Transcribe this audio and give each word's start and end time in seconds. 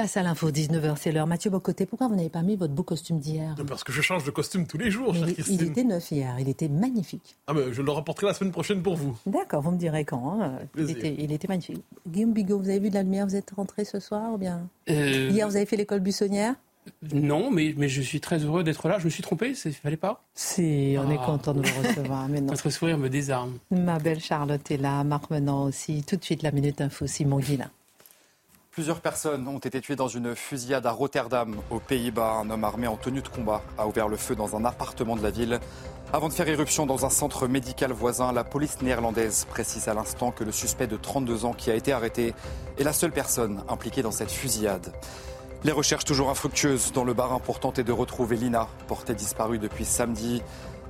Face 0.00 0.16
à 0.16 0.22
l'info, 0.22 0.50
19h, 0.50 0.94
c'est 0.98 1.12
l'heure. 1.12 1.26
Mathieu 1.26 1.50
Bocoté, 1.50 1.84
pourquoi 1.84 2.08
vous 2.08 2.14
n'avez 2.14 2.30
pas 2.30 2.40
mis 2.40 2.56
votre 2.56 2.72
beau 2.72 2.82
costume 2.82 3.18
d'hier? 3.18 3.54
Parce 3.68 3.84
que 3.84 3.92
je 3.92 4.00
change 4.00 4.24
de 4.24 4.30
costume 4.30 4.66
tous 4.66 4.78
les 4.78 4.90
jours, 4.90 5.14
chère 5.14 5.28
il, 5.28 5.34
Christine. 5.34 5.58
il 5.60 5.66
était 5.66 5.84
neuf 5.84 6.10
hier, 6.10 6.36
il 6.40 6.48
était 6.48 6.68
magnifique. 6.70 7.36
Ah, 7.46 7.52
mais 7.52 7.70
je 7.74 7.82
le 7.82 7.90
rapporterai 7.92 8.28
la 8.28 8.32
semaine 8.32 8.50
prochaine 8.50 8.82
pour 8.82 8.96
vous. 8.96 9.14
D'accord, 9.26 9.60
vous 9.60 9.72
me 9.72 9.76
direz 9.76 10.06
quand. 10.06 10.40
hein. 10.40 10.52
Il, 10.78 10.88
était, 10.90 11.14
il 11.18 11.30
était 11.32 11.48
magnifique. 11.48 11.82
Guillaume 12.08 12.32
Bigot, 12.32 12.58
vous 12.58 12.70
avez 12.70 12.78
vu 12.78 12.88
de 12.88 12.94
la 12.94 13.02
lumière, 13.02 13.26
vous 13.26 13.36
êtes 13.36 13.50
rentré 13.54 13.84
ce 13.84 14.00
soir 14.00 14.32
ou 14.32 14.38
bien? 14.38 14.68
Euh, 14.88 15.28
Hier, 15.30 15.46
vous 15.46 15.56
avez 15.56 15.66
fait 15.66 15.76
l'école 15.76 16.00
buissonnière? 16.00 16.54
Non, 17.12 17.50
mais, 17.50 17.74
mais 17.76 17.88
je 17.88 18.00
suis 18.00 18.20
très 18.22 18.38
heureux 18.38 18.64
d'être 18.64 18.88
là. 18.88 18.98
Je 18.98 19.04
me 19.04 19.10
suis 19.10 19.22
trompé, 19.22 19.52
il 19.66 19.72
fallait 19.74 19.98
pas? 19.98 20.24
Si, 20.34 20.96
on 20.98 21.10
est 21.10 21.18
Ah. 21.20 21.26
content 21.26 21.52
de 21.52 21.60
vous 21.60 21.82
recevoir. 21.88 22.26
Mais 22.26 22.40
non. 22.40 22.46
Votre 22.54 22.70
sourire 22.70 22.96
me 22.96 23.10
désarme. 23.10 23.58
Ma 23.70 23.98
belle 23.98 24.20
Charlotte 24.20 24.70
est 24.70 24.78
là, 24.78 25.04
Marc 25.04 25.28
Menant 25.30 25.64
aussi. 25.64 26.02
Tout 26.04 26.16
de 26.16 26.24
suite, 26.24 26.42
la 26.42 26.52
Minute 26.52 26.80
Info, 26.80 27.06
Simon 27.06 27.38
Guillain. 27.40 27.70
Plusieurs 28.80 29.02
personnes 29.02 29.46
ont 29.46 29.58
été 29.58 29.78
tuées 29.82 29.94
dans 29.94 30.08
une 30.08 30.34
fusillade 30.34 30.86
à 30.86 30.90
Rotterdam, 30.90 31.54
aux 31.68 31.80
Pays-Bas. 31.80 32.40
Un 32.42 32.48
homme 32.48 32.64
armé 32.64 32.86
en 32.86 32.96
tenue 32.96 33.20
de 33.20 33.28
combat 33.28 33.60
a 33.76 33.86
ouvert 33.86 34.08
le 34.08 34.16
feu 34.16 34.34
dans 34.34 34.56
un 34.56 34.64
appartement 34.64 35.16
de 35.16 35.22
la 35.22 35.30
ville. 35.30 35.60
Avant 36.14 36.28
de 36.28 36.32
faire 36.32 36.48
éruption 36.48 36.86
dans 36.86 37.04
un 37.04 37.10
centre 37.10 37.46
médical 37.46 37.92
voisin, 37.92 38.32
la 38.32 38.42
police 38.42 38.80
néerlandaise 38.80 39.44
précise 39.50 39.88
à 39.88 39.92
l'instant 39.92 40.30
que 40.30 40.44
le 40.44 40.50
suspect 40.50 40.86
de 40.86 40.96
32 40.96 41.44
ans 41.44 41.52
qui 41.52 41.70
a 41.70 41.74
été 41.74 41.92
arrêté 41.92 42.32
est 42.78 42.82
la 42.82 42.94
seule 42.94 43.12
personne 43.12 43.62
impliquée 43.68 44.00
dans 44.00 44.12
cette 44.12 44.30
fusillade. 44.30 44.94
Les 45.62 45.72
recherches 45.72 46.06
toujours 46.06 46.30
infructueuses 46.30 46.92
dans 46.92 47.04
le 47.04 47.12
Bas-Rhin 47.12 47.40
pour 47.40 47.60
tenter 47.60 47.84
de 47.84 47.92
retrouver 47.92 48.38
Lina, 48.38 48.66
portée 48.88 49.14
disparue 49.14 49.58
depuis 49.58 49.84
samedi. 49.84 50.40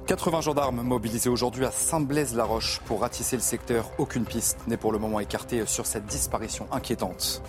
80 0.06 0.42
gendarmes 0.42 0.83
mobilisés 0.83 1.28
aujourd'hui 1.28 1.64
à 1.64 1.72
Saint-Blaise-la-Roche 1.72 2.80
pour 2.84 3.00
ratisser 3.00 3.34
le 3.34 3.42
secteur. 3.42 3.91
Aucune 3.98 4.27
piste 4.27 4.58
n'est 4.68 4.77
pour 4.77 4.92
le 4.92 5.00
moment 5.00 5.18
écartée 5.18 5.66
sur 5.66 5.86
cette 5.86 6.06
disparition 6.06 6.68
inquiétante. 6.70 7.42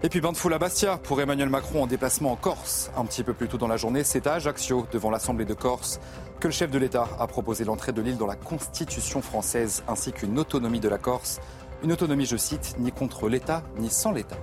Et 0.00 0.08
puis 0.08 0.20
bain 0.20 0.30
de 0.30 0.36
foule 0.36 0.56
Bastia 0.58 0.96
pour 0.96 1.20
Emmanuel 1.20 1.48
Macron 1.48 1.82
en 1.82 1.88
déplacement 1.88 2.30
en 2.30 2.36
Corse. 2.36 2.88
Un 2.96 3.04
petit 3.04 3.24
peu 3.24 3.34
plus 3.34 3.48
tôt 3.48 3.58
dans 3.58 3.66
la 3.66 3.76
journée, 3.76 4.04
c'est 4.04 4.28
à 4.28 4.34
Ajaccio, 4.34 4.86
devant 4.92 5.10
l'Assemblée 5.10 5.44
de 5.44 5.54
Corse, 5.54 5.98
que 6.38 6.46
le 6.46 6.52
chef 6.52 6.70
de 6.70 6.78
l'État 6.78 7.08
a 7.18 7.26
proposé 7.26 7.64
l'entrée 7.64 7.90
de 7.90 8.00
l'île 8.00 8.16
dans 8.16 8.28
la 8.28 8.36
Constitution 8.36 9.22
française 9.22 9.82
ainsi 9.88 10.12
qu'une 10.12 10.38
autonomie 10.38 10.78
de 10.78 10.88
la 10.88 10.98
Corse. 10.98 11.40
Une 11.82 11.90
autonomie, 11.90 12.26
je 12.26 12.36
cite, 12.36 12.76
ni 12.78 12.92
contre 12.92 13.28
l'État 13.28 13.64
ni 13.76 13.90
sans 13.90 14.12
l'État. 14.12 14.36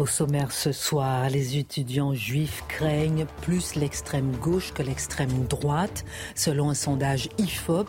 Au 0.00 0.06
sommaire 0.06 0.50
ce 0.50 0.72
soir, 0.72 1.30
les 1.30 1.56
étudiants 1.56 2.14
juifs 2.14 2.64
craignent 2.66 3.26
plus 3.42 3.76
l'extrême 3.76 4.32
gauche 4.42 4.72
que 4.72 4.82
l'extrême 4.82 5.46
droite, 5.48 6.04
selon 6.34 6.70
un 6.70 6.74
sondage 6.74 7.28
IFOP. 7.38 7.86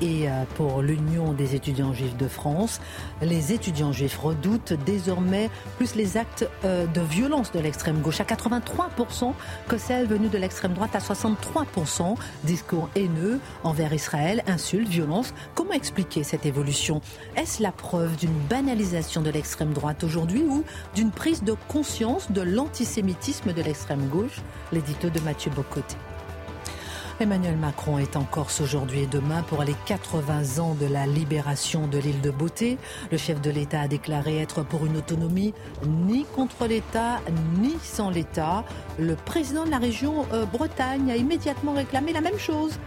Et 0.00 0.30
euh, 0.30 0.44
pour 0.54 0.80
l'Union 0.80 1.34
des 1.34 1.54
étudiants 1.54 1.92
juifs 1.92 2.16
de 2.16 2.26
France, 2.26 2.80
les 3.20 3.52
étudiants 3.52 3.92
juifs 3.92 4.16
redoutent 4.16 4.72
désormais 4.86 5.50
plus 5.76 5.94
les 5.94 6.16
actes 6.16 6.48
euh, 6.64 6.86
de 6.86 7.02
violence 7.02 7.52
de 7.52 7.58
l'extrême 7.60 8.00
gauche 8.00 8.22
à 8.22 8.24
83% 8.24 9.34
que 9.68 9.76
celles 9.76 10.06
venues 10.06 10.30
de 10.30 10.38
l'extrême 10.38 10.72
droite 10.72 10.96
à 10.96 11.00
63%. 11.00 12.16
Discours 12.44 12.88
haineux 12.96 13.40
envers 13.62 13.92
Israël, 13.92 14.42
insultes, 14.46 14.88
violences. 14.88 15.34
Comment 15.54 15.74
expliquer 15.74 16.22
cette 16.22 16.46
évolution? 16.46 17.02
Est-ce 17.36 17.62
la 17.62 17.72
preuve 17.72 18.16
d'une 18.16 18.38
banalisation 18.48 19.20
de 19.20 19.28
l'extrême 19.28 19.74
droite 19.74 20.02
aujourd'hui 20.02 20.44
ou 20.44 20.64
d'une 20.94 21.10
prise 21.10 21.41
de 21.42 21.54
conscience 21.68 22.30
de 22.30 22.40
l'antisémitisme 22.42 23.52
de 23.52 23.62
l'extrême 23.62 24.08
gauche 24.08 24.40
L'édito 24.72 25.10
de 25.10 25.20
Mathieu 25.20 25.50
Bocoté. 25.50 25.96
Emmanuel 27.20 27.56
Macron 27.56 27.98
est 27.98 28.16
en 28.16 28.24
Corse 28.24 28.60
aujourd'hui 28.60 29.02
et 29.02 29.06
demain 29.06 29.42
pour 29.42 29.62
les 29.62 29.76
80 29.86 30.60
ans 30.60 30.74
de 30.74 30.86
la 30.86 31.06
libération 31.06 31.86
de 31.86 31.98
l'île 31.98 32.20
de 32.20 32.30
Beauté. 32.30 32.78
Le 33.10 33.18
chef 33.18 33.40
de 33.40 33.50
l'État 33.50 33.82
a 33.82 33.88
déclaré 33.88 34.38
être 34.38 34.64
pour 34.64 34.86
une 34.86 34.96
autonomie 34.96 35.54
ni 35.86 36.24
contre 36.24 36.66
l'État 36.66 37.20
ni 37.60 37.76
sans 37.82 38.10
l'État. 38.10 38.64
Le 38.98 39.14
président 39.14 39.64
de 39.64 39.70
la 39.70 39.78
région 39.78 40.26
euh, 40.32 40.46
Bretagne 40.46 41.12
a 41.12 41.16
immédiatement 41.16 41.74
réclamé 41.74 42.12
la 42.12 42.22
même 42.22 42.38
chose. 42.38 42.78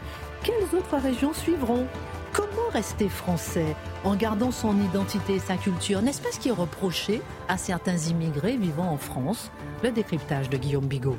Quelles 0.43 0.77
autres 0.77 0.97
régions 0.97 1.33
suivront? 1.33 1.85
Comment 2.35 2.69
rester 2.73 3.07
français 3.07 3.78
en 4.03 4.16
gardant 4.16 4.51
son 4.51 4.78
identité 4.81 5.35
et 5.35 5.40
sa 5.40 5.56
culture? 5.56 6.01
N'est-ce 6.01 6.22
pas 6.22 6.34
ce 6.34 6.40
qui 6.40 6.50
est 6.50 6.51
reproché 6.51 7.22
à 7.47 7.57
certains 7.57 7.97
immigrés 7.97 8.57
vivant 8.57 8.90
en 8.90 8.97
France? 8.97 9.51
Le 9.84 9.91
décryptage 9.91 10.50
de 10.50 10.57
Guillaume 10.57 10.85
Bigot. 10.85 11.16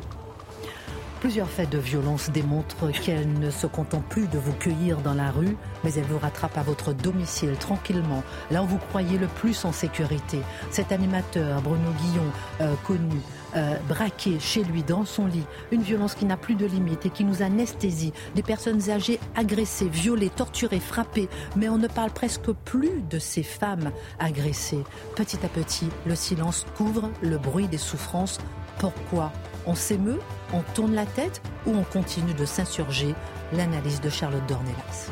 Plusieurs 1.21 1.49
faits 1.49 1.71
de 1.71 1.78
violence 1.78 2.28
démontrent 2.28 2.91
qu'elle 2.91 3.32
ne 3.32 3.50
se 3.50 3.66
contente 3.66 4.04
plus 4.04 4.28
de 4.28 4.38
vous 4.38 4.53
cueillir 4.53 4.99
dans 4.99 5.15
la 5.15 5.31
rue, 5.31 5.56
mais 5.82 5.94
elle 5.94 6.04
vous 6.04 6.19
rattrape 6.19 6.59
à 6.59 6.62
votre 6.62 6.93
domicile 6.93 7.56
tranquillement, 7.59 8.22
là 8.50 8.62
où 8.62 8.66
vous 8.66 8.78
croyez 8.91 9.16
le 9.16 9.27
plus 9.27 9.65
en 9.65 9.72
sécurité. 9.72 10.41
Cet 10.71 10.93
animateur, 10.93 11.62
Bruno 11.62 11.91
Guillon, 12.03 12.31
euh, 12.60 12.75
connu, 12.84 13.22
euh, 13.56 13.76
braqué 13.88 14.38
chez 14.38 14.62
lui 14.64 14.82
dans 14.82 15.04
son 15.04 15.26
lit, 15.26 15.44
une 15.70 15.82
violence 15.82 16.14
qui 16.14 16.24
n'a 16.24 16.36
plus 16.36 16.54
de 16.54 16.66
limite 16.66 17.06
et 17.06 17.10
qui 17.10 17.24
nous 17.24 17.42
anesthésie, 17.42 18.12
des 18.34 18.42
personnes 18.42 18.90
âgées 18.90 19.18
agressées, 19.34 19.88
violées, 19.88 20.30
torturées, 20.30 20.80
frappées, 20.80 21.28
mais 21.56 21.68
on 21.68 21.78
ne 21.78 21.88
parle 21.88 22.10
presque 22.10 22.50
plus 22.64 23.02
de 23.10 23.18
ces 23.18 23.42
femmes 23.42 23.90
agressées. 24.18 24.84
Petit 25.14 25.38
à 25.44 25.48
petit, 25.48 25.88
le 26.06 26.14
silence 26.14 26.66
couvre 26.76 27.10
le 27.22 27.38
bruit 27.38 27.68
des 27.68 27.78
souffrances. 27.78 28.38
Pourquoi 28.78 29.32
On 29.66 29.74
s'émeut 29.74 30.20
On 30.52 30.60
tourne 30.74 30.94
la 30.94 31.06
tête 31.06 31.40
Ou 31.66 31.74
on 31.74 31.84
continue 31.84 32.34
de 32.34 32.44
s'insurger? 32.44 33.14
L'analyse 33.52 34.00
de 34.00 34.10
Charlotte 34.10 34.46
Dornelas. 34.46 35.10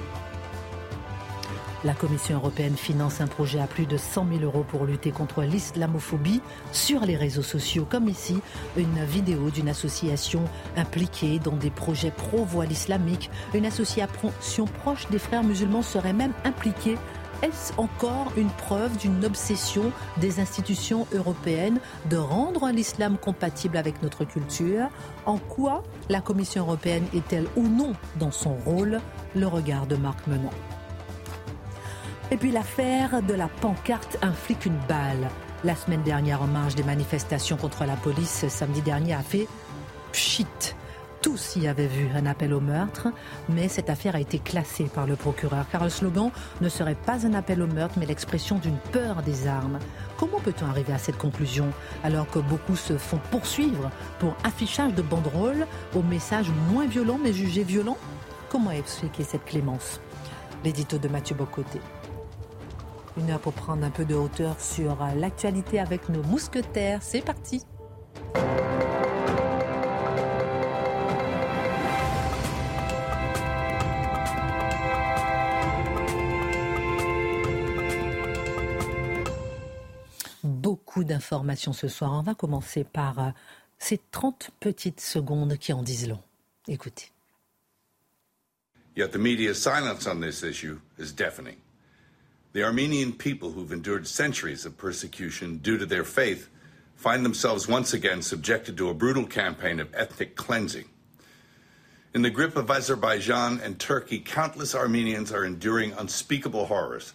La 1.85 1.93
Commission 1.93 2.37
européenne 2.37 2.77
finance 2.77 3.21
un 3.21 3.27
projet 3.27 3.61
à 3.61 3.67
plus 3.67 3.85
de 3.85 3.99
100 3.99 4.27
000 4.39 4.41
euros 4.43 4.65
pour 4.67 4.87
lutter 4.87 5.11
contre 5.11 5.43
l'islamophobie 5.43 6.41
sur 6.73 7.05
les 7.05 7.15
réseaux 7.15 7.43
sociaux, 7.43 7.87
comme 7.89 8.09
ici 8.09 8.39
une 8.79 9.05
vidéo 9.05 9.51
d'une 9.51 9.69
association 9.69 10.45
impliquée 10.77 11.39
dans 11.39 11.57
des 11.57 11.69
projets 11.69 12.11
pro-voile 12.11 12.73
islamique. 12.73 13.31
Une 13.53 13.67
association 13.67 14.65
proche 14.83 15.11
des 15.11 15.19
frères 15.19 15.45
musulmans 15.45 15.83
serait 15.83 16.15
même 16.15 16.33
impliquée 16.45 16.97
est-ce 17.43 17.75
encore 17.77 18.33
une 18.39 18.49
preuve 18.49 18.97
d'une 18.97 19.23
obsession 19.23 19.93
des 20.19 20.41
institutions 20.41 21.07
européennes 21.13 21.79
de 22.09 22.17
rendre 22.17 22.71
l'islam 22.71 23.19
compatible 23.19 23.77
avec 23.77 24.03
notre 24.03 24.25
culture? 24.25 24.89
En 25.27 25.37
quoi 25.37 25.83
la 26.09 26.23
Commission 26.23 26.63
européenne 26.63 27.05
est-elle 27.13 27.47
ou 27.57 27.69
non 27.69 27.93
dans 28.19 28.31
son 28.31 28.55
rôle? 28.55 29.01
Le 29.37 29.47
regard 29.47 29.87
de 29.87 29.97
Marc 29.97 30.27
Menon. 30.27 30.49
Et 32.35 32.37
puis 32.37 32.51
l'affaire 32.51 33.23
de 33.23 33.33
la 33.33 33.47
pancarte 33.47 34.19
un 34.21 34.33
flic 34.33 34.67
une 34.67 34.77
balle. 34.89 35.29
La 35.63 35.77
semaine 35.77 36.03
dernière, 36.03 36.43
en 36.43 36.49
marge 36.49 36.75
des 36.75 36.83
manifestations 36.83 37.57
contre 37.57 37.85
la 37.85 37.95
police, 37.95 38.49
samedi 38.49 38.81
dernier, 38.81 39.15
a 39.15 39.21
fait 39.21 39.47
pchit. 40.11 40.75
Tous 41.23 41.55
y 41.55 41.69
avaient 41.69 41.87
vu 41.87 42.09
un 42.13 42.27
appel 42.27 42.53
au 42.53 42.61
meurtre, 42.61 43.07
mais 43.49 43.69
cette 43.69 43.89
affaire 43.89 44.17
a 44.17 44.21
été 44.21 44.41
classée 44.41 44.91
par 44.93 45.07
le 45.07 45.15
procureur, 45.15 45.65
car 45.71 45.85
le 45.85 45.91
slogan 45.91 46.33
ne 46.61 46.69
serait 46.69 46.97
pas 46.97 47.25
un 47.25 47.35
appel 47.35 47.63
au 47.63 47.69
meurtre, 47.69 47.95
mais 48.01 48.07
l'expression 48.07 48.59
d'une 48.59 48.79
peur 48.91 49.23
des 49.23 49.47
armes. 49.47 49.79
Comment 50.17 50.41
peut-on 50.41 50.67
arriver 50.67 50.93
à 50.93 50.99
cette 50.99 51.19
conclusion 51.19 51.69
alors 52.03 52.29
que 52.29 52.41
beaucoup 52.41 52.75
se 52.75 52.99
font 52.99 53.21
poursuivre 53.31 53.93
pour 54.19 54.35
affichage 54.43 54.93
de 54.93 55.03
banderoles 55.03 55.69
aux 55.95 56.03
messages 56.03 56.51
moins 56.73 56.87
violents 56.87 57.21
mais 57.23 57.33
jugés 57.33 57.63
violents? 57.63 57.99
Comment 58.49 58.73
expliquer 58.73 59.23
cette 59.23 59.45
clémence? 59.45 60.01
L'édito 60.65 60.99
de 60.99 61.07
Mathieu 61.07 61.37
Bocoté. 61.37 61.79
Une 63.17 63.31
heure 63.31 63.41
pour 63.41 63.53
prendre 63.53 63.85
un 63.85 63.91
peu 63.91 64.05
de 64.05 64.15
hauteur 64.15 64.61
sur 64.61 64.97
l'actualité 65.17 65.79
avec 65.79 66.09
nos 66.09 66.23
mousquetaires. 66.23 67.03
C'est 67.03 67.25
parti 67.25 67.63
Beaucoup 80.43 81.05
d'informations 81.05 81.73
ce 81.73 81.89
soir. 81.89 82.13
On 82.13 82.23
va 82.23 82.35
commencer 82.35 82.85
par 82.85 83.19
euh, 83.19 83.31
ces 83.79 84.01
30 84.11 84.51
petites 84.61 85.01
secondes 85.01 85.57
qui 85.57 85.73
en 85.73 85.83
disent 85.83 86.09
long. 86.09 86.21
Écoutez. 86.69 87.11
Yet 88.97 89.09
the 89.09 89.19
media's 89.19 89.61
silence 89.61 90.07
on 90.07 90.21
this 90.21 90.43
issue 90.43 90.81
is 90.99 91.13
deafening. 91.13 91.64
The 92.55 92.63
Armenian 92.63 93.15
people 93.15 93.51
who've 93.51 93.73
endured 93.73 94.07
centuries 94.07 94.65
of 94.65 94.79
persecution 94.79 95.59
due 95.59 95.77
to 95.77 95.85
their 95.85 96.05
faith 96.05 96.49
find 96.95 97.25
themselves 97.25 97.67
once 97.67 97.93
again 97.93 98.23
subjected 98.23 98.77
to 98.77 98.91
a 98.91 98.95
brutal 98.95 99.27
campaign 99.27 99.81
of 99.81 99.93
ethnic 99.93 100.37
cleansing. 100.37 100.85
In 102.15 102.23
the 102.23 102.31
grip 102.31 102.55
of 102.55 102.71
Azerbaijan 102.71 103.59
and 103.59 103.81
Turkey, 103.81 104.21
countless 104.21 104.73
Armenians 104.73 105.33
are 105.33 105.45
enduring 105.45 105.95
unspeakable 105.99 106.67
horrors. 106.67 107.15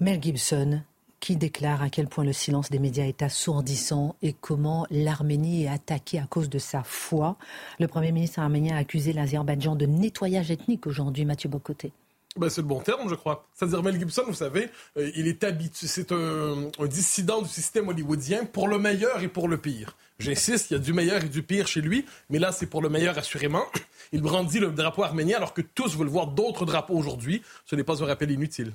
Mel 0.00 0.20
Gibson, 0.20 0.82
qui 1.20 1.36
déclare 1.36 1.80
à 1.80 1.90
quel 1.90 2.08
point 2.08 2.24
le 2.24 2.32
silence 2.32 2.70
des 2.70 2.80
médias 2.80 3.06
est 3.06 3.22
assourdissant 3.22 4.16
et 4.20 4.32
comment 4.32 4.84
l'Arménie 4.90 5.66
est 5.66 5.68
attaquée 5.68 6.18
à 6.18 6.26
cause 6.26 6.50
de 6.50 6.58
sa 6.58 6.82
foi. 6.82 7.36
Le 7.78 7.86
Premier 7.86 8.10
ministre 8.10 8.40
arménien 8.40 8.74
a 8.74 8.80
accusé 8.80 9.12
l'Azerbaïdjan 9.12 9.76
de 9.76 9.86
nettoyage 9.86 10.50
ethnique 10.50 10.88
aujourd'hui, 10.88 11.24
Mathieu 11.24 11.48
Bocoté. 11.48 11.92
Ben, 12.36 12.50
c'est 12.50 12.60
le 12.60 12.66
bon 12.66 12.80
terme, 12.80 13.08
je 13.08 13.14
crois. 13.14 13.46
C'est-à-dire, 13.54 13.82
Mel 13.82 13.98
Gibson, 13.98 14.24
vous 14.26 14.34
savez, 14.34 14.68
euh, 14.96 15.10
il 15.16 15.26
est 15.26 15.42
habitué, 15.42 15.86
c'est 15.86 16.12
un, 16.12 16.68
dissident 16.86 17.42
du 17.42 17.48
système 17.48 17.88
hollywoodien 17.88 18.44
pour 18.44 18.68
le 18.68 18.78
meilleur 18.78 19.22
et 19.22 19.28
pour 19.28 19.48
le 19.48 19.58
pire. 19.58 19.96
J'insiste, 20.18 20.70
il 20.70 20.74
y 20.74 20.76
a 20.76 20.80
du 20.80 20.92
meilleur 20.92 21.24
et 21.24 21.28
du 21.28 21.42
pire 21.42 21.66
chez 21.66 21.80
lui, 21.80 22.04
mais 22.30 22.38
là, 22.38 22.52
c'est 22.52 22.66
pour 22.66 22.82
le 22.82 22.88
meilleur, 22.88 23.16
assurément. 23.18 23.64
Il 24.12 24.22
brandit 24.22 24.60
le 24.60 24.70
drapeau 24.70 25.02
arménien 25.02 25.36
alors 25.38 25.54
que 25.54 25.62
tous 25.62 25.96
veulent 25.96 26.08
voir 26.08 26.28
d'autres 26.28 26.64
drapeaux 26.64 26.94
aujourd'hui. 26.94 27.42
Ce 27.64 27.74
n'est 27.74 27.84
pas 27.84 28.02
un 28.02 28.06
rappel 28.06 28.30
inutile. 28.30 28.72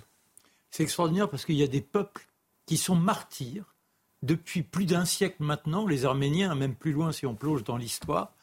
C'est 0.72 0.84
extraordinaire 0.84 1.30
parce 1.30 1.46
qu'il 1.46 1.56
y 1.56 1.64
a 1.64 1.68
des 1.68 1.82
peuples 1.82 2.26
qui 2.66 2.78
sont 2.78 2.96
martyrs 2.96 3.76
depuis 4.24 4.62
plus 4.62 4.86
d'un 4.86 5.06
siècle 5.06 5.38
maintenant, 5.40 5.88
les 5.88 6.06
Arméniens, 6.06 6.54
même 6.56 6.76
plus 6.76 6.92
loin 6.92 7.12
si 7.12 7.26
on 7.26 7.36
plonge 7.36 7.64
dans 7.64 7.78
l'histoire. 7.78 8.34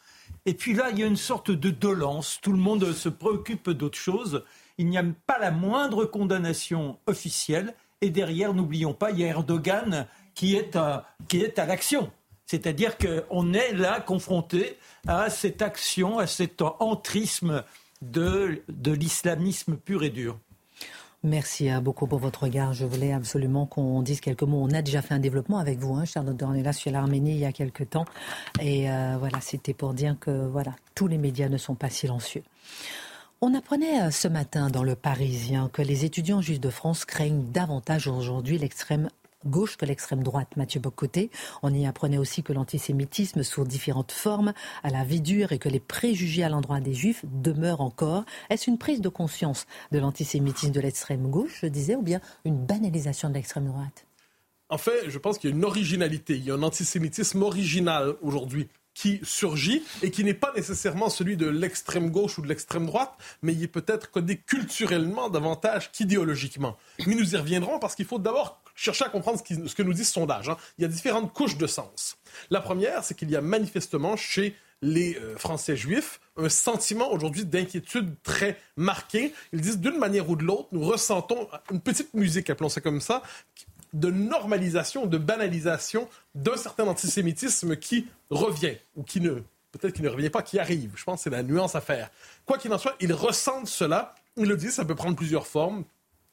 Et 0.44 0.54
puis 0.54 0.74
là, 0.74 0.90
il 0.90 0.98
y 0.98 1.02
a 1.02 1.06
une 1.06 1.16
sorte 1.16 1.50
de 1.50 1.70
dolence, 1.70 2.38
tout 2.42 2.52
le 2.52 2.58
monde 2.58 2.92
se 2.92 3.08
préoccupe 3.08 3.70
d'autre 3.70 3.98
chose. 3.98 4.44
Il 4.78 4.86
n'y 4.86 4.98
a 4.98 5.04
pas 5.26 5.38
la 5.38 5.50
moindre 5.50 6.04
condamnation 6.04 6.98
officielle. 7.06 7.74
Et 8.00 8.10
derrière, 8.10 8.54
n'oublions 8.54 8.94
pas, 8.94 9.10
il 9.10 9.18
y 9.18 9.24
a 9.24 9.28
Erdogan 9.28 10.06
qui 10.34 10.54
est 10.54 10.76
à, 10.76 11.04
l'action. 11.66 12.12
C'est-à-dire 12.46 12.96
qu'on 12.96 13.52
est 13.52 13.72
là 13.72 14.00
confronté 14.00 14.78
à 15.06 15.30
cette 15.30 15.62
action, 15.62 16.18
à 16.18 16.28
cet 16.28 16.62
entrisme 16.62 17.64
de, 18.00 18.62
l'islamisme 18.86 19.76
pur 19.76 20.04
et 20.04 20.10
dur. 20.10 20.38
Merci 21.24 21.68
beaucoup 21.82 22.06
pour 22.06 22.20
votre 22.20 22.44
regard. 22.44 22.72
Je 22.72 22.86
voulais 22.86 23.12
absolument 23.12 23.66
qu'on 23.66 24.00
dise 24.02 24.20
quelques 24.20 24.44
mots. 24.44 24.62
On 24.62 24.70
a 24.70 24.82
déjà 24.82 25.02
fait 25.02 25.14
un 25.14 25.18
développement 25.18 25.58
avec 25.58 25.80
vous, 25.80 25.94
hein, 25.94 26.04
Charlotte 26.04 26.36
Dornelas, 26.36 26.74
sur 26.74 26.92
l'Arménie 26.92 27.32
il 27.32 27.38
y 27.38 27.44
a 27.44 27.52
quelques 27.52 27.90
temps. 27.90 28.04
Et 28.60 28.88
euh, 28.88 29.16
voilà, 29.18 29.40
c'était 29.40 29.74
pour 29.74 29.92
dire 29.92 30.16
que 30.20 30.46
voilà, 30.46 30.76
tous 30.94 31.08
les 31.08 31.18
médias 31.18 31.48
ne 31.48 31.58
sont 31.58 31.74
pas 31.74 31.90
silencieux. 31.90 32.44
On 33.40 33.54
apprenait 33.54 34.02
euh, 34.02 34.10
ce 34.10 34.26
matin 34.26 34.68
dans 34.68 34.82
le 34.82 34.96
Parisien 34.96 35.70
que 35.72 35.80
les 35.80 36.04
étudiants 36.04 36.42
juifs 36.42 36.58
de 36.58 36.70
France 36.70 37.04
craignent 37.04 37.52
davantage 37.52 38.08
aujourd'hui 38.08 38.58
l'extrême 38.58 39.10
gauche 39.46 39.76
que 39.76 39.86
l'extrême 39.86 40.24
droite, 40.24 40.56
Mathieu 40.56 40.80
Bocoté. 40.80 41.30
On 41.62 41.72
y 41.72 41.86
apprenait 41.86 42.18
aussi 42.18 42.42
que 42.42 42.52
l'antisémitisme 42.52 43.44
sous 43.44 43.62
différentes 43.62 44.10
formes 44.10 44.52
à 44.82 44.90
la 44.90 45.04
vie 45.04 45.20
dure 45.20 45.52
et 45.52 45.60
que 45.60 45.68
les 45.68 45.78
préjugés 45.78 46.42
à 46.42 46.48
l'endroit 46.48 46.80
des 46.80 46.94
juifs 46.94 47.24
demeurent 47.26 47.80
encore. 47.80 48.24
Est-ce 48.50 48.68
une 48.68 48.76
prise 48.76 49.00
de 49.00 49.08
conscience 49.08 49.68
de 49.92 50.00
l'antisémitisme 50.00 50.72
de 50.72 50.80
l'extrême 50.80 51.30
gauche, 51.30 51.60
je 51.62 51.66
disais, 51.66 51.94
ou 51.94 52.02
bien 52.02 52.20
une 52.44 52.56
banalisation 52.56 53.28
de 53.28 53.34
l'extrême 53.34 53.66
droite? 53.66 54.04
En 54.68 54.78
fait, 54.78 55.08
je 55.08 55.18
pense 55.18 55.38
qu'il 55.38 55.50
y 55.50 55.52
a 55.52 55.56
une 55.56 55.64
originalité, 55.64 56.34
il 56.34 56.44
y 56.44 56.50
a 56.50 56.54
un 56.54 56.62
antisémitisme 56.64 57.40
original 57.42 58.16
aujourd'hui 58.20 58.68
qui 58.98 59.20
surgit 59.22 59.84
et 60.02 60.10
qui 60.10 60.24
n'est 60.24 60.34
pas 60.34 60.52
nécessairement 60.56 61.08
celui 61.08 61.36
de 61.36 61.46
l'extrême 61.46 62.10
gauche 62.10 62.36
ou 62.38 62.42
de 62.42 62.48
l'extrême 62.48 62.84
droite, 62.84 63.12
mais 63.42 63.52
il 63.52 63.62
est 63.62 63.68
peut-être 63.68 64.10
codé 64.10 64.38
culturellement 64.38 65.30
davantage 65.30 65.92
qu'idéologiquement. 65.92 66.76
Mais 67.06 67.14
nous 67.14 67.32
y 67.32 67.36
reviendrons 67.36 67.78
parce 67.78 67.94
qu'il 67.94 68.06
faut 68.06 68.18
d'abord 68.18 68.60
chercher 68.74 69.04
à 69.04 69.08
comprendre 69.08 69.40
ce, 69.46 69.74
que 69.74 69.82
nous 69.84 69.94
dit 69.94 70.04
ce 70.04 70.14
sondage. 70.14 70.48
Hein. 70.48 70.56
Il 70.78 70.82
y 70.82 70.84
a 70.84 70.88
différentes 70.88 71.32
couches 71.32 71.56
de 71.56 71.68
sens. 71.68 72.18
La 72.50 72.60
première, 72.60 73.04
c'est 73.04 73.14
qu'il 73.14 73.30
y 73.30 73.36
a 73.36 73.40
manifestement 73.40 74.16
chez 74.16 74.56
les 74.82 75.16
euh, 75.16 75.36
Français 75.36 75.76
juifs 75.76 76.20
un 76.36 76.48
sentiment 76.48 77.12
aujourd'hui 77.12 77.44
d'inquiétude 77.44 78.14
très 78.24 78.58
marqué. 78.76 79.32
Ils 79.52 79.60
disent 79.60 79.78
d'une 79.78 79.98
manière 79.98 80.28
ou 80.28 80.34
de 80.34 80.42
l'autre, 80.42 80.68
nous 80.72 80.82
ressentons 80.82 81.48
une 81.70 81.80
petite 81.80 82.14
musique, 82.14 82.50
appelons 82.50 82.68
ça 82.68 82.80
comme 82.80 83.00
ça, 83.00 83.22
de 83.92 84.10
normalisation, 84.10 85.06
de 85.06 85.18
banalisation 85.18 86.08
d'un 86.34 86.56
certain 86.56 86.86
antisémitisme 86.86 87.76
qui 87.76 88.06
revient, 88.30 88.76
ou 88.96 89.02
qui 89.02 89.20
ne, 89.20 89.34
peut-être 89.72 89.94
qui 89.94 90.02
ne 90.02 90.08
revient 90.08 90.30
pas, 90.30 90.42
qui 90.42 90.58
arrive. 90.58 90.92
Je 90.94 91.04
pense 91.04 91.20
que 91.20 91.24
c'est 91.24 91.36
la 91.36 91.42
nuance 91.42 91.74
à 91.74 91.80
faire. 91.80 92.10
Quoi 92.46 92.58
qu'il 92.58 92.72
en 92.72 92.78
soit, 92.78 92.96
ils 93.00 93.12
ressentent 93.12 93.68
cela. 93.68 94.14
Ils 94.36 94.46
le 94.46 94.56
disent, 94.56 94.74
ça 94.74 94.84
peut 94.84 94.94
prendre 94.94 95.16
plusieurs 95.16 95.46
formes. 95.46 95.84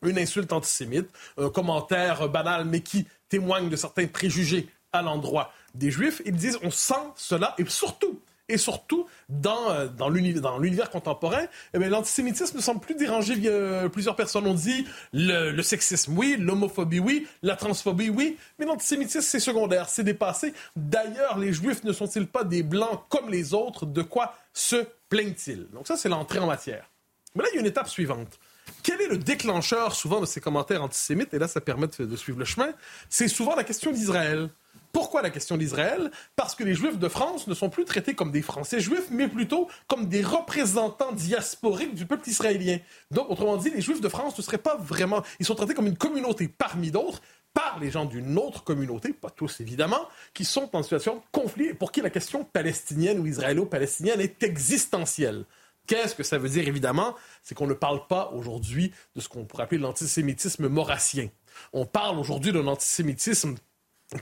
Une 0.04 0.18
insulte 0.18 0.52
antisémite, 0.54 1.10
un 1.38 1.50
commentaire 1.50 2.30
banal, 2.30 2.66
mais 2.66 2.81
qui 2.81 3.07
témoigne 3.30 3.69
de 3.69 3.75
certains 3.75 4.07
préjugés 4.07 4.69
à 4.92 5.02
l'endroit 5.02 5.52
des 5.74 5.90
Juifs. 5.90 6.22
Ils 6.25 6.36
disent, 6.36 6.60
on 6.62 6.72
sent 6.72 6.94
cela, 7.16 7.56
et 7.57 7.66
surtout, 7.66 8.19
et 8.47 8.57
surtout, 8.57 9.07
dans, 9.30 9.71
euh, 9.71 9.88
dans 9.88 10.09
l'univers 10.09 10.89
contemporain, 10.89 11.45
eh 11.74 11.80
l'antisémitisme 11.80 12.57
ne 12.57 12.62
semble 12.62 12.80
plus 12.80 12.95
déranger 12.95 13.36
euh, 13.45 13.89
plusieurs 13.89 14.15
personnes. 14.15 14.45
On 14.45 14.53
dit 14.53 14.86
le, 15.13 15.62
sexisme, 15.62 16.18
oui, 16.18 16.36
l'homophobie, 16.38 17.00
oui, 17.00 17.27
la 17.42 17.56
transphobie, 17.56 18.09
oui, 18.09 18.38
mais 18.59 18.65
l'antisémitisme, 18.65 19.21
c'est 19.21 19.39
secondaire, 19.39 19.89
c'est 19.89 20.03
dépassé. 20.03 20.53
D'ailleurs, 20.75 21.39
les 21.39 21.53
Juifs 21.53 21.83
ne 21.83 21.92
sont-ils 21.92 22.27
pas 22.27 22.44
des 22.44 22.62
Blancs 22.62 23.01
comme 23.09 23.30
les 23.30 23.53
autres? 23.53 23.86
De 23.86 24.03
quoi 24.03 24.36
se 24.53 24.86
plaignent-ils? 25.09 25.68
Donc 25.74 25.88
ça, 25.88 25.97
c'est 25.97 26.09
l'entrée 26.09 26.39
en 26.39 26.47
matière. 26.47 26.89
Mais 27.33 27.44
là, 27.44 27.50
il 27.51 27.56
y 27.56 27.57
a 27.57 27.62
une 27.62 27.68
étape 27.68 27.89
suivante. 27.89 28.39
Quel 28.83 29.01
est 29.01 29.07
le 29.07 29.18
déclencheur 29.18 29.95
souvent 29.95 30.21
de 30.21 30.25
ces 30.25 30.39
commentaires 30.39 30.83
antisémites? 30.83 31.33
Et 31.33 31.39
là, 31.39 31.47
ça 31.47 31.62
permet 31.62 31.88
de 31.88 32.15
suivre 32.15 32.39
le 32.39 32.45
chemin. 32.45 32.69
C'est 33.09 33.27
souvent 33.27 33.56
la 33.56 33.63
question 33.63 33.92
d'Israël. 33.92 34.50
Pourquoi 34.92 35.22
la 35.22 35.30
question 35.30 35.57
d'Israël? 35.57 36.10
Parce 36.36 36.56
que 36.56 36.63
les 36.63 36.74
Juifs 36.74 36.98
de 36.98 37.10
France 37.10 37.48
ne 37.48 37.54
sont 37.54 37.69
plus 37.69 37.83
traités 37.83 38.16
comme 38.16 38.31
des 38.31 38.42
Français 38.42 38.80
juifs, 38.80 39.07
mais 39.12 39.27
plutôt 39.27 39.68
comme 39.88 40.07
des 40.07 40.24
représentants 40.24 41.12
diasporiques 41.12 41.95
du 41.95 42.06
peuple 42.06 42.30
israélien. 42.30 42.80
Donc, 43.12 43.30
autrement 43.30 43.57
dit, 43.57 43.72
les 43.72 43.81
Juifs 43.81 44.00
de 44.00 44.07
France 44.07 44.38
ne 44.38 44.44
seraient 44.44 44.57
pas 44.57 44.77
vraiment... 44.77 45.22
Ils 45.39 45.45
sont 45.45 45.56
traités 45.56 45.74
comme 45.74 45.88
une 45.88 45.98
communauté 45.98 46.48
parmi 46.48 46.92
d'autres, 46.92 47.22
par 47.54 47.80
les 47.80 47.89
gens 47.89 48.06
d'une 48.06 48.38
autre 48.38 48.63
communauté, 48.63 49.13
pas 49.13 49.30
tous 49.30 49.62
évidemment, 49.62 50.07
qui 50.33 50.45
sont 50.45 50.75
en 50.75 50.83
situation 50.83 51.16
de 51.16 51.21
conflit 51.31 51.68
et 51.68 51.74
pour 51.74 51.92
qui 51.92 52.01
la 52.01 52.10
question 52.10 52.44
palestinienne 52.44 53.19
ou 53.19 53.25
israélo-palestinienne 53.25 54.19
est 54.19 54.44
existentielle. 54.44 55.45
Qu'est-ce 55.88 56.16
que 56.16 56.23
ça 56.23 56.38
veut 56.38 56.49
dire, 56.49 56.68
évidemment? 56.68 57.16
C'est 57.44 57.56
qu'on 57.56 57.68
ne 57.68 57.73
parle 57.73 58.07
pas 58.07 58.31
aujourd'hui 58.33 58.92
de 59.16 59.21
ce 59.21 59.30
qu'on 59.30 59.45
pourrait 59.45 59.64
appeler 59.64 59.80
l'antisémitisme 59.80 60.68
maurassien. 60.68 61.30
On 61.73 61.85
parle 61.85 62.19
aujourd'hui 62.19 62.52
d'un 62.52 62.68
antisémitisme 62.68 63.56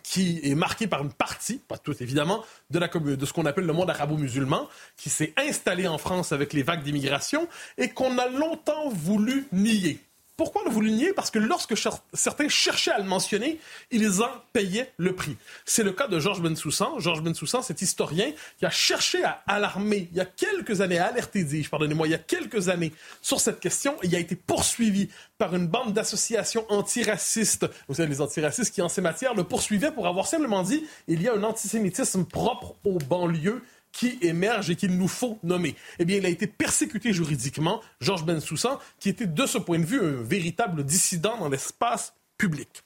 qui 0.01 0.39
est 0.43 0.55
marqué 0.55 0.87
par 0.87 1.03
une 1.03 1.11
partie, 1.11 1.59
pas 1.59 1.77
toute 1.77 2.01
évidemment, 2.01 2.43
de, 2.69 2.79
la, 2.79 2.87
de 2.87 3.25
ce 3.25 3.33
qu'on 3.33 3.45
appelle 3.45 3.65
le 3.65 3.73
monde 3.73 3.89
arabo-musulman, 3.89 4.67
qui 4.97 5.09
s'est 5.09 5.33
installé 5.37 5.87
en 5.87 5.97
France 5.97 6.31
avec 6.31 6.53
les 6.53 6.63
vagues 6.63 6.83
d'immigration 6.83 7.47
et 7.77 7.89
qu'on 7.89 8.17
a 8.17 8.27
longtemps 8.29 8.89
voulu 8.89 9.47
nier. 9.51 9.99
Pourquoi 10.35 10.63
le 10.65 10.71
voulu 10.71 10.89
nier 10.91 11.13
Parce 11.13 11.29
que 11.29 11.37
lorsque 11.37 11.75
certains 12.13 12.49
cherchaient 12.49 12.91
à 12.91 12.97
le 12.97 13.03
mentionner, 13.03 13.59
ils 13.91 14.23
en 14.23 14.31
payaient 14.51 14.91
le 14.97 15.13
prix. 15.13 15.37
C'est 15.63 15.83
le 15.83 15.91
cas 15.91 16.07
de 16.07 16.19
Georges 16.19 16.41
Bensoussan. 16.41 16.99
Georges 16.99 17.21
Bensoussan, 17.21 17.61
cet 17.61 17.83
historien 17.83 18.31
qui 18.57 18.65
a 18.65 18.71
cherché 18.71 19.23
à 19.23 19.43
alarmer 19.45 20.09
il 20.11 20.17
y 20.17 20.21
a 20.21 20.25
quelques 20.25 20.81
années, 20.81 20.97
à 20.97 21.05
alerter, 21.05 21.43
dis-je, 21.43 21.69
pardonnez-moi, 21.69 22.07
il 22.07 22.11
y 22.11 22.15
a 22.15 22.19
quelques 22.19 22.69
années 22.69 22.93
sur 23.21 23.39
cette 23.39 23.59
question. 23.59 23.95
il 24.01 24.15
a 24.15 24.19
été 24.19 24.35
poursuivi 24.35 25.09
par 25.37 25.55
une 25.55 25.67
bande 25.67 25.93
d'associations 25.93 26.65
antiracistes. 26.69 27.67
Vous 27.87 27.93
savez, 27.93 28.09
les 28.09 28.21
antiracistes 28.21 28.73
qui, 28.73 28.81
en 28.81 28.89
ces 28.89 29.01
matières, 29.01 29.35
le 29.35 29.43
poursuivaient 29.43 29.91
pour 29.91 30.07
avoir 30.07 30.25
simplement 30.25 30.63
dit 30.63 30.83
il 31.07 31.21
y 31.21 31.27
a 31.27 31.33
un 31.35 31.43
antisémitisme 31.43 32.25
propre 32.25 32.73
aux 32.85 32.97
banlieues 32.97 33.61
qui 33.93 34.17
émerge 34.21 34.69
et 34.69 34.75
qu'il 34.75 34.97
nous 34.97 35.07
faut 35.07 35.39
nommer. 35.43 35.75
Eh 35.99 36.05
bien, 36.05 36.17
il 36.17 36.25
a 36.25 36.29
été 36.29 36.47
persécuté 36.47 37.13
juridiquement, 37.13 37.81
Georges 38.01 38.25
Bensoussan, 38.25 38.79
qui 38.99 39.07
était 39.07 39.27
de 39.27 39.45
ce 39.45 39.57
point 39.57 39.79
de 39.79 39.85
vue 39.85 40.03
un 40.03 40.21
véritable 40.21 40.83
dissident 40.83 41.37
dans 41.37 41.47
l'espace 41.47 42.13
public. 42.37 42.83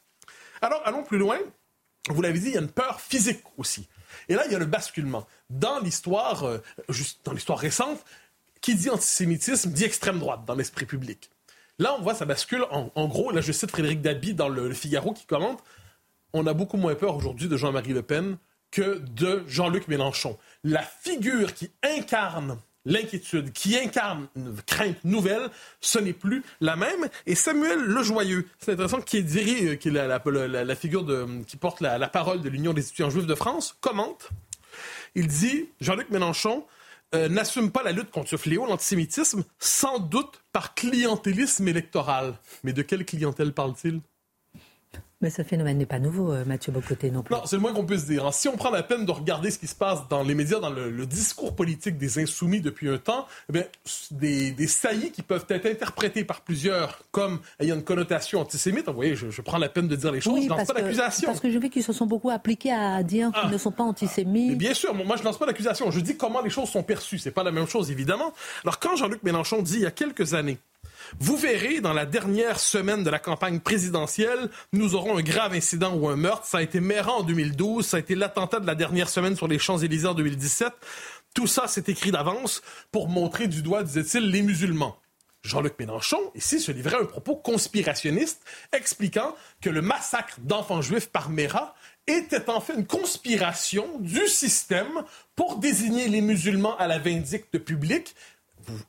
Alors, 0.61 0.81
allons 0.85 1.03
plus 1.03 1.17
loin. 1.17 1.39
Vous 2.09 2.21
l'avez 2.21 2.39
dit, 2.39 2.47
il 2.47 2.53
y 2.53 2.57
a 2.57 2.61
une 2.61 2.69
peur 2.69 3.01
physique 3.01 3.41
aussi. 3.57 3.87
Et 4.29 4.35
là, 4.35 4.43
il 4.45 4.51
y 4.51 4.55
a 4.55 4.59
le 4.59 4.65
basculement. 4.65 5.25
Dans 5.49 5.79
l'histoire, 5.79 6.43
euh, 6.43 6.59
dans 7.23 7.33
l'histoire 7.33 7.57
récente, 7.57 8.03
qui 8.61 8.75
dit 8.75 8.89
antisémitisme 8.89 9.71
dit 9.71 9.85
extrême 9.85 10.19
droite 10.19 10.45
dans 10.45 10.55
l'esprit 10.55 10.85
public. 10.85 11.29
Là, 11.79 11.95
on 11.97 12.01
voit 12.01 12.15
ça 12.15 12.25
bascule. 12.25 12.65
En, 12.71 13.07
gros, 13.07 13.31
là, 13.31 13.39
je 13.39 13.51
cite 13.51 13.71
Frédéric 13.71 14.01
Dabi 14.01 14.33
dans 14.33 14.49
le 14.49 14.73
Figaro 14.73 15.13
qui 15.13 15.25
commente 15.25 15.63
on 16.33 16.45
a 16.47 16.53
beaucoup 16.53 16.77
moins 16.77 16.95
peur 16.95 17.15
aujourd'hui 17.15 17.47
de 17.47 17.57
Jean-Marie 17.57 17.93
Le 17.93 18.01
Pen 18.01 18.37
que 18.71 18.99
de 18.99 19.43
Jean-Luc 19.47 19.87
Mélenchon. 19.87 20.37
La 20.63 20.81
figure 20.81 21.53
qui 21.53 21.71
incarne 21.83 22.57
l'inquiétude, 22.87 23.51
qui 23.51 23.77
incarne 23.77 24.27
une 24.35 24.55
crainte 24.65 25.03
nouvelle, 25.03 25.49
ce 25.81 25.99
n'est 25.99 26.13
plus 26.13 26.43
la 26.61 26.75
même. 26.75 27.07
Et 27.25 27.35
Samuel 27.35 27.79
Lejoyeux, 27.79 28.47
c'est 28.59 28.71
intéressant, 28.71 29.01
qui 29.01 29.17
est, 29.17 29.23
dirigé, 29.23 29.71
euh, 29.71 29.75
qui 29.75 29.89
est 29.89 29.91
la, 29.91 30.75
figure 30.75 31.05
qui 31.45 31.57
porte 31.57 31.81
la, 31.81 32.07
parole 32.07 32.41
de 32.41 32.49
l'Union 32.49 32.73
des 32.73 32.87
étudiants 32.87 33.09
juifs 33.09 33.27
de 33.27 33.35
France, 33.35 33.75
commente 33.81 34.29
Il 35.15 35.27
dit, 35.27 35.69
Jean-Luc 35.81 36.09
Mélenchon, 36.09 36.65
euh, 37.13 37.29
n'assume 37.29 37.71
pas 37.71 37.83
la 37.83 37.91
lutte 37.91 38.11
contre 38.11 38.29
ce 38.29 38.37
fléau, 38.37 38.65
l'antisémitisme, 38.65 39.43
sans 39.59 39.99
doute 39.99 40.41
par 40.51 40.73
clientélisme 40.73 41.67
électoral. 41.67 42.35
Mais 42.63 42.73
de 42.73 42.81
quelle 42.81 43.05
clientèle 43.05 43.53
parle-t-il? 43.53 44.01
Mais 45.19 45.31
ce 45.31 45.41
phénomène 45.41 45.79
n'est 45.79 45.87
pas 45.87 45.97
nouveau, 45.97 46.31
euh, 46.31 46.45
Mathieu 46.45 46.71
Bocoté, 46.71 47.09
non 47.09 47.23
plus. 47.23 47.33
Non, 47.33 47.41
c'est 47.45 47.55
le 47.55 47.61
moins 47.63 47.73
qu'on 47.73 47.85
puisse 47.85 48.05
dire. 48.05 48.31
Si 48.33 48.47
on 48.47 48.55
prend 48.55 48.69
la 48.69 48.83
peine 48.83 49.03
de 49.03 49.11
regarder 49.11 49.49
ce 49.49 49.57
qui 49.57 49.65
se 49.65 49.73
passe 49.73 50.07
dans 50.09 50.21
les 50.21 50.35
médias, 50.35 50.59
dans 50.59 50.69
le, 50.69 51.05
discours 51.07 51.55
politique 51.55 51.97
des 51.97 52.19
insoumis 52.19 52.61
depuis 52.61 52.87
un 52.89 52.97
temps, 52.97 53.25
eh 53.49 53.53
bien, 53.53 53.63
des, 54.11 54.51
des, 54.51 54.67
saillies 54.67 55.11
qui 55.11 55.23
peuvent 55.23 55.45
être 55.49 55.65
interprétées 55.65 56.23
par 56.23 56.41
plusieurs 56.41 57.01
comme 57.11 57.39
ayant 57.59 57.75
une 57.75 57.83
connotation 57.83 58.41
antisémite. 58.41 58.87
Vous 58.87 58.93
voyez, 58.93 59.15
je, 59.15 59.41
prends 59.41 59.57
la 59.57 59.69
peine 59.69 59.87
de 59.87 59.95
dire 59.95 60.11
les 60.11 60.21
choses. 60.21 60.43
je 60.43 60.49
lance 60.49 60.67
pas 60.67 60.73
d'accusation. 60.73 61.27
Parce 61.27 61.39
que 61.39 61.49
je 61.49 61.57
veux 61.57 61.69
qu'ils 61.69 61.83
se 61.83 61.93
sont 61.93 62.05
beaucoup 62.05 62.29
appliqués 62.29 62.71
à 62.71 63.01
dire 63.01 63.31
qu'ils 63.31 63.41
ah. 63.45 63.51
ne 63.51 63.57
sont 63.57 63.71
pas 63.71 63.83
antisémites. 63.83 64.57
bien 64.57 64.73
sûr, 64.75 64.93
moi 64.93 65.15
je 65.15 65.23
lance 65.23 65.39
pas 65.39 65.47
d'accusation. 65.47 65.89
Je 65.89 65.99
dis 65.99 66.15
comment 66.15 66.41
les 66.41 66.49
choses 66.51 66.69
sont 66.69 66.83
perçues. 66.83 67.17
C'est 67.17 67.31
pas 67.31 67.43
la 67.43 67.51
même 67.51 67.67
chose, 67.67 67.89
évidemment. 67.89 68.33
Alors 68.63 68.79
quand 68.79 68.95
Jean-Luc 68.95 69.23
Mélenchon 69.23 69.63
dit 69.63 69.75
il 69.77 69.81
y 69.81 69.85
a 69.87 69.91
quelques 69.91 70.35
années 70.35 70.59
vous 71.19 71.37
verrez, 71.37 71.81
dans 71.81 71.93
la 71.93 72.05
dernière 72.05 72.59
semaine 72.59 73.03
de 73.03 73.09
la 73.09 73.19
campagne 73.19 73.59
présidentielle, 73.59 74.49
nous 74.73 74.95
aurons 74.95 75.17
un 75.17 75.21
grave 75.21 75.53
incident 75.53 75.93
ou 75.95 76.07
un 76.09 76.15
meurtre. 76.15 76.45
Ça 76.45 76.59
a 76.59 76.61
été 76.61 76.79
Méran 76.79 77.19
en 77.19 77.23
2012, 77.23 77.85
ça 77.85 77.97
a 77.97 77.99
été 77.99 78.15
l'attentat 78.15 78.59
de 78.59 78.67
la 78.67 78.75
dernière 78.75 79.09
semaine 79.09 79.35
sur 79.35 79.47
les 79.47 79.59
Champs-Élysées 79.59 80.07
en 80.07 80.13
2017. 80.13 80.71
Tout 81.33 81.47
ça, 81.47 81.65
c'est 81.67 81.89
écrit 81.89 82.11
d'avance 82.11 82.61
pour 82.91 83.09
montrer 83.09 83.47
du 83.47 83.61
doigt, 83.61 83.83
disait-il, 83.83 84.29
les 84.29 84.41
musulmans. 84.41 84.97
Jean-Luc 85.43 85.75
Mélenchon, 85.79 86.19
ici, 86.35 86.59
se 86.59 86.71
livrait 86.71 86.97
un 86.99 87.05
propos 87.05 87.35
conspirationniste 87.35 88.41
expliquant 88.73 89.35
que 89.61 89.69
le 89.69 89.81
massacre 89.81 90.39
d'enfants 90.39 90.81
juifs 90.81 91.09
par 91.09 91.29
Méra 91.29 91.75
était 92.07 92.49
en 92.49 92.59
fait 92.59 92.73
une 92.73 92.85
conspiration 92.85 93.99
du 93.99 94.27
système 94.27 95.03
pour 95.35 95.57
désigner 95.57 96.07
les 96.07 96.21
musulmans 96.21 96.77
à 96.77 96.87
la 96.87 96.99
vindicte 96.99 97.57
publique 97.59 98.15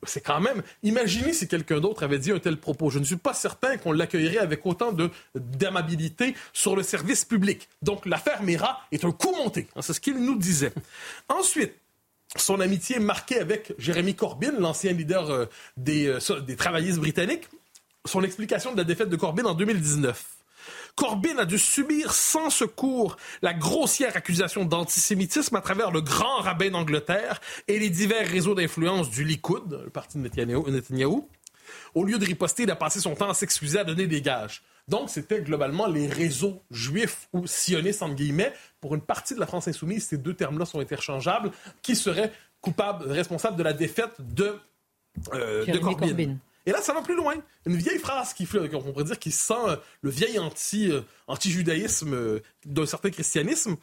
c'est 0.03 0.21
quand 0.21 0.39
même. 0.39 0.61
Imaginez 0.83 1.33
si 1.33 1.47
quelqu'un 1.47 1.79
d'autre 1.79 2.03
avait 2.03 2.19
dit 2.19 2.31
un 2.31 2.39
tel 2.39 2.57
propos. 2.57 2.89
Je 2.89 2.99
ne 2.99 3.03
suis 3.03 3.15
pas 3.15 3.33
certain 3.33 3.77
qu'on 3.77 3.91
l'accueillerait 3.91 4.39
avec 4.39 4.65
autant 4.65 4.91
de 4.91 5.09
d'amabilité 5.35 6.35
sur 6.53 6.75
le 6.75 6.83
service 6.83 7.25
public. 7.25 7.69
Donc 7.81 8.05
l'affaire 8.05 8.43
Mira 8.43 8.81
est 8.91 9.05
un 9.05 9.11
coup 9.11 9.35
monté. 9.35 9.67
Hein, 9.75 9.81
c'est 9.81 9.93
ce 9.93 9.99
qu'il 9.99 10.17
nous 10.17 10.37
disait. 10.37 10.73
Ensuite, 11.29 11.73
son 12.35 12.59
amitié 12.59 12.99
marquée 12.99 13.39
avec 13.39 13.73
Jérémy 13.77 14.15
Corbyn, 14.15 14.53
l'ancien 14.59 14.93
leader 14.93 15.29
euh, 15.29 15.45
des, 15.77 16.07
euh, 16.07 16.39
des 16.41 16.55
travaillistes 16.55 16.99
britanniques, 16.99 17.47
son 18.05 18.23
explication 18.23 18.71
de 18.71 18.77
la 18.77 18.83
défaite 18.83 19.09
de 19.09 19.15
Corbyn 19.15 19.45
en 19.45 19.53
2019. 19.53 20.38
Corbyn 20.99 21.37
a 21.37 21.45
dû 21.45 21.57
subir 21.57 22.11
sans 22.11 22.49
secours 22.49 23.15
la 23.41 23.53
grossière 23.53 24.17
accusation 24.17 24.65
d'antisémitisme 24.65 25.55
à 25.55 25.61
travers 25.61 25.91
le 25.91 26.01
grand 26.01 26.39
rabbin 26.41 26.71
d'Angleterre 26.71 27.39
et 27.69 27.79
les 27.79 27.89
divers 27.89 28.27
réseaux 28.27 28.53
d'influence 28.53 29.09
du 29.09 29.23
Likoud, 29.23 29.81
le 29.85 29.89
parti 29.89 30.17
de 30.17 30.23
Netanyahou. 30.23 31.29
Au 31.95 32.03
lieu 32.03 32.19
de 32.19 32.25
riposter, 32.25 32.63
il 32.63 32.71
a 32.71 32.75
passé 32.75 32.99
son 32.99 33.15
temps 33.15 33.29
à 33.29 33.33
s'excuser, 33.33 33.79
à 33.79 33.85
donner 33.85 34.07
des 34.07 34.21
gages. 34.21 34.61
Donc, 34.89 35.09
c'était 35.09 35.41
globalement 35.41 35.87
les 35.87 36.05
réseaux 36.05 36.63
juifs 36.69 37.29
ou 37.31 37.47
sionistes, 37.47 38.03
entre 38.03 38.15
guillemets. 38.15 38.51
Pour 38.81 38.93
une 38.93 39.01
partie 39.01 39.35
de 39.35 39.39
la 39.39 39.45
France 39.45 39.69
insoumise, 39.69 40.05
ces 40.05 40.17
deux 40.17 40.33
termes-là 40.33 40.65
sont 40.65 40.81
interchangeables. 40.81 41.51
Qui 41.81 41.95
serait 41.95 42.33
coupable, 42.59 43.09
responsable 43.09 43.55
de 43.55 43.63
la 43.63 43.71
défaite 43.71 44.15
de, 44.19 44.59
euh, 45.33 45.65
de 45.65 45.77
Corbyn. 45.77 46.39
Et 46.65 46.71
là, 46.71 46.81
ça 46.81 46.93
va 46.93 47.01
plus 47.01 47.15
loin. 47.15 47.35
Une 47.65 47.77
vieille 47.77 47.99
phrase 47.99 48.33
qui, 48.33 48.47
on 48.53 48.81
pourrait 48.81 49.03
dire, 49.03 49.19
qui 49.19 49.31
sent 49.31 49.53
euh, 49.67 49.75
le 50.01 50.09
vieil 50.09 50.39
anti, 50.39 50.91
euh, 50.91 51.01
anti-judaïsme 51.27 52.13
euh, 52.13 52.39
d'un 52.65 52.85
certain 52.85 53.09
christianisme. 53.09 53.77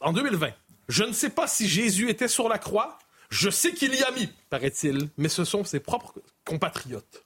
en 0.00 0.12
2020, 0.12 0.50
je 0.88 1.04
ne 1.04 1.12
sais 1.12 1.30
pas 1.30 1.46
si 1.46 1.68
Jésus 1.68 2.10
était 2.10 2.28
sur 2.28 2.48
la 2.48 2.58
croix. 2.58 2.98
Je 3.30 3.48
sais 3.48 3.72
qu'il 3.72 3.94
y 3.94 4.02
a 4.02 4.10
mis, 4.12 4.28
paraît-il, 4.48 5.08
mais 5.16 5.28
ce 5.28 5.44
sont 5.44 5.62
ses 5.62 5.78
propres 5.78 6.14
compatriotes. 6.44 7.24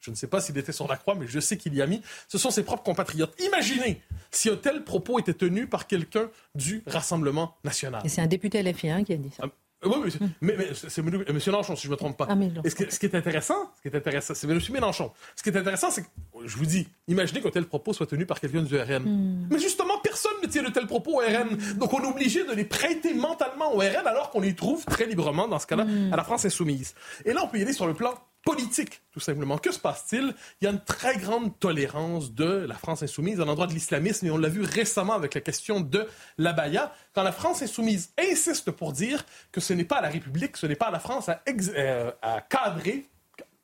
Je 0.00 0.10
ne 0.10 0.16
sais 0.16 0.28
pas 0.28 0.40
s'il 0.40 0.56
était 0.56 0.72
sur 0.72 0.88
la 0.88 0.96
croix, 0.96 1.14
mais 1.14 1.26
je 1.26 1.40
sais 1.40 1.58
qu'il 1.58 1.74
y 1.74 1.82
a 1.82 1.86
mis. 1.86 2.00
Ce 2.28 2.38
sont 2.38 2.50
ses 2.50 2.62
propres 2.62 2.82
compatriotes. 2.82 3.34
Imaginez 3.40 4.00
si 4.30 4.48
un 4.48 4.56
tel 4.56 4.82
propos 4.84 5.18
était 5.18 5.34
tenu 5.34 5.66
par 5.66 5.86
quelqu'un 5.86 6.30
du 6.54 6.82
Rassemblement 6.86 7.56
national. 7.64 8.00
Et 8.04 8.08
c'est 8.08 8.22
un 8.22 8.26
député 8.26 8.62
LFI 8.62 8.88
hein, 8.88 9.04
qui 9.04 9.12
a 9.12 9.16
dit 9.16 9.30
ça. 9.30 9.44
Oui, 9.82 10.12
mais, 10.42 10.56
mais, 10.58 10.68
c'est 10.74 11.00
M. 11.00 11.10
Mélenchon, 11.46 11.74
si 11.74 11.84
je 11.84 11.88
ne 11.88 11.92
me 11.92 11.96
trompe 11.96 12.16
pas. 12.16 12.26
Ah, 12.28 12.34
ce, 12.68 12.98
qui, 12.98 13.06
est 13.06 13.14
intéressant, 13.14 13.72
ce 13.76 13.82
qui 13.82 13.88
est 13.88 13.96
intéressant, 13.96 14.34
c'est 14.34 14.48
M. 14.48 14.60
Mélenchon. 14.70 15.10
Ce 15.34 15.42
qui 15.42 15.48
est 15.48 15.56
intéressant, 15.56 15.90
c'est 15.90 16.02
que, 16.02 16.08
je 16.44 16.56
vous 16.56 16.66
dis, 16.66 16.86
imaginez 17.08 17.40
qu'un 17.40 17.50
tel 17.50 17.64
propos 17.64 17.94
soit 17.94 18.06
tenu 18.06 18.26
par 18.26 18.40
quelqu'un 18.40 18.62
du 18.62 18.78
RN. 18.78 19.02
Hmm. 19.04 19.48
Mais 19.50 19.58
justement, 19.58 19.98
personne 20.02 20.34
ne 20.42 20.48
tient 20.48 20.62
de 20.62 20.70
tels 20.70 20.86
propos 20.86 21.12
au 21.12 21.18
RN. 21.18 21.56
Donc, 21.78 21.94
on 21.94 22.02
est 22.02 22.08
obligé 22.08 22.44
de 22.44 22.52
les 22.52 22.64
prêter 22.64 23.14
mentalement 23.14 23.74
au 23.74 23.78
RN 23.78 24.06
alors 24.06 24.30
qu'on 24.30 24.40
les 24.40 24.54
trouve 24.54 24.84
très 24.84 25.06
librement, 25.06 25.48
dans 25.48 25.58
ce 25.58 25.66
cas-là, 25.66 25.84
hmm. 25.84 26.12
à 26.12 26.16
la 26.16 26.24
France 26.24 26.44
insoumise. 26.44 26.94
Et 27.24 27.32
là, 27.32 27.40
on 27.44 27.48
peut 27.48 27.58
y 27.58 27.62
aller 27.62 27.72
sur 27.72 27.86
le 27.86 27.94
plan 27.94 28.14
politique, 28.44 29.02
tout 29.12 29.20
simplement. 29.20 29.58
Que 29.58 29.72
se 29.72 29.78
passe-t-il? 29.78 30.34
Il 30.60 30.64
y 30.64 30.66
a 30.66 30.70
une 30.70 30.82
très 30.82 31.16
grande 31.16 31.58
tolérance 31.58 32.32
de 32.32 32.44
la 32.44 32.74
France 32.74 33.02
insoumise 33.02 33.40
à 33.40 33.44
l'endroit 33.44 33.66
de 33.66 33.72
l'islamisme, 33.72 34.26
et 34.26 34.30
on 34.30 34.38
l'a 34.38 34.48
vu 34.48 34.62
récemment 34.62 35.14
avec 35.14 35.34
la 35.34 35.40
question 35.40 35.80
de 35.80 36.06
l'abaya, 36.38 36.92
quand 37.14 37.22
la 37.22 37.32
France 37.32 37.62
insoumise 37.62 38.12
insiste 38.18 38.70
pour 38.70 38.92
dire 38.92 39.24
que 39.52 39.60
ce 39.60 39.72
n'est 39.72 39.84
pas 39.84 40.00
la 40.00 40.08
République, 40.08 40.56
ce 40.56 40.66
n'est 40.66 40.76
pas 40.76 40.90
la 40.90 41.00
France 41.00 41.28
à, 41.28 41.42
euh, 41.48 42.10
à 42.22 42.40
cadrer 42.40 43.06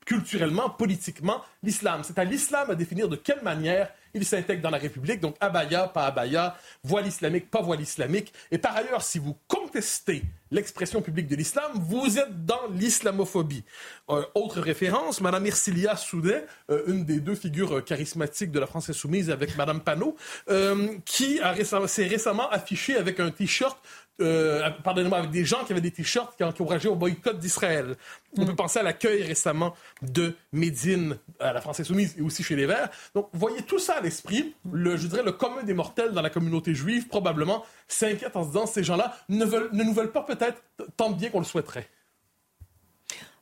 culturellement, 0.05 0.69
politiquement, 0.69 1.41
l'islam. 1.63 2.01
C'est 2.03 2.17
à 2.17 2.23
l'islam 2.23 2.71
à 2.71 2.75
définir 2.75 3.09
de 3.09 3.17
quelle 3.17 3.43
manière 3.43 3.91
il 4.13 4.25
s'intègre 4.25 4.61
dans 4.61 4.69
la 4.69 4.77
République. 4.77 5.19
Donc, 5.19 5.35
abaya, 5.41 5.89
pas 5.89 6.05
abaya, 6.05 6.55
voile 6.81 7.07
islamique, 7.07 7.51
pas 7.51 7.61
voile 7.61 7.81
islamique. 7.81 8.31
Et 8.49 8.57
par 8.57 8.75
ailleurs, 8.77 9.01
si 9.01 9.19
vous 9.19 9.37
contestez 9.47 10.23
l'expression 10.51 11.01
publique 11.01 11.27
de 11.27 11.35
l'islam, 11.35 11.71
vous 11.75 12.17
êtes 12.17 12.45
dans 12.45 12.67
l'islamophobie. 12.73 13.63
Euh, 14.09 14.23
autre 14.35 14.61
référence, 14.61 15.21
Madame 15.21 15.45
Ercilia 15.45 15.95
Soudet, 15.95 16.45
euh, 16.69 16.83
une 16.87 17.05
des 17.05 17.19
deux 17.19 17.35
figures 17.35 17.83
charismatiques 17.83 18.51
de 18.51 18.59
la 18.59 18.67
France 18.67 18.89
insoumise 18.89 19.29
avec 19.29 19.57
Madame 19.57 19.81
Panot, 19.81 20.15
euh, 20.49 20.97
qui 21.05 21.39
s'est 21.87 22.07
récemment 22.07 22.49
affichée 22.49 22.95
avec 22.95 23.19
un 23.19 23.31
t-shirt 23.31 23.77
euh, 24.19 24.69
pardonnez-moi, 24.83 25.19
avec 25.19 25.31
des 25.31 25.45
gens 25.45 25.63
qui 25.63 25.71
avaient 25.71 25.81
des 25.81 25.91
t-shirts 25.91 26.35
qui 26.35 26.43
encourageaient 26.43 26.87
au 26.87 26.95
boycott 26.95 27.37
d'Israël. 27.37 27.95
On 28.37 28.45
peut 28.45 28.53
mm. 28.53 28.55
penser 28.55 28.79
à 28.79 28.83
l'accueil 28.83 29.23
récemment 29.23 29.75
de 30.01 30.35
Médine 30.51 31.17
à 31.39 31.53
la 31.53 31.61
France 31.61 31.79
Insoumise 31.79 32.15
et 32.17 32.21
aussi 32.21 32.43
chez 32.43 32.55
les 32.55 32.65
Verts. 32.65 32.89
Donc, 33.13 33.29
voyez 33.33 33.61
tout 33.61 33.79
ça 33.79 33.97
à 33.97 34.01
l'esprit. 34.01 34.55
Le, 34.71 34.97
je 34.97 35.07
dirais, 35.07 35.23
le 35.23 35.33
commun 35.33 35.63
des 35.63 35.73
mortels 35.73 36.11
dans 36.11 36.21
la 36.21 36.29
communauté 36.29 36.73
juive, 36.73 37.07
probablement, 37.07 37.63
s'inquiète 37.87 38.35
en 38.35 38.43
se 38.43 38.47
disant 38.49 38.65
ces 38.65 38.83
gens-là 38.83 39.15
ne, 39.29 39.45
veulent, 39.45 39.69
ne 39.73 39.83
nous 39.83 39.93
veulent 39.93 40.11
pas 40.11 40.23
peut-être 40.23 40.61
tant 40.95 41.11
bien 41.11 41.29
qu'on 41.29 41.39
le 41.39 41.45
souhaiterait. 41.45 41.87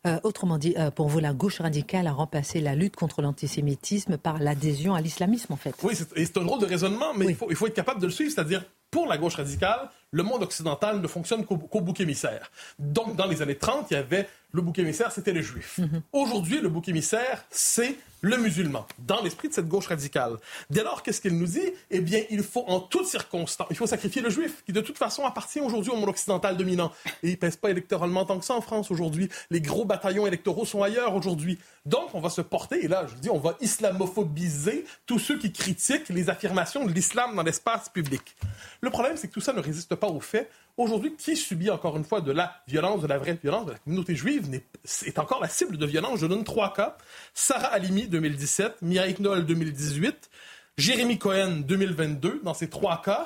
Euh, 0.05 0.20
autrement 0.22 0.60
dit, 0.60 0.75
euh, 0.77 0.91
pour 0.91 1.08
vous, 1.08 1.20
la 1.20 1.34
gauche 1.34 1.60
radicale 1.60 2.05
a 2.05 2.12
remplacé 2.12 2.62
la 2.62 2.75
lutte 2.75 2.96
contre 2.96 3.24
l'antisémitisme 3.24 4.17
par 4.17 4.38
l'adhésion 4.38 4.94
à 4.94 5.01
l'islamisme, 5.01 5.51
en 5.51 5.55
fait. 5.55 5.74
Oui, 5.82 5.96
c'est 5.96 6.38
un 6.38 6.44
drôle 6.44 6.60
de 6.60 6.67
raisonnement, 6.67 7.13
mais 7.15 7.25
il, 7.25 7.36
faut, 7.36 7.48
il 7.50 7.55
faut 7.55 7.65
être 7.65 7.74
capable 7.74 8.01
de 8.01 8.05
le 8.05 8.12
suivre. 8.12 8.32
C'est-à-dire, 8.32 8.63
pour 8.91 9.08
la 9.08 9.17
gauche 9.17 9.36
radicale, 9.36 9.89
le 10.12 10.24
monde 10.24 10.43
occidental 10.43 11.01
ne 11.01 11.07
fonctionne 11.07 11.45
qu'au 11.45 11.81
bouc 11.81 12.00
émissaire. 12.00 12.51
Donc, 12.79 13.15
dans 13.15 13.25
les 13.25 13.41
années 13.41 13.57
30, 13.57 13.88
il 13.91 13.95
y 13.95 13.97
avait 13.97 14.27
le 14.55 14.62
bouc 14.62 14.79
émissaire, 14.79 15.12
c'était 15.12 15.33
le 15.33 15.41
juif. 15.41 15.79
Mhm. 15.79 16.01
Aujourd'hui, 16.13 16.62
le 16.62 16.69
bouc 16.69 16.88
émissaire, 16.88 17.43
c'est 17.50 17.97
le 18.21 18.38
musulman, 18.38 18.88
dans 19.00 19.21
l'esprit 19.21 19.50
de 19.50 19.53
cette 19.53 19.67
gauche 19.67 19.85
radicale. 19.88 20.38
Dès 20.71 20.83
lors, 20.83 21.03
qu'est-ce 21.03 21.21
qu'il 21.21 21.38
nous 21.38 21.45
dit? 21.45 21.69
Eh 21.91 22.00
bien, 22.00 22.24
il 22.31 22.41
faut 22.41 22.63
en 22.67 22.79
toutes 22.79 23.05
circonstances, 23.05 23.67
il 23.69 23.75
faut 23.75 23.85
sacrifier 23.85 24.21
le 24.21 24.31
juif, 24.31 24.63
qui 24.65 24.74
de 24.74 24.81
toute 24.81 24.97
façon 24.97 25.25
appartient 25.25 25.59
aujourd'hui 25.59 25.91
au 25.91 25.95
monde 25.95 26.09
occidental 26.09 26.57
dominant. 26.57 26.91
Et 27.21 27.31
il 27.31 27.38
pèse 27.38 27.55
pas 27.55 27.69
électoralement 27.69 28.25
tant 28.25 28.39
que 28.39 28.45
ça 28.45 28.55
en 28.55 28.62
France 28.62 28.89
aujourd'hui. 28.89 29.29
Les 29.51 29.62
gros 29.62 29.85
bataillons 29.85 30.25
électoraux 30.25 30.65
sont 30.65 30.81
ailleurs 30.81 31.13
aujourd'hui. 31.13 31.59
Donc, 31.85 32.15
on 32.15 32.19
va 32.19 32.29
se 32.29 32.41
porter, 32.41 32.83
et 32.83 32.88
là, 32.88 33.05
je 33.07 33.15
dis, 33.15 33.29
on 33.29 33.38
va 33.38 33.57
islamophobiser 33.62 34.85
tous 35.05 35.19
ceux 35.19 35.38
qui 35.38 35.51
critiquent 35.51 36.09
les 36.09 36.29
affirmations 36.29 36.85
de 36.85 36.91
l'islam 36.91 37.35
dans 37.35 37.43
l'espace 37.43 37.89
public. 37.89 38.35
Le 38.81 38.89
problème, 38.89 39.17
c'est 39.17 39.27
que 39.27 39.33
tout 39.33 39.41
ça 39.41 39.53
ne 39.53 39.59
résiste 39.59 39.93
pas 39.95 40.07
au 40.07 40.19
fait 40.19 40.49
Aujourd'hui, 40.77 41.15
qui 41.15 41.37
subit 41.37 41.69
encore 41.69 41.95
une 41.95 42.03
fois 42.03 42.19
de 42.19 42.33
la 42.33 42.61
violence, 42.67 43.01
de 43.01 43.07
la 43.07 43.17
vraie 43.17 43.39
violence 43.41 43.65
de 43.65 43.71
la 43.71 43.77
communauté 43.77 44.13
juive 44.13 44.61
est 45.05 45.19
encore 45.19 45.39
la 45.39 45.47
cible 45.47 45.77
de 45.77 45.85
violence. 45.85 46.19
Je 46.19 46.27
donne 46.27 46.43
trois 46.43 46.73
cas. 46.73 46.97
Sarah 47.33 47.67
Halimi, 47.67 48.07
2017, 48.07 48.81
Mia 48.81 49.11
Knoll, 49.13 49.45
2018, 49.45 50.29
Jérémy 50.77 51.17
Cohen, 51.17 51.61
2022. 51.65 52.41
Dans 52.43 52.53
ces 52.53 52.69
trois 52.69 53.01
cas, 53.01 53.25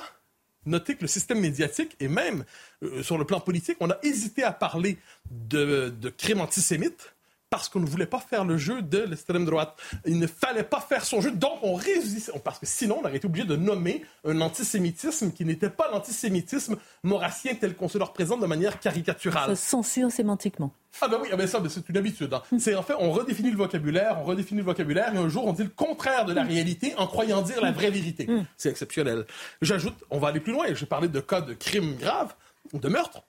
notez 0.67 0.93
que 0.95 1.01
le 1.01 1.07
système 1.07 1.39
médiatique 1.39 1.95
et 1.99 2.07
même 2.07 2.45
euh, 2.83 3.01
sur 3.01 3.17
le 3.17 3.25
plan 3.25 3.39
politique, 3.39 3.77
on 3.79 3.89
a 3.89 3.97
hésité 4.03 4.43
à 4.43 4.51
parler 4.51 4.99
de, 5.31 5.89
de 5.89 6.09
crimes 6.09 6.41
antisémites 6.41 7.15
parce 7.50 7.70
qu'on 7.70 7.79
ne 7.79 7.86
voulait 7.86 8.06
pas 8.06 8.20
faire 8.20 8.46
le 8.46 8.58
jeu 8.58 8.82
de 8.82 9.00
l'extrême 9.00 9.46
droite. 9.46 9.75
Il 10.06 10.20
ne 10.20 10.27
fallait 10.27 10.63
pas 10.63 10.79
faire 10.79 11.03
son 11.03 11.22
jeu, 11.22 11.32
donc 11.32 11.60
on 11.63 11.74
résistait. 11.74 12.32
Parce 12.44 12.60
que 12.60 12.65
sinon, 12.65 13.00
on 13.01 13.06
aurait 13.06 13.18
été 13.18 13.25
obligé 13.25 13.46
de 13.46 13.56
nommer 13.56 14.03
un 14.25 14.39
antisémitisme 14.41 15.32
qui 15.32 15.46
n'était 15.46 15.70
pas 15.70 15.89
l'antisémitisme 15.91 16.77
maurassien 17.03 17.56
tel 17.56 17.75
qu'on 17.75 17.88
se 17.88 17.98
le 17.98 18.03
représente 18.03 18.41
de 18.41 18.46
manière 18.46 18.79
caricaturale. 18.79 19.56
Ça 19.56 19.56
censure 19.56 20.12
sémantiquement. 20.12 20.72
Ah 21.01 21.08
ben 21.08 21.20
oui, 21.22 21.29
ah 21.32 21.36
ben 21.36 21.48
ça, 21.48 21.60
ben 21.60 21.70
c'est 21.70 21.88
une 21.88 21.98
habitude. 21.98 22.34
Hein. 22.34 22.41
C'est 22.60 22.75
en 22.75 22.84
fait, 22.84 22.94
on 23.00 23.12
redéfinit 23.12 23.51
le 23.51 23.58
vocabulaire, 23.58 24.18
on 24.20 24.24
redéfinit 24.24 24.60
le 24.60 24.65
vocabulaire, 24.65 25.13
et 25.13 25.18
un 25.18 25.29
jour, 25.29 25.46
on 25.46 25.53
dit 25.53 25.63
le 25.63 25.70
contraire 25.70 26.25
de 26.25 26.34
la 26.34 26.44
réalité 26.44 26.94
en 26.98 27.08
croyant 27.08 27.41
dire 27.41 27.62
la 27.62 27.72
vraie 27.72 27.91
vérité. 27.91 28.27
Mm. 28.27 28.46
C'est 28.58 28.70
exceptionnel. 28.70 29.25
J'ajoute, 29.62 29.96
on 30.10 30.20
va 30.20 30.29
aller 30.29 30.39
plus 30.39 30.51
loin. 30.51 30.65
J'ai 30.74 30.86
parlé 30.86 31.08
de 31.08 31.20
cas 31.20 31.41
de 31.41 31.53
crimes 31.53 31.96
graves, 31.96 32.34
de 32.74 32.89
meurtres. 32.89 33.24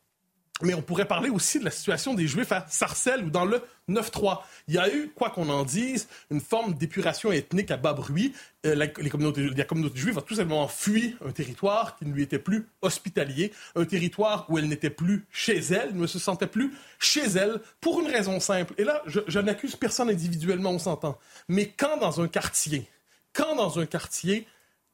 Mais 0.62 0.74
on 0.74 0.82
pourrait 0.82 1.06
parler 1.06 1.30
aussi 1.30 1.58
de 1.58 1.64
la 1.64 1.70
situation 1.70 2.14
des 2.14 2.26
Juifs 2.26 2.52
à 2.52 2.66
Sarcelles 2.68 3.24
ou 3.24 3.30
dans 3.30 3.44
le 3.44 3.62
9-3. 3.88 4.40
Il 4.68 4.74
y 4.74 4.78
a 4.78 4.92
eu, 4.92 5.10
quoi 5.14 5.30
qu'on 5.30 5.48
en 5.48 5.64
dise, 5.64 6.08
une 6.30 6.40
forme 6.40 6.74
d'épuration 6.74 7.32
ethnique 7.32 7.70
à 7.70 7.76
bas 7.76 7.92
bruit. 7.92 8.34
Euh, 8.66 8.74
la, 8.74 8.86
les 8.86 9.10
communautés, 9.10 9.48
la 9.56 9.64
communauté 9.64 9.98
juive 9.98 10.18
a 10.18 10.22
tout 10.22 10.34
simplement 10.34 10.68
fui 10.68 11.16
un 11.24 11.32
territoire 11.32 11.96
qui 11.96 12.04
ne 12.06 12.12
lui 12.12 12.22
était 12.22 12.38
plus 12.38 12.68
hospitalier, 12.82 13.52
un 13.74 13.84
territoire 13.84 14.46
où 14.48 14.58
elle 14.58 14.68
n'était 14.68 14.90
plus 14.90 15.26
chez 15.30 15.58
elle, 15.58 15.96
ne 15.96 16.06
se 16.06 16.18
sentait 16.18 16.46
plus 16.46 16.74
chez 16.98 17.26
elle, 17.26 17.60
pour 17.80 18.00
une 18.00 18.08
raison 18.08 18.38
simple. 18.40 18.74
Et 18.78 18.84
là, 18.84 19.02
je, 19.06 19.20
je 19.26 19.38
n'accuse 19.38 19.76
personne 19.76 20.10
individuellement, 20.10 20.70
on 20.70 20.78
s'entend. 20.78 21.18
Mais 21.48 21.68
quand 21.68 21.96
dans 21.96 22.20
un 22.20 22.28
quartier, 22.28 22.88
quand 23.32 23.56
dans 23.56 23.78
un 23.78 23.86
quartier, 23.86 24.46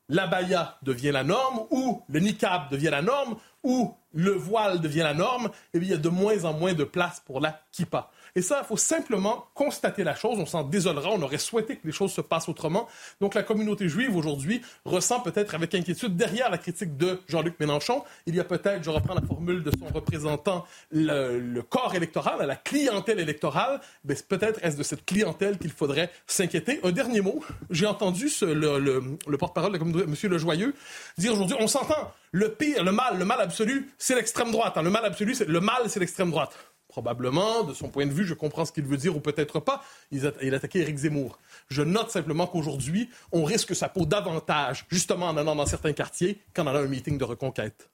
l'abaya 0.08 0.78
devient 0.82 1.10
la 1.10 1.24
norme, 1.24 1.66
ou 1.70 2.02
le 2.08 2.20
niqab 2.20 2.70
devient 2.70 2.90
la 2.90 3.02
norme, 3.02 3.36
ou 3.66 3.92
le 4.14 4.30
voile 4.30 4.80
devient 4.80 5.00
la 5.00 5.12
norme, 5.12 5.50
eh 5.74 5.80
bien, 5.80 5.88
il 5.88 5.90
y 5.90 5.94
a 5.94 5.98
de 5.98 6.08
moins 6.08 6.44
en 6.44 6.52
moins 6.52 6.72
de 6.72 6.84
place 6.84 7.20
pour 7.20 7.40
la 7.40 7.60
kippa. 7.72 8.10
Et 8.36 8.42
ça, 8.42 8.60
il 8.62 8.66
faut 8.66 8.76
simplement 8.76 9.46
constater 9.54 10.04
la 10.04 10.14
chose. 10.14 10.38
On 10.38 10.44
s'en 10.44 10.62
désolera. 10.62 11.08
On 11.10 11.22
aurait 11.22 11.38
souhaité 11.38 11.76
que 11.76 11.86
les 11.86 11.92
choses 11.92 12.12
se 12.12 12.20
passent 12.20 12.50
autrement. 12.50 12.86
Donc, 13.22 13.34
la 13.34 13.42
communauté 13.42 13.88
juive 13.88 14.14
aujourd'hui 14.14 14.60
ressent 14.84 15.20
peut-être 15.20 15.54
avec 15.54 15.74
inquiétude 15.74 16.16
derrière 16.16 16.50
la 16.50 16.58
critique 16.58 16.98
de 16.98 17.18
Jean-Luc 17.28 17.58
Mélenchon. 17.58 18.04
Il 18.26 18.36
y 18.36 18.40
a 18.40 18.44
peut-être, 18.44 18.84
je 18.84 18.90
reprends 18.90 19.14
la 19.14 19.22
formule 19.22 19.62
de 19.62 19.70
son 19.78 19.86
représentant, 19.86 20.66
le, 20.92 21.60
corps 21.62 21.94
électoral, 21.94 22.46
la 22.46 22.56
clientèle 22.56 23.20
électorale. 23.20 23.80
Mais 24.04 24.14
peut-être 24.28 24.62
est-ce 24.62 24.76
de 24.76 24.82
cette 24.82 25.06
clientèle 25.06 25.56
qu'il 25.56 25.72
faudrait 25.72 26.10
s'inquiéter. 26.26 26.78
Un 26.84 26.92
dernier 26.92 27.22
mot. 27.22 27.42
J'ai 27.70 27.86
entendu 27.86 28.30
le 28.42 29.36
porte-parole 29.38 29.72
de 29.72 29.76
la 29.76 29.78
communauté, 29.78 30.04
M. 30.04 30.30
Lejoyeux, 30.30 30.74
dire 31.16 31.32
aujourd'hui, 31.32 31.56
on 31.58 31.68
s'entend. 31.68 32.12
Le 32.32 32.50
pire, 32.52 32.84
le 32.84 32.92
mal, 32.92 33.18
le 33.18 33.24
mal 33.24 33.40
absolu, 33.40 33.90
c'est 33.96 34.14
l'extrême 34.14 34.50
droite. 34.50 34.74
Hein. 34.76 34.82
Le 34.82 34.90
mal 34.90 35.06
absolu, 35.06 35.34
c'est 35.34 35.48
le 35.48 35.60
mal, 35.60 35.88
c'est 35.88 36.00
l'extrême 36.00 36.30
droite 36.30 36.54
probablement, 36.96 37.62
de 37.62 37.74
son 37.74 37.90
point 37.90 38.06
de 38.06 38.10
vue, 38.10 38.24
je 38.24 38.32
comprends 38.32 38.64
ce 38.64 38.72
qu'il 38.72 38.86
veut 38.86 38.96
dire 38.96 39.14
ou 39.14 39.20
peut-être 39.20 39.60
pas. 39.60 39.84
Il, 40.10 40.26
a, 40.26 40.32
il 40.40 40.54
attaquait 40.54 40.78
Éric 40.78 40.96
Zemmour. 40.96 41.38
Je 41.68 41.82
note 41.82 42.10
simplement 42.10 42.46
qu'aujourd'hui, 42.46 43.10
on 43.32 43.44
risque 43.44 43.76
sa 43.76 43.90
peau 43.90 44.06
davantage, 44.06 44.86
justement 44.88 45.26
en 45.26 45.36
allant 45.36 45.54
dans 45.54 45.66
certains 45.66 45.92
quartiers, 45.92 46.40
qu'en 46.54 46.66
allant 46.66 46.78
à 46.78 46.82
un 46.84 46.88
meeting 46.88 47.18
de 47.18 47.24
reconquête. 47.24 47.90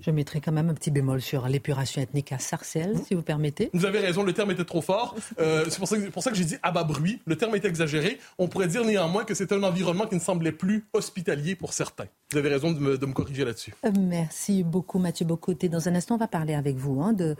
Je 0.00 0.10
mettrai 0.10 0.40
quand 0.40 0.52
même 0.52 0.68
un 0.68 0.74
petit 0.74 0.90
bémol 0.90 1.20
sur 1.20 1.48
l'épuration 1.48 2.00
ethnique 2.00 2.32
à 2.32 2.38
Sarcelles, 2.38 2.98
si 3.06 3.14
vous 3.14 3.22
permettez. 3.22 3.70
Vous 3.74 3.84
avez 3.84 3.98
raison, 3.98 4.22
le 4.22 4.32
terme 4.32 4.50
était 4.50 4.64
trop 4.64 4.80
fort. 4.80 5.14
Euh, 5.38 5.64
c'est 5.68 5.78
pour 5.78 5.88
ça, 5.88 5.98
que, 5.98 6.08
pour 6.08 6.22
ça 6.22 6.30
que 6.30 6.36
j'ai 6.36 6.44
dit 6.44 6.56
à 6.62 6.70
bas 6.70 6.84
bruit. 6.84 7.20
Le 7.26 7.36
terme 7.36 7.54
est 7.54 7.64
exagéré. 7.64 8.18
On 8.38 8.48
pourrait 8.48 8.68
dire 8.68 8.84
néanmoins 8.84 9.24
que 9.24 9.34
c'est 9.34 9.52
un 9.52 9.62
environnement 9.62 10.06
qui 10.06 10.14
ne 10.14 10.20
semblait 10.20 10.52
plus 10.52 10.86
hospitalier 10.92 11.54
pour 11.54 11.72
certains. 11.72 12.06
Vous 12.32 12.38
avez 12.38 12.48
raison 12.48 12.70
de 12.70 12.78
me, 12.78 12.96
de 12.96 13.06
me 13.06 13.12
corriger 13.12 13.44
là-dessus. 13.44 13.74
Euh, 13.84 13.90
merci 13.98 14.62
beaucoup, 14.62 15.00
Mathieu 15.00 15.26
Bocoté. 15.26 15.68
Dans 15.68 15.88
un 15.88 15.94
instant, 15.96 16.14
on 16.14 16.18
va 16.18 16.28
parler 16.28 16.54
avec 16.54 16.76
vous 16.76 17.02
hein, 17.02 17.12
de, 17.12 17.34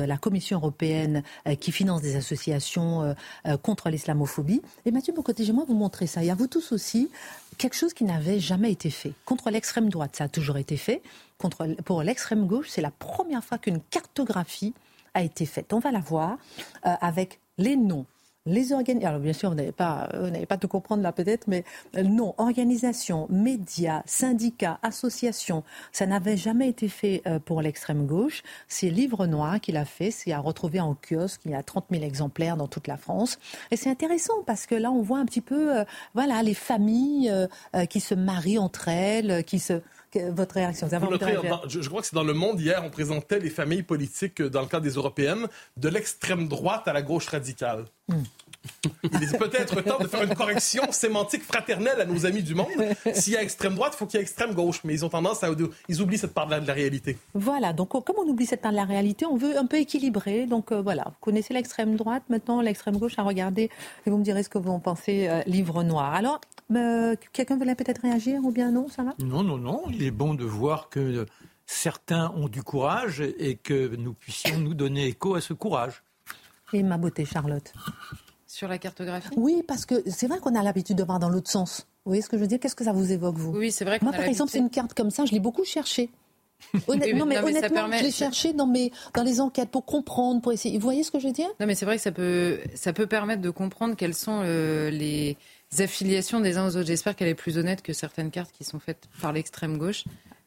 la 0.00 0.16
Commission 0.16 0.58
européenne 0.58 1.22
euh, 1.46 1.54
qui 1.56 1.72
finance 1.72 2.00
des 2.00 2.16
associations 2.16 3.14
euh, 3.46 3.56
contre 3.58 3.90
l'islamophobie. 3.90 4.62
Et 4.86 4.92
Mathieu 4.92 5.12
Bocoté, 5.12 5.44
j'aimerais 5.44 5.66
vous 5.66 5.74
montrer 5.74 6.06
ça. 6.06 6.24
Et 6.24 6.30
à 6.30 6.34
vous 6.34 6.46
tous 6.46 6.72
aussi, 6.72 7.10
quelque 7.54 7.76
chose 7.76 7.94
qui 7.94 8.04
n'avait 8.04 8.40
jamais 8.40 8.72
été 8.72 8.90
fait. 8.90 9.12
Contre 9.24 9.50
l'extrême 9.50 9.88
droite, 9.88 10.16
ça 10.16 10.24
a 10.24 10.28
toujours 10.28 10.56
été 10.56 10.76
fait. 10.76 11.02
Contre, 11.38 11.66
pour 11.84 12.02
l'extrême 12.02 12.46
gauche, 12.46 12.68
c'est 12.68 12.82
la 12.82 12.90
première 12.90 13.42
fois 13.44 13.58
qu'une 13.58 13.80
cartographie 13.90 14.74
a 15.14 15.22
été 15.22 15.46
faite. 15.46 15.72
On 15.72 15.78
va 15.78 15.90
la 15.90 16.00
voir 16.00 16.38
euh, 16.86 16.94
avec 17.00 17.40
les 17.58 17.76
noms, 17.76 18.06
les 18.46 18.72
organisations. 18.72 19.08
Alors 19.08 19.20
bien 19.20 19.32
sûr, 19.32 19.48
vous 19.50 19.54
n'allez 19.54 19.72
pas, 19.72 20.08
vous 20.14 20.46
pas 20.46 20.56
tout 20.56 20.68
comprendre 20.68 21.02
là 21.02 21.12
peut-être, 21.12 21.48
mais 21.48 21.64
euh, 21.96 22.02
non, 22.02 22.34
organisations, 22.38 23.26
médias, 23.30 24.02
syndicats, 24.06 24.78
associations, 24.82 25.64
ça 25.92 26.06
n'avait 26.06 26.36
jamais 26.36 26.68
été 26.68 26.88
fait 26.88 27.22
euh, 27.26 27.38
pour 27.38 27.62
l'extrême 27.62 28.06
gauche. 28.06 28.42
C'est 28.68 28.90
Livre 28.90 29.26
Noir 29.26 29.60
qu'il 29.60 29.76
a 29.76 29.84
fait, 29.84 30.10
c'est 30.10 30.32
à 30.32 30.40
retrouver 30.40 30.80
en 30.80 30.94
kiosque. 30.94 31.40
Il 31.44 31.52
y 31.52 31.54
a 31.54 31.62
30 31.62 31.86
000 31.90 32.02
exemplaires 32.04 32.56
dans 32.56 32.68
toute 32.68 32.86
la 32.86 32.96
France, 32.96 33.38
et 33.70 33.76
c'est 33.76 33.90
intéressant 33.90 34.42
parce 34.46 34.66
que 34.66 34.74
là, 34.74 34.90
on 34.90 35.02
voit 35.02 35.18
un 35.18 35.26
petit 35.26 35.40
peu, 35.40 35.78
euh, 35.78 35.84
voilà, 36.14 36.42
les 36.42 36.54
familles 36.54 37.30
euh, 37.30 37.46
euh, 37.74 37.86
qui 37.86 38.00
se 38.00 38.14
marient 38.14 38.58
entre 38.58 38.88
elles, 38.88 39.44
qui 39.44 39.58
se 39.58 39.80
votre 40.30 40.54
réaction 40.54 40.86
Vous 40.86 41.10
noterez, 41.10 41.34
dans, 41.34 41.68
je, 41.68 41.80
je, 41.80 41.88
crois 41.88 42.00
que 42.00 42.06
c'est 42.06 42.14
dans 42.14 42.24
Le 42.24 42.34
Monde 42.34 42.60
hier, 42.60 42.82
on 42.84 42.90
présentait 42.90 43.38
les 43.38 43.50
familles 43.50 43.82
politiques 43.82 44.42
dans 44.42 44.60
le 44.60 44.66
cadre 44.66 44.84
des 44.84 44.94
européennes, 44.94 45.48
de 45.76 45.88
l'extrême 45.88 46.48
droite 46.48 46.86
à 46.86 46.92
la 46.92 47.02
gauche 47.02 47.28
radicale. 47.28 47.84
Mm. 48.08 48.22
Il 49.02 49.22
est 49.22 49.38
peut-être 49.38 49.80
temps 49.82 49.98
de 49.98 50.06
faire 50.06 50.22
une 50.22 50.34
correction 50.34 50.90
sémantique 50.90 51.42
fraternelle 51.42 52.00
à 52.00 52.04
nos 52.04 52.26
amis 52.26 52.42
du 52.42 52.54
monde. 52.54 52.68
S'il 53.12 53.34
y 53.34 53.36
a 53.36 53.42
extrême 53.42 53.74
droite, 53.74 53.92
il 53.94 53.98
faut 53.98 54.06
qu'il 54.06 54.18
y 54.18 54.20
ait 54.20 54.22
extrême 54.22 54.54
gauche. 54.54 54.80
Mais 54.84 54.94
ils 54.94 55.04
ont 55.04 55.08
tendance 55.08 55.42
à... 55.42 55.48
Ils 55.88 56.02
oublient 56.02 56.18
cette 56.18 56.34
part 56.34 56.46
de 56.46 56.52
la, 56.52 56.60
de 56.60 56.66
la 56.66 56.72
réalité. 56.72 57.18
Voilà. 57.34 57.72
Donc, 57.72 57.90
comme 57.90 58.16
on 58.18 58.28
oublie 58.28 58.46
cette 58.46 58.62
part 58.62 58.72
de 58.72 58.76
la 58.76 58.84
réalité, 58.84 59.26
on 59.26 59.36
veut 59.36 59.58
un 59.58 59.66
peu 59.66 59.78
équilibrer. 59.78 60.46
Donc, 60.46 60.72
euh, 60.72 60.80
voilà. 60.80 61.04
Vous 61.06 61.16
connaissez 61.20 61.54
l'extrême 61.54 61.96
droite. 61.96 62.24
Maintenant, 62.28 62.60
l'extrême 62.60 62.96
gauche 62.96 63.18
à 63.18 63.22
regarder. 63.22 63.70
Et 64.06 64.10
vous 64.10 64.18
me 64.18 64.24
direz 64.24 64.42
ce 64.42 64.48
que 64.48 64.58
vous 64.58 64.70
en 64.70 64.80
pensez, 64.80 65.28
euh, 65.28 65.42
livre 65.46 65.82
noir. 65.82 66.14
Alors, 66.14 66.40
euh, 66.74 67.14
quelqu'un 67.32 67.56
voulait 67.56 67.74
peut-être 67.74 68.02
réagir 68.02 68.40
ou 68.44 68.50
bien 68.50 68.70
non 68.70 68.88
Ça 68.88 69.02
va 69.02 69.14
Non, 69.18 69.42
non, 69.42 69.58
non. 69.58 69.82
Il 69.90 70.02
est 70.02 70.10
bon 70.10 70.34
de 70.34 70.44
voir 70.44 70.88
que 70.88 71.26
certains 71.66 72.32
ont 72.36 72.48
du 72.48 72.62
courage 72.62 73.20
et 73.20 73.56
que 73.56 73.94
nous 73.96 74.14
puissions 74.14 74.58
nous 74.58 74.74
donner 74.74 75.06
écho 75.06 75.34
à 75.34 75.40
ce 75.40 75.52
courage. 75.52 76.02
Et 76.72 76.82
ma 76.82 76.98
beauté, 76.98 77.24
Charlotte 77.24 77.72
sur 78.54 78.68
la 78.68 78.78
cartographie? 78.78 79.28
Oui, 79.36 79.62
parce 79.66 79.84
que 79.84 80.02
c'est 80.08 80.26
vrai 80.26 80.38
qu'on 80.38 80.54
a 80.54 80.62
l'habitude 80.62 80.96
de 80.96 81.04
voir 81.04 81.18
dans 81.18 81.28
l'autre 81.28 81.50
sens. 81.50 81.86
Vous 82.04 82.10
voyez 82.10 82.22
ce 82.22 82.28
que 82.28 82.36
je 82.36 82.42
veux 82.42 82.46
dire? 82.46 82.60
Qu'est-ce 82.60 82.76
que 82.76 82.84
ça 82.84 82.92
vous 82.92 83.12
évoque, 83.12 83.36
vous? 83.36 83.50
Oui, 83.50 83.72
c'est 83.72 83.84
vrai 83.84 83.98
Moi, 84.00 84.12
par 84.12 84.24
exemple, 84.24 84.50
c'est 84.50 84.58
une 84.58 84.70
carte 84.70 84.94
comme 84.94 85.10
ça, 85.10 85.24
je 85.24 85.32
l'ai 85.32 85.40
beaucoup 85.40 85.64
cherchée. 85.64 86.10
Honnêtement, 86.88 87.12
oui, 87.12 87.18
non, 87.18 87.26
mais, 87.26 87.34
non, 87.34 87.42
mais 87.42 87.48
honnêtement, 87.48 87.74
permet... 87.74 87.98
je 87.98 88.04
l'ai 88.04 88.10
cherché 88.10 88.52
dans, 88.52 88.66
mes, 88.66 88.92
dans 89.12 89.22
les 89.22 89.40
enquêtes 89.40 89.70
pour 89.70 89.84
comprendre, 89.84 90.40
pour 90.40 90.52
essayer. 90.52 90.78
Vous 90.78 90.84
voyez 90.84 91.02
ce 91.02 91.10
que 91.10 91.18
je 91.18 91.26
veux 91.26 91.32
dire? 91.32 91.48
Non, 91.60 91.66
mais 91.66 91.74
c'est 91.74 91.84
vrai 91.84 91.96
que 91.96 92.02
ça 92.02 92.12
peut, 92.12 92.60
ça 92.74 92.92
peut 92.92 93.06
permettre 93.06 93.42
de 93.42 93.50
comprendre 93.50 93.96
quelles 93.96 94.14
sont 94.14 94.40
euh, 94.44 94.88
les 94.90 95.36
affiliations 95.78 96.40
des 96.40 96.56
uns 96.56 96.66
aux 96.66 96.76
autres. 96.76 96.86
J'espère 96.86 97.16
qu'elle 97.16 97.28
est 97.28 97.34
plus 97.34 97.58
honnête 97.58 97.82
que 97.82 97.92
certaines 97.92 98.30
cartes 98.30 98.52
qui 98.52 98.64
sont 98.64 98.78
faites 98.78 99.08
par 99.20 99.32
l'extrême 99.32 99.78
gauche, 99.78 100.04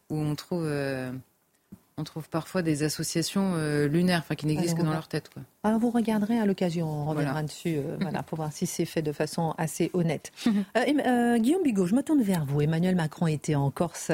où 0.10 0.18
on 0.18 0.34
trouve, 0.36 0.64
euh, 0.66 1.12
on 2.00 2.04
trouve 2.04 2.30
parfois 2.30 2.62
des 2.62 2.84
associations 2.84 3.54
euh, 3.56 3.88
lunaires, 3.88 4.20
enfin, 4.20 4.36
qui 4.36 4.46
n'existent 4.46 4.78
que 4.78 4.84
dans 4.84 4.92
leur 4.92 5.08
tête. 5.08 5.30
Quoi. 5.30 5.42
Alors 5.68 5.80
vous 5.80 5.90
regarderez 5.90 6.40
à 6.40 6.46
l'occasion, 6.46 6.88
on 6.88 7.06
reviendra 7.06 7.34
voilà. 7.34 7.48
dessus, 7.48 7.76
euh, 7.76 7.98
voilà, 8.02 8.24
pour 8.24 8.38
voir 8.38 8.54
si 8.54 8.66
c'est 8.66 8.86
fait 8.86 9.02
de 9.02 9.12
façon 9.12 9.54
assez 9.58 9.92
honnête. 9.94 10.32
euh, 10.48 10.52
euh, 10.78 11.38
Guillaume 11.40 11.64
Bigot, 11.64 11.88
je 11.88 11.96
me 11.96 12.04
tourne 12.04 12.22
vers 12.22 12.46
vous. 12.46 12.62
Emmanuel 12.62 12.96
Macron 12.96 13.28
était 13.28 13.56
en 13.56 13.70
Corse 13.70 14.12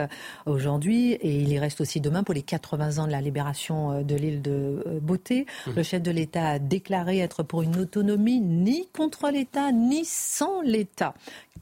aujourd'hui 0.47 1.11
et 1.11 1.41
il 1.41 1.49
y 1.49 1.59
reste 1.59 1.79
aussi 1.81 2.01
demain 2.01 2.23
pour 2.23 2.33
les 2.33 2.41
80 2.41 2.97
ans 2.97 3.05
de 3.05 3.11
la 3.11 3.21
libération 3.21 4.01
de 4.01 4.15
l'île 4.15 4.41
de 4.41 4.99
Beauté. 5.01 5.45
Le 5.75 5.83
chef 5.83 6.01
de 6.01 6.09
l'État 6.09 6.47
a 6.47 6.59
déclaré 6.59 7.19
être 7.19 7.43
pour 7.43 7.61
une 7.61 7.77
autonomie 7.77 8.41
ni 8.41 8.87
contre 8.87 9.29
l'État 9.29 9.71
ni 9.71 10.05
sans 10.05 10.61
l'État. 10.61 11.13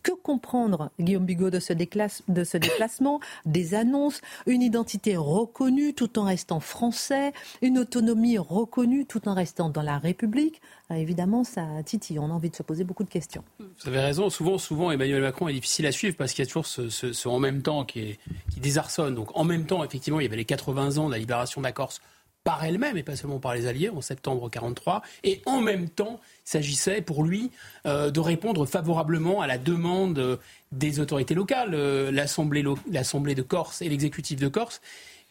Que 0.04 0.14
comprendre, 0.14 0.92
Guillaume 1.00 1.26
Bigot, 1.26 1.50
de 1.50 1.60
ce, 1.60 1.74
de 1.74 2.44
ce 2.44 2.58
déplacement, 2.58 3.20
des 3.46 3.76
annonces, 3.76 4.22
une 4.48 4.62
identité 4.62 5.16
reconnue 5.16 5.94
tout 5.94 6.18
en 6.18 6.24
restant 6.24 6.60
français, 6.60 7.34
une 7.62 7.78
autonomie 7.78 8.38
reconnue 8.38 9.06
tout 9.06 9.28
en 9.28 9.34
restant 9.34 9.70
dans 9.70 9.84
la 9.84 10.00
République, 10.00 10.62
évidemment, 10.90 11.44
ça 11.44 11.66
titille. 11.86 12.20
On 12.20 12.30
a 12.30 12.34
envie 12.34 12.50
de 12.50 12.56
se 12.56 12.64
poser 12.64 12.84
beaucoup 12.84 13.04
de 13.04 13.10
questions. 13.10 13.44
Vous 13.60 13.88
avez 13.88 14.00
raison. 14.00 14.30
Souvent, 14.30 14.58
souvent, 14.58 14.92
Emmanuel 14.92 15.22
Macron 15.22 15.48
est 15.48 15.54
difficile 15.54 15.86
à 15.86 15.92
suivre 15.92 16.16
parce 16.18 16.34
qu'il 16.34 16.44
y 16.44 16.48
a 16.48 16.48
toujours 16.48 16.66
ce, 16.66 16.90
ce, 16.90 17.14
ce, 17.14 17.28
en 17.28 17.40
même 17.40 17.62
temps 17.62 17.86
qui, 17.86 18.00
est, 18.00 18.20
qui 18.52 18.60
désarçonne. 18.60 19.16
Donc, 19.16 19.30
en 19.36 19.44
même 19.44 19.66
temps, 19.66 19.84
effectivement, 19.84 20.20
il 20.20 20.24
y 20.24 20.28
avait 20.28 20.38
les 20.38 20.46
80 20.46 20.98
ans 20.98 21.08
de 21.08 21.12
la 21.12 21.20
libération 21.20 21.62
de 21.62 21.66
la 21.66 21.72
Corse 21.72 22.02
par 22.44 22.64
elle-même 22.64 22.98
et 22.98 23.04
pas 23.04 23.16
seulement 23.16 23.40
par 23.40 23.54
les 23.54 23.68
Alliés 23.68 23.90
en 23.90 24.02
septembre 24.02 24.50
43. 24.50 25.02
Et 25.24 25.42
en 25.46 25.62
même 25.62 25.90
temps, 25.90 26.20
il 26.46 26.50
s'agissait 26.50 27.02
pour 27.02 27.24
lui 27.24 27.52
euh, 27.86 28.10
de 28.12 28.20
répondre 28.20 28.66
favorablement 28.66 29.42
à 29.42 29.48
la 29.48 29.58
demande 29.58 30.20
euh, 30.20 30.38
des 30.72 31.00
autorités 31.00 31.36
locales, 31.36 31.74
euh, 31.74 32.12
l'Assemblée, 32.12 32.64
l'Assemblée 32.90 33.36
de 33.36 33.42
Corse 33.42 33.82
et 33.82 33.90
l'exécutif 33.90 34.40
de 34.40 34.48
Corse 34.48 34.82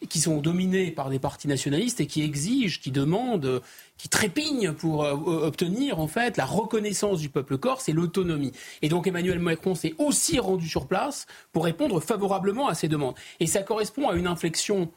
qui 0.08 0.20
sont 0.20 0.38
dominés 0.38 0.90
par 0.90 1.10
des 1.10 1.18
partis 1.18 1.48
nationalistes 1.48 2.00
et 2.00 2.06
qui 2.06 2.22
exigent, 2.22 2.80
qui 2.80 2.90
demandent, 2.90 3.60
qui 3.98 4.08
trépignent 4.08 4.72
pour 4.72 5.04
euh, 5.04 5.12
obtenir 5.12 6.00
en 6.00 6.06
fait 6.06 6.36
la 6.36 6.46
reconnaissance 6.46 7.20
du 7.20 7.28
peuple 7.28 7.58
corse 7.58 7.88
et 7.88 7.92
l'autonomie. 7.92 8.52
Et 8.82 8.88
donc 8.88 9.06
Emmanuel 9.06 9.38
Macron 9.38 9.74
s'est 9.74 9.94
aussi 9.98 10.38
rendu 10.38 10.68
sur 10.68 10.86
place 10.86 11.26
pour 11.52 11.64
répondre 11.64 12.00
favorablement 12.00 12.68
à 12.68 12.74
ces 12.74 12.88
demandes. 12.88 13.14
Et 13.40 13.46
ça 13.46 13.62
correspond 13.62 14.08
à 14.08 14.14
une 14.14 14.26
inflexion 14.26 14.90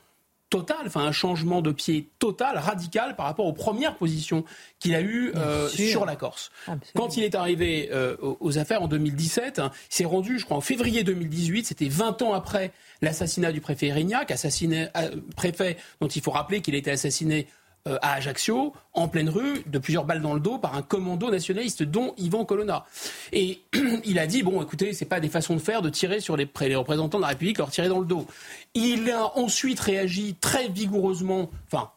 total, 0.53 0.85
enfin 0.85 1.01
un 1.01 1.11
changement 1.11 1.63
de 1.63 1.71
pied 1.71 2.09
total, 2.19 2.59
radical 2.59 3.15
par 3.15 3.25
rapport 3.25 3.47
aux 3.47 3.53
premières 3.53 3.95
positions 3.95 4.45
qu'il 4.77 4.93
a 4.93 5.01
eues 5.01 5.33
euh, 5.35 5.67
sur 5.67 6.05
la 6.05 6.15
Corse. 6.15 6.51
Absolument. 6.67 6.83
Quand 6.93 7.17
il 7.17 7.23
est 7.23 7.33
arrivé 7.33 7.89
euh, 7.91 8.15
aux 8.21 8.59
affaires 8.59 8.83
en 8.83 8.87
2017, 8.87 9.57
hein, 9.57 9.71
il 9.89 9.95
s'est 9.95 10.05
rendu, 10.05 10.37
je 10.37 10.45
crois, 10.45 10.55
en 10.55 10.61
février 10.61 11.03
2018, 11.03 11.65
c'était 11.65 11.87
20 11.87 12.21
ans 12.21 12.33
après 12.33 12.71
l'assassinat 13.01 13.51
du 13.51 13.61
préfet 13.61 13.87
Erignac, 13.87 14.29
assassiné, 14.29 14.89
euh, 14.95 15.15
préfet 15.35 15.77
dont 16.01 16.07
il 16.07 16.21
faut 16.21 16.29
rappeler 16.29 16.61
qu'il 16.61 16.75
a 16.75 16.77
été 16.77 16.91
assassiné 16.91 17.47
euh, 17.85 17.97
à 18.01 18.13
Ajaccio, 18.13 18.71
en 18.93 19.09
pleine 19.09 19.27
rue, 19.27 19.61
de 19.65 19.77
plusieurs 19.77 20.05
balles 20.05 20.21
dans 20.21 20.33
le 20.33 20.39
dos 20.39 20.57
par 20.57 20.73
un 20.77 20.81
commando 20.81 21.29
nationaliste, 21.29 21.83
dont 21.83 22.13
Yvan 22.17 22.45
Colonna. 22.45 22.85
Et 23.33 23.59
il 24.05 24.19
a 24.19 24.25
dit 24.25 24.41
bon, 24.41 24.61
écoutez, 24.61 24.93
c'est 24.93 25.03
pas 25.03 25.19
des 25.19 25.27
façons 25.27 25.55
de 25.55 25.59
faire 25.59 25.81
de 25.81 25.89
tirer 25.89 26.21
sur 26.21 26.37
les, 26.37 26.47
représentants 26.77 27.17
de 27.17 27.23
la 27.23 27.27
République, 27.27 27.57
leur 27.57 27.71
tirer 27.71 27.89
dans 27.89 27.99
le 27.99 28.05
dos. 28.05 28.25
Il 28.73 29.11
a 29.11 29.37
ensuite 29.37 29.81
réagi 29.81 30.37
très 30.39 30.69
vigoureusement, 30.69 31.49
enfin 31.65 31.91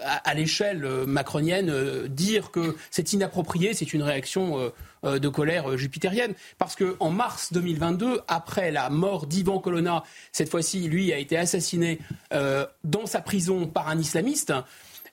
à, 0.00 0.32
l'échelle 0.34 0.84
euh, 0.84 1.06
macronienne, 1.06 1.70
euh, 1.70 2.06
dire 2.06 2.52
que 2.52 2.76
c'est 2.92 3.12
inapproprié, 3.12 3.74
c'est 3.74 3.92
une 3.92 4.04
réaction 4.04 4.72
de 5.02 5.28
colère 5.28 5.76
jupitérienne. 5.76 6.34
Parce 6.56 6.76
qu'en 6.76 7.10
mars 7.10 7.52
2022, 7.52 8.20
après 8.28 8.70
la 8.70 8.90
mort 8.90 9.26
d'Ivan 9.26 9.58
Colonna, 9.58 10.04
cette 10.30 10.50
fois-ci, 10.50 10.86
lui 10.86 11.12
a 11.12 11.18
été 11.18 11.36
assassiné 11.36 11.98
dans 12.30 13.06
sa 13.06 13.20
prison 13.20 13.66
par 13.66 13.88
un 13.88 13.98
islamiste 13.98 14.52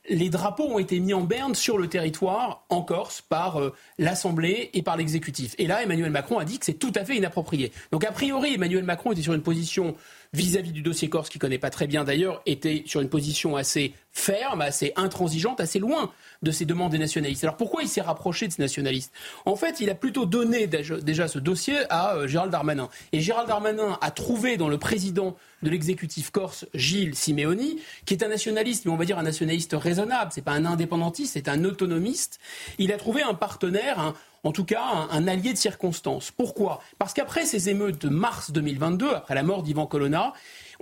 les 0.09 0.29
drapeaux 0.29 0.65
ont 0.65 0.79
été 0.79 0.99
mis 0.99 1.13
en 1.13 1.21
berne 1.21 1.55
sur 1.55 1.77
le 1.77 1.87
territoire 1.87 2.65
en 2.69 2.81
Corse 2.81 3.21
par 3.21 3.59
l'Assemblée 3.97 4.69
et 4.73 4.81
par 4.81 4.97
l'exécutif. 4.97 5.55
Et 5.57 5.67
là, 5.67 5.81
Emmanuel 5.81 6.11
Macron 6.11 6.39
a 6.39 6.45
dit 6.45 6.59
que 6.59 6.65
c'est 6.65 6.73
tout 6.73 6.91
à 6.95 7.05
fait 7.05 7.15
inapproprié. 7.15 7.71
Donc 7.91 8.03
a 8.03 8.11
priori, 8.11 8.55
Emmanuel 8.55 8.83
Macron 8.83 9.11
était 9.13 9.21
sur 9.21 9.33
une 9.33 9.41
position 9.41 9.95
vis-à-vis 10.33 10.71
du 10.71 10.81
dossier 10.81 11.09
corse, 11.09 11.29
qu'il 11.29 11.39
connaît 11.39 11.57
pas 11.57 11.69
très 11.69 11.87
bien 11.87 12.03
d'ailleurs, 12.03 12.41
était 12.45 12.83
sur 12.85 13.01
une 13.01 13.09
position 13.09 13.55
assez 13.55 13.93
ferme, 14.11 14.61
assez 14.61 14.91
intransigeante, 14.95 15.59
assez 15.59 15.79
loin 15.79 16.11
de 16.43 16.51
ces 16.51 16.65
demandes 16.65 16.91
des 16.91 16.99
nationalistes. 16.99 17.43
Alors 17.43 17.57
pourquoi 17.57 17.81
il 17.81 17.87
s'est 17.87 18.01
rapproché 18.01 18.47
de 18.47 18.53
ces 18.53 18.61
nationalistes? 18.61 19.11
En 19.45 19.55
fait, 19.55 19.79
il 19.79 19.89
a 19.89 19.95
plutôt 19.95 20.25
donné 20.25 20.67
déjà 20.67 21.27
ce 21.27 21.39
dossier 21.39 21.75
à 21.89 22.15
euh, 22.15 22.27
Gérald 22.27 22.51
Darmanin. 22.51 22.89
Et 23.11 23.21
Gérald 23.21 23.47
Darmanin 23.47 23.97
a 24.01 24.11
trouvé 24.11 24.57
dans 24.57 24.67
le 24.67 24.77
président 24.77 25.35
de 25.63 25.69
l'exécutif 25.69 26.29
corse, 26.29 26.65
Gilles 26.73 27.15
Simeoni, 27.15 27.79
qui 28.05 28.13
est 28.13 28.23
un 28.23 28.27
nationaliste, 28.27 28.85
mais 28.85 28.91
on 28.91 28.97
va 28.97 29.05
dire 29.05 29.17
un 29.17 29.23
nationaliste 29.23 29.73
raisonnable. 29.73 30.31
C'est 30.33 30.43
pas 30.43 30.51
un 30.51 30.65
indépendantiste, 30.65 31.33
c'est 31.33 31.47
un 31.47 31.63
autonomiste. 31.63 32.39
Il 32.77 32.91
a 32.91 32.97
trouvé 32.97 33.23
un 33.23 33.33
partenaire, 33.33 34.13
en 34.43 34.51
tout 34.51 34.65
cas 34.65 34.83
un, 35.09 35.27
allié 35.27 35.53
de 35.53 35.57
circonstance. 35.57 36.31
Pourquoi? 36.31 36.81
Parce 36.99 37.13
qu'après 37.13 37.45
ces 37.45 37.69
émeutes 37.69 38.01
de 38.01 38.09
mars 38.09 38.51
2022, 38.51 39.09
après 39.09 39.35
la 39.35 39.43
mort 39.43 39.63
d'Ivan 39.63 39.87
Colonna, 39.87 40.33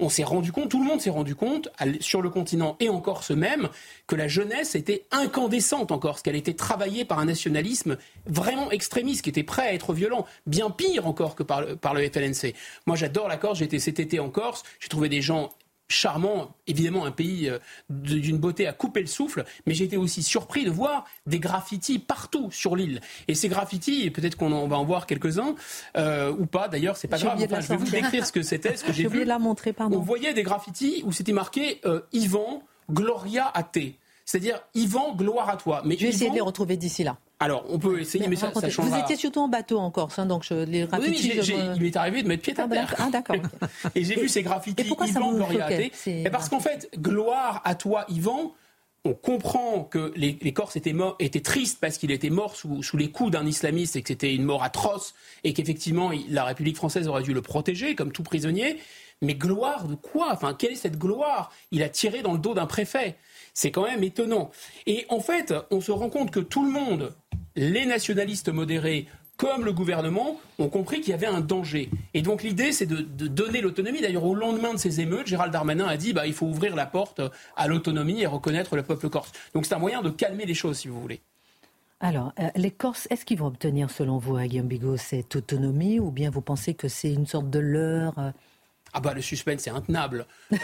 on 0.01 0.09
s'est 0.09 0.23
rendu 0.23 0.51
compte, 0.51 0.69
tout 0.69 0.81
le 0.81 0.87
monde 0.87 0.99
s'est 0.99 1.09
rendu 1.09 1.35
compte, 1.35 1.69
sur 1.99 2.21
le 2.21 2.29
continent 2.29 2.75
et 2.79 2.89
en 2.89 2.99
Corse 2.99 3.31
même, 3.31 3.69
que 4.07 4.15
la 4.15 4.27
jeunesse 4.27 4.75
était 4.75 5.05
incandescente 5.11 5.91
en 5.91 5.99
Corse, 5.99 6.21
qu'elle 6.21 6.35
était 6.35 6.55
travaillée 6.55 7.05
par 7.05 7.19
un 7.19 7.25
nationalisme 7.25 7.97
vraiment 8.25 8.71
extrémiste, 8.71 9.21
qui 9.21 9.29
était 9.29 9.43
prêt 9.43 9.67
à 9.67 9.73
être 9.73 9.93
violent, 9.93 10.25
bien 10.47 10.71
pire 10.71 11.07
encore 11.07 11.35
que 11.35 11.43
par 11.43 11.61
le, 11.61 11.75
par 11.75 11.93
FLNC. 11.95 12.55
Moi 12.87 12.95
j'adore 12.95 13.27
la 13.27 13.37
Corse, 13.37 13.59
j'étais 13.59 13.79
cet 13.79 13.99
été 13.99 14.19
en 14.19 14.29
Corse, 14.29 14.63
j'ai 14.79 14.89
trouvé 14.89 15.07
des 15.07 15.21
gens 15.21 15.49
charmant, 15.91 16.55
évidemment 16.67 17.05
un 17.05 17.11
pays 17.11 17.49
euh, 17.49 17.59
d'une 17.89 18.37
beauté 18.37 18.67
à 18.67 18.73
couper 18.73 19.01
le 19.01 19.07
souffle, 19.07 19.43
mais 19.65 19.73
j'ai 19.73 19.85
été 19.85 19.97
aussi 19.97 20.23
surpris 20.23 20.65
de 20.65 20.71
voir 20.71 21.05
des 21.27 21.39
graffitis 21.39 21.99
partout 21.99 22.49
sur 22.51 22.75
l'île. 22.75 23.01
Et 23.27 23.35
ces 23.35 23.49
graffitis, 23.49 24.09
peut-être 24.09 24.35
qu'on 24.35 24.67
va 24.67 24.77
en 24.77 24.85
voir 24.85 25.05
quelques-uns, 25.05 25.55
euh, 25.97 26.31
ou 26.31 26.45
pas 26.45 26.67
d'ailleurs, 26.67 26.97
c'est 26.97 27.07
pas 27.07 27.19
grave, 27.19 27.39
je 27.39 27.67
vais 27.67 27.77
vous 27.77 27.89
décrire 27.89 28.25
ce 28.25 28.31
que 28.31 28.41
c'était, 28.41 28.75
ce 28.75 28.83
que 28.83 28.93
j'ai 28.93 29.07
vu. 29.07 29.23
la 29.23 29.39
montrer, 29.39 29.73
pardon. 29.73 29.97
On 29.97 30.01
voyait 30.01 30.33
des 30.33 30.43
graffitis 30.43 31.03
où 31.05 31.11
c'était 31.11 31.33
marqué 31.33 31.79
euh, 31.85 32.01
Yvan, 32.13 32.63
Gloria 32.89 33.51
à 33.53 33.63
thé. 33.63 33.97
C'est-à-dire 34.25 34.61
Yvan, 34.73 35.15
gloire 35.15 35.49
à 35.49 35.57
toi. 35.57 35.81
Mais 35.85 35.95
je 35.97 36.03
vais 36.03 36.09
essayer 36.09 36.29
de 36.29 36.35
les 36.35 36.41
retrouver 36.41 36.77
d'ici 36.77 37.03
là. 37.03 37.17
Alors, 37.41 37.65
on 37.69 37.79
peut 37.79 37.99
essayer, 37.99 38.27
mais, 38.27 38.35
ça, 38.35 38.51
ça 38.53 38.69
changera. 38.69 38.97
Vous 38.97 39.03
étiez 39.03 39.15
surtout 39.15 39.39
en 39.39 39.47
bateau 39.47 39.79
en 39.79 39.89
Corse, 39.89 40.19
hein, 40.19 40.27
donc 40.27 40.43
je, 40.43 40.53
les 40.53 40.85
graffitis... 40.85 41.39
Oui, 41.39 41.55
il 41.75 41.81
m'est 41.81 41.97
arrivé 41.97 42.21
de 42.21 42.27
mettre 42.27 42.43
pied 42.43 42.53
à 42.55 42.63
ah, 42.63 42.67
terre. 42.67 42.95
Ah, 42.99 43.09
d'accord. 43.11 43.35
et 43.95 44.03
j'ai 44.03 44.15
vu 44.15 44.29
ces 44.29 44.43
graffitis, 44.43 44.83
Yvan, 44.83 45.33
Gloria 45.33 45.71
Et 45.81 46.29
parce 46.31 46.49
qu'en 46.49 46.59
fait, 46.59 46.89
gloire 46.99 47.61
à 47.65 47.73
toi, 47.73 48.05
Yvan, 48.09 48.53
on 49.03 49.13
comprend 49.13 49.83
que 49.83 50.13
les, 50.15 50.53
Corses 50.53 50.75
étaient, 50.75 50.93
morts, 50.93 51.15
étaient 51.17 51.41
tristes 51.41 51.79
parce 51.81 51.97
qu'il 51.97 52.11
était 52.11 52.29
mort 52.29 52.55
sous, 52.55 52.83
sous 52.83 52.97
les 52.97 53.09
coups 53.09 53.31
d'un 53.31 53.47
islamiste 53.47 53.95
et 53.95 54.03
que 54.03 54.09
c'était 54.09 54.35
une 54.35 54.43
mort 54.43 54.63
atroce 54.63 55.15
et 55.43 55.53
qu'effectivement 55.53 56.11
la 56.29 56.43
République 56.43 56.75
française 56.75 57.07
aurait 57.07 57.23
dû 57.23 57.33
le 57.33 57.41
protéger 57.41 57.95
comme 57.95 58.11
tout 58.11 58.21
prisonnier. 58.21 58.77
Mais 59.23 59.35
gloire 59.35 59.87
de 59.87 59.95
quoi? 59.95 60.29
Enfin, 60.31 60.53
quelle 60.53 60.73
est 60.73 60.75
cette 60.75 60.97
gloire? 60.97 61.51
Il 61.71 61.83
a 61.83 61.89
tiré 61.89 62.21
dans 62.21 62.33
le 62.33 62.39
dos 62.39 62.53
d'un 62.53 62.65
préfet. 62.65 63.15
C'est 63.53 63.71
quand 63.71 63.83
même 63.83 64.03
étonnant. 64.03 64.51
Et 64.87 65.05
en 65.09 65.19
fait, 65.19 65.53
on 65.71 65.81
se 65.81 65.91
rend 65.91 66.09
compte 66.09 66.31
que 66.31 66.39
tout 66.39 66.63
le 66.63 66.71
monde, 66.71 67.13
les 67.55 67.85
nationalistes 67.85 68.49
modérés, 68.49 69.07
comme 69.37 69.65
le 69.65 69.73
gouvernement, 69.73 70.39
ont 70.59 70.69
compris 70.69 71.01
qu'il 71.01 71.11
y 71.11 71.13
avait 71.13 71.25
un 71.25 71.41
danger. 71.41 71.89
Et 72.13 72.21
donc 72.21 72.43
l'idée, 72.43 72.71
c'est 72.71 72.85
de, 72.85 73.01
donner 73.27 73.61
l'autonomie. 73.61 74.01
D'ailleurs, 74.01 74.25
au 74.25 74.35
lendemain 74.35 74.73
de 74.73 74.79
ces 74.79 75.01
émeutes, 75.01 75.27
Gérald 75.27 75.51
Darmanin 75.51 75.87
a 75.87 75.97
dit 75.97 76.13
bah, 76.13 76.27
il 76.27 76.33
faut 76.33 76.45
ouvrir 76.45 76.75
la 76.75 76.85
porte 76.85 77.21
à 77.55 77.67
l'autonomie 77.67 78.21
et 78.21 78.27
reconnaître 78.27 78.75
le 78.75 78.83
peuple 78.83 79.09
corse. 79.09 79.31
Donc 79.53 79.65
c'est 79.65 79.73
un 79.73 79.79
moyen 79.79 80.01
de 80.01 80.09
calmer 80.09 80.45
les 80.45 80.53
choses, 80.53 80.77
si 80.77 80.87
vous 80.87 81.01
voulez. 81.01 81.21
Alors, 82.03 82.33
euh, 82.39 82.49
les 82.55 82.71
Corses, 82.71 83.07
est-ce 83.11 83.25
qu'ils 83.25 83.37
vont 83.37 83.45
obtenir, 83.45 83.91
selon 83.91 84.17
vous, 84.17 84.35
à 84.35 84.47
Guillaume 84.47 84.67
Bigot, 84.67 84.97
cette 84.97 85.35
autonomie? 85.35 85.99
Ou 85.99 86.09
bien 86.09 86.31
vous 86.31 86.41
pensez 86.41 86.73
que 86.73 86.87
c'est 86.87 87.13
une 87.13 87.27
sorte 87.27 87.51
de 87.51 87.59
leurre 87.59 88.17
euh, 88.17 88.31
ah 88.93 88.99
bah 88.99 89.13
le 89.13 89.21
suspense 89.21 89.65
est 89.67 89.71
intenable, 89.71 90.25
euh, 90.51 90.57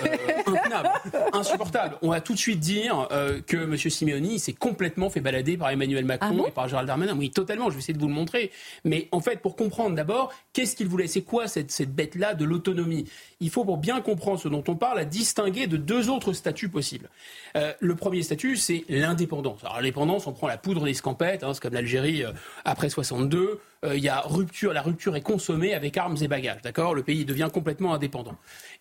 intenable, 0.45 0.89
insupportable. 1.33 1.97
On 2.01 2.09
va 2.09 2.19
tout 2.19 2.33
de 2.33 2.37
suite 2.37 2.59
dire 2.59 3.07
euh, 3.11 3.39
que 3.41 3.57
M. 3.57 3.77
Simeoni 3.77 4.39
s'est 4.39 4.53
complètement 4.53 5.09
fait 5.09 5.21
balader 5.21 5.57
par 5.57 5.69
Emmanuel 5.69 6.03
Macron 6.03 6.43
ah 6.43 6.47
et 6.49 6.51
par 6.51 6.67
Gérald 6.67 6.87
Darmanin. 6.87 7.15
Oui, 7.17 7.31
totalement. 7.31 7.69
Je 7.69 7.75
vais 7.75 7.79
essayer 7.79 7.93
de 7.93 7.99
vous 7.99 8.09
le 8.09 8.13
montrer. 8.13 8.51
Mais 8.83 9.07
en 9.11 9.21
fait, 9.21 9.41
pour 9.41 9.55
comprendre 9.55 9.95
d'abord, 9.95 10.33
qu'est-ce 10.51 10.75
qu'il 10.75 10.87
voulait? 10.87 11.07
C'est 11.07 11.21
quoi 11.21 11.47
cette, 11.47 11.71
cette 11.71 11.93
bête-là 11.93 12.33
de 12.33 12.43
l'autonomie? 12.43 13.05
Il 13.39 13.49
faut, 13.49 13.63
pour 13.63 13.77
bien 13.77 14.01
comprendre 14.01 14.39
ce 14.39 14.49
dont 14.49 14.63
on 14.67 14.75
parle, 14.75 14.97
la 14.97 15.05
distinguer 15.05 15.67
de 15.67 15.77
deux 15.77 16.09
autres 16.09 16.33
statuts 16.33 16.69
possibles. 16.69 17.09
Euh, 17.55 17.73
le 17.79 17.95
premier 17.95 18.23
statut, 18.23 18.57
c'est 18.57 18.83
l'indépendance. 18.89 19.63
Alors 19.63 19.77
l'indépendance, 19.77 20.27
on 20.27 20.33
prend 20.33 20.47
la 20.47 20.57
poudre 20.57 20.83
des 20.83 20.93
scampettes, 20.93 21.43
hein, 21.43 21.53
c'est 21.53 21.61
comme 21.61 21.73
l'Algérie 21.73 22.23
après 22.65 22.89
62. 22.89 23.59
Euh, 23.85 23.95
il 23.95 24.03
y 24.03 24.09
a 24.09 24.21
rupture, 24.21 24.73
la 24.73 24.81
rupture 24.81 25.15
est 25.15 25.21
consommée 25.21 25.73
avec 25.73 25.97
armes 25.97 26.17
et 26.21 26.27
bagages, 26.27 26.61
d'accord? 26.61 26.95
Le 26.95 27.03
pays 27.03 27.25
devient 27.25 27.49
complètement 27.53 27.93
indépendant. 27.93 28.35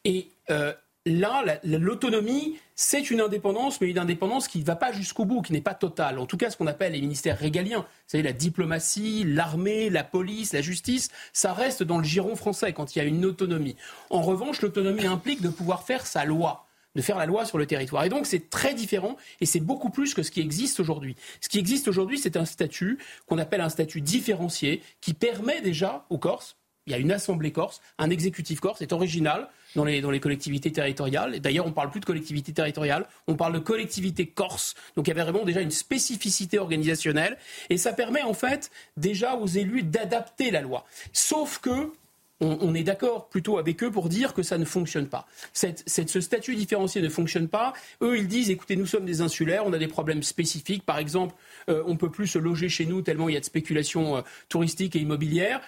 Et 0.04 0.28
euh, 0.50 0.72
là, 1.04 1.44
l'autonomie, 1.64 2.58
c'est 2.74 3.10
une 3.10 3.20
indépendance, 3.20 3.80
mais 3.80 3.88
une 3.88 3.98
indépendance 3.98 4.48
qui 4.48 4.60
ne 4.60 4.64
va 4.64 4.76
pas 4.76 4.92
jusqu'au 4.92 5.24
bout, 5.24 5.42
qui 5.42 5.52
n'est 5.52 5.60
pas 5.60 5.74
totale. 5.74 6.18
En 6.18 6.26
tout 6.26 6.36
cas, 6.36 6.50
ce 6.50 6.56
qu'on 6.56 6.66
appelle 6.66 6.92
les 6.92 7.00
ministères 7.00 7.38
régaliens, 7.38 7.80
vous 7.80 8.08
savez, 8.08 8.22
la 8.22 8.32
diplomatie, 8.32 9.24
l'armée, 9.24 9.90
la 9.90 10.04
police, 10.04 10.52
la 10.52 10.62
justice, 10.62 11.10
ça 11.32 11.52
reste 11.52 11.82
dans 11.82 11.98
le 11.98 12.04
giron 12.04 12.36
français 12.36 12.72
quand 12.72 12.94
il 12.94 12.98
y 12.98 13.02
a 13.02 13.04
une 13.04 13.24
autonomie. 13.24 13.76
En 14.10 14.22
revanche, 14.22 14.62
l'autonomie 14.62 15.06
implique 15.06 15.42
de 15.42 15.48
pouvoir 15.48 15.84
faire 15.84 16.06
sa 16.06 16.24
loi 16.24 16.65
de 16.96 17.02
faire 17.02 17.16
la 17.18 17.26
loi 17.26 17.44
sur 17.44 17.58
le 17.58 17.66
territoire. 17.66 18.04
Et 18.04 18.08
donc 18.08 18.26
c'est 18.26 18.50
très 18.50 18.74
différent 18.74 19.16
et 19.40 19.46
c'est 19.46 19.60
beaucoup 19.60 19.90
plus 19.90 20.14
que 20.14 20.22
ce 20.22 20.32
qui 20.32 20.40
existe 20.40 20.80
aujourd'hui. 20.80 21.14
Ce 21.40 21.48
qui 21.48 21.58
existe 21.58 21.86
aujourd'hui, 21.86 22.18
c'est 22.18 22.36
un 22.36 22.44
statut 22.44 22.98
qu'on 23.26 23.38
appelle 23.38 23.60
un 23.60 23.68
statut 23.68 24.00
différencié 24.00 24.82
qui 25.00 25.14
permet 25.14 25.60
déjà 25.60 26.06
aux 26.10 26.18
Corses, 26.18 26.56
il 26.86 26.92
y 26.92 26.94
a 26.94 26.98
une 26.98 27.10
assemblée 27.10 27.50
corse, 27.50 27.80
un 27.98 28.10
exécutif 28.10 28.60
corse, 28.60 28.78
c'est 28.78 28.92
original 28.92 29.48
dans 29.74 29.84
les, 29.84 30.20
collectivités 30.20 30.70
territoriales. 30.70 31.40
D'ailleurs, 31.40 31.66
on 31.66 31.70
ne 31.70 31.74
parle 31.74 31.90
plus 31.90 32.00
de 32.00 32.06
collectivité 32.06 32.52
territoriale, 32.52 33.06
on 33.26 33.34
parle 33.34 33.52
de 33.54 33.58
collectivité 33.58 34.26
corse. 34.26 34.74
Donc 34.94 35.06
il 35.06 35.10
y 35.10 35.12
avait 35.12 35.28
vraiment 35.28 35.44
déjà 35.44 35.60
une 35.60 35.72
spécificité 35.72 36.58
organisationnelle. 36.58 37.36
Et 37.70 37.76
ça 37.76 37.92
permet 37.92 38.22
en 38.22 38.34
fait 38.34 38.70
déjà 38.96 39.34
aux 39.34 39.46
élus 39.46 39.82
d'adapter 39.82 40.50
la 40.50 40.62
loi. 40.62 40.86
Sauf 41.12 41.58
que 41.58 41.92
on, 42.40 42.74
est 42.74 42.82
d'accord 42.82 43.28
plutôt 43.28 43.58
avec 43.58 43.82
eux 43.82 43.90
pour 43.90 44.08
dire 44.08 44.34
que 44.34 44.42
ça 44.42 44.58
ne 44.58 44.64
fonctionne 44.64 45.06
pas. 45.06 45.26
ce 45.54 46.20
statut 46.20 46.54
différencié 46.54 47.00
ne 47.00 47.08
fonctionne 47.08 47.48
pas. 47.48 47.72
Eux, 48.02 48.18
ils 48.18 48.28
disent, 48.28 48.50
écoutez, 48.50 48.76
nous 48.76 48.86
sommes 48.86 49.06
des 49.06 49.22
insulaires, 49.22 49.64
on 49.66 49.72
a 49.72 49.78
des 49.78 49.88
problèmes 49.88 50.22
spécifiques. 50.22 50.84
Par 50.84 50.98
exemple, 50.98 51.34
euh, 51.70 51.82
on 51.86 51.92
ne 51.92 51.96
peut 51.96 52.10
plus 52.10 52.26
se 52.26 52.38
loger 52.38 52.68
chez 52.68 52.84
nous 52.84 53.00
tellement 53.00 53.28
il 53.28 53.34
y 53.34 53.36
a 53.36 53.40
de 53.40 53.44
spéculation 53.44 54.18
euh, 54.18 54.20
touristique 54.48 54.96
et 54.96 54.98
immobilière. 54.98 55.60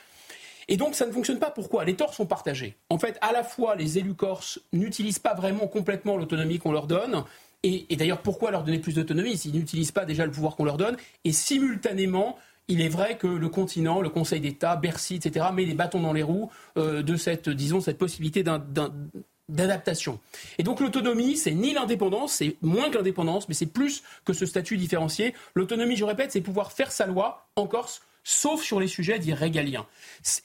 Et 0.69 0.77
donc 0.77 0.95
ça 0.95 1.07
ne 1.07 1.13
fonctionne 1.13 1.39
pas. 1.39 1.51
Pourquoi? 1.51 1.85
Les 1.87 1.97
torts 1.97 2.13
sont 2.13 2.27
partagés. 2.27 2.77
En 2.91 2.99
fait, 2.99 3.17
à 3.23 3.33
la 3.33 3.45
fois, 3.45 3.75
les 3.75 3.97
élus 3.97 4.15
corses 4.15 4.61
n'utilisent 4.75 5.19
pas 5.19 5.35
vraiment 5.35 5.67
complètement 5.67 6.19
l'autonomie 6.19 6.59
qu'on 6.59 6.73
leur 6.73 6.87
donne. 6.87 7.25
Et, 7.63 7.87
et 7.93 7.97
d'ailleurs, 7.97 8.21
pourquoi 8.21 8.51
leur 8.51 8.63
donner 8.63 8.79
plus 8.79 8.95
d'autonomie? 8.95 9.39
S'ils 9.39 9.55
n'utilisent 9.55 9.93
pas 9.93 10.05
déjà 10.05 10.27
le 10.27 10.31
pouvoir 10.31 10.55
qu'on 10.55 10.65
leur 10.65 10.77
donne 10.77 10.97
Et 11.25 11.33
simultanément, 11.33 12.39
il 12.69 12.83
est 12.83 12.89
vrai 12.89 13.17
que 13.17 13.27
le 13.27 13.49
continent, 13.49 14.01
le 14.01 14.11
Conseil 14.11 14.41
d'État, 14.41 14.77
Bercy, 14.77 15.17
etc., 15.17 15.47
met 15.53 15.65
les 15.65 15.75
bâtons 15.75 16.01
dans 16.01 16.13
les 16.13 16.23
roues 16.23 16.51
euh, 16.77 17.03
de 17.03 17.17
cette, 17.17 17.49
disons, 17.49 17.81
cette 17.81 17.99
possibilité 17.99 18.45
d'adaptation. 19.49 20.21
Et 20.59 20.63
donc 20.63 20.81
l'autonomie, 20.81 21.37
c'est 21.37 21.55
ni 21.55 21.73
l'indépendance, 21.73 22.35
c'est 22.35 22.57
moins 22.61 22.91
que 22.91 22.99
l'indépendance, 22.99 23.49
mais 23.49 23.55
c'est 23.55 23.67
plus 23.67 24.03
que 24.25 24.35
ce 24.35 24.45
statut 24.45 24.77
différencié. 24.77 25.35
L'autonomie, 25.55 25.97
je 25.97 26.05
répète, 26.05 26.33
c'est 26.33 26.43
pouvoir 26.43 26.73
faire 26.73 26.93
sa 26.93 27.07
loi 27.07 27.49
en 27.57 27.67
Corse 27.67 28.03
sauf 28.25 28.63
sur 28.63 28.81
les 28.81 28.89
sujets 28.89 29.19
dits 29.19 29.35
régaliens. 29.35 29.87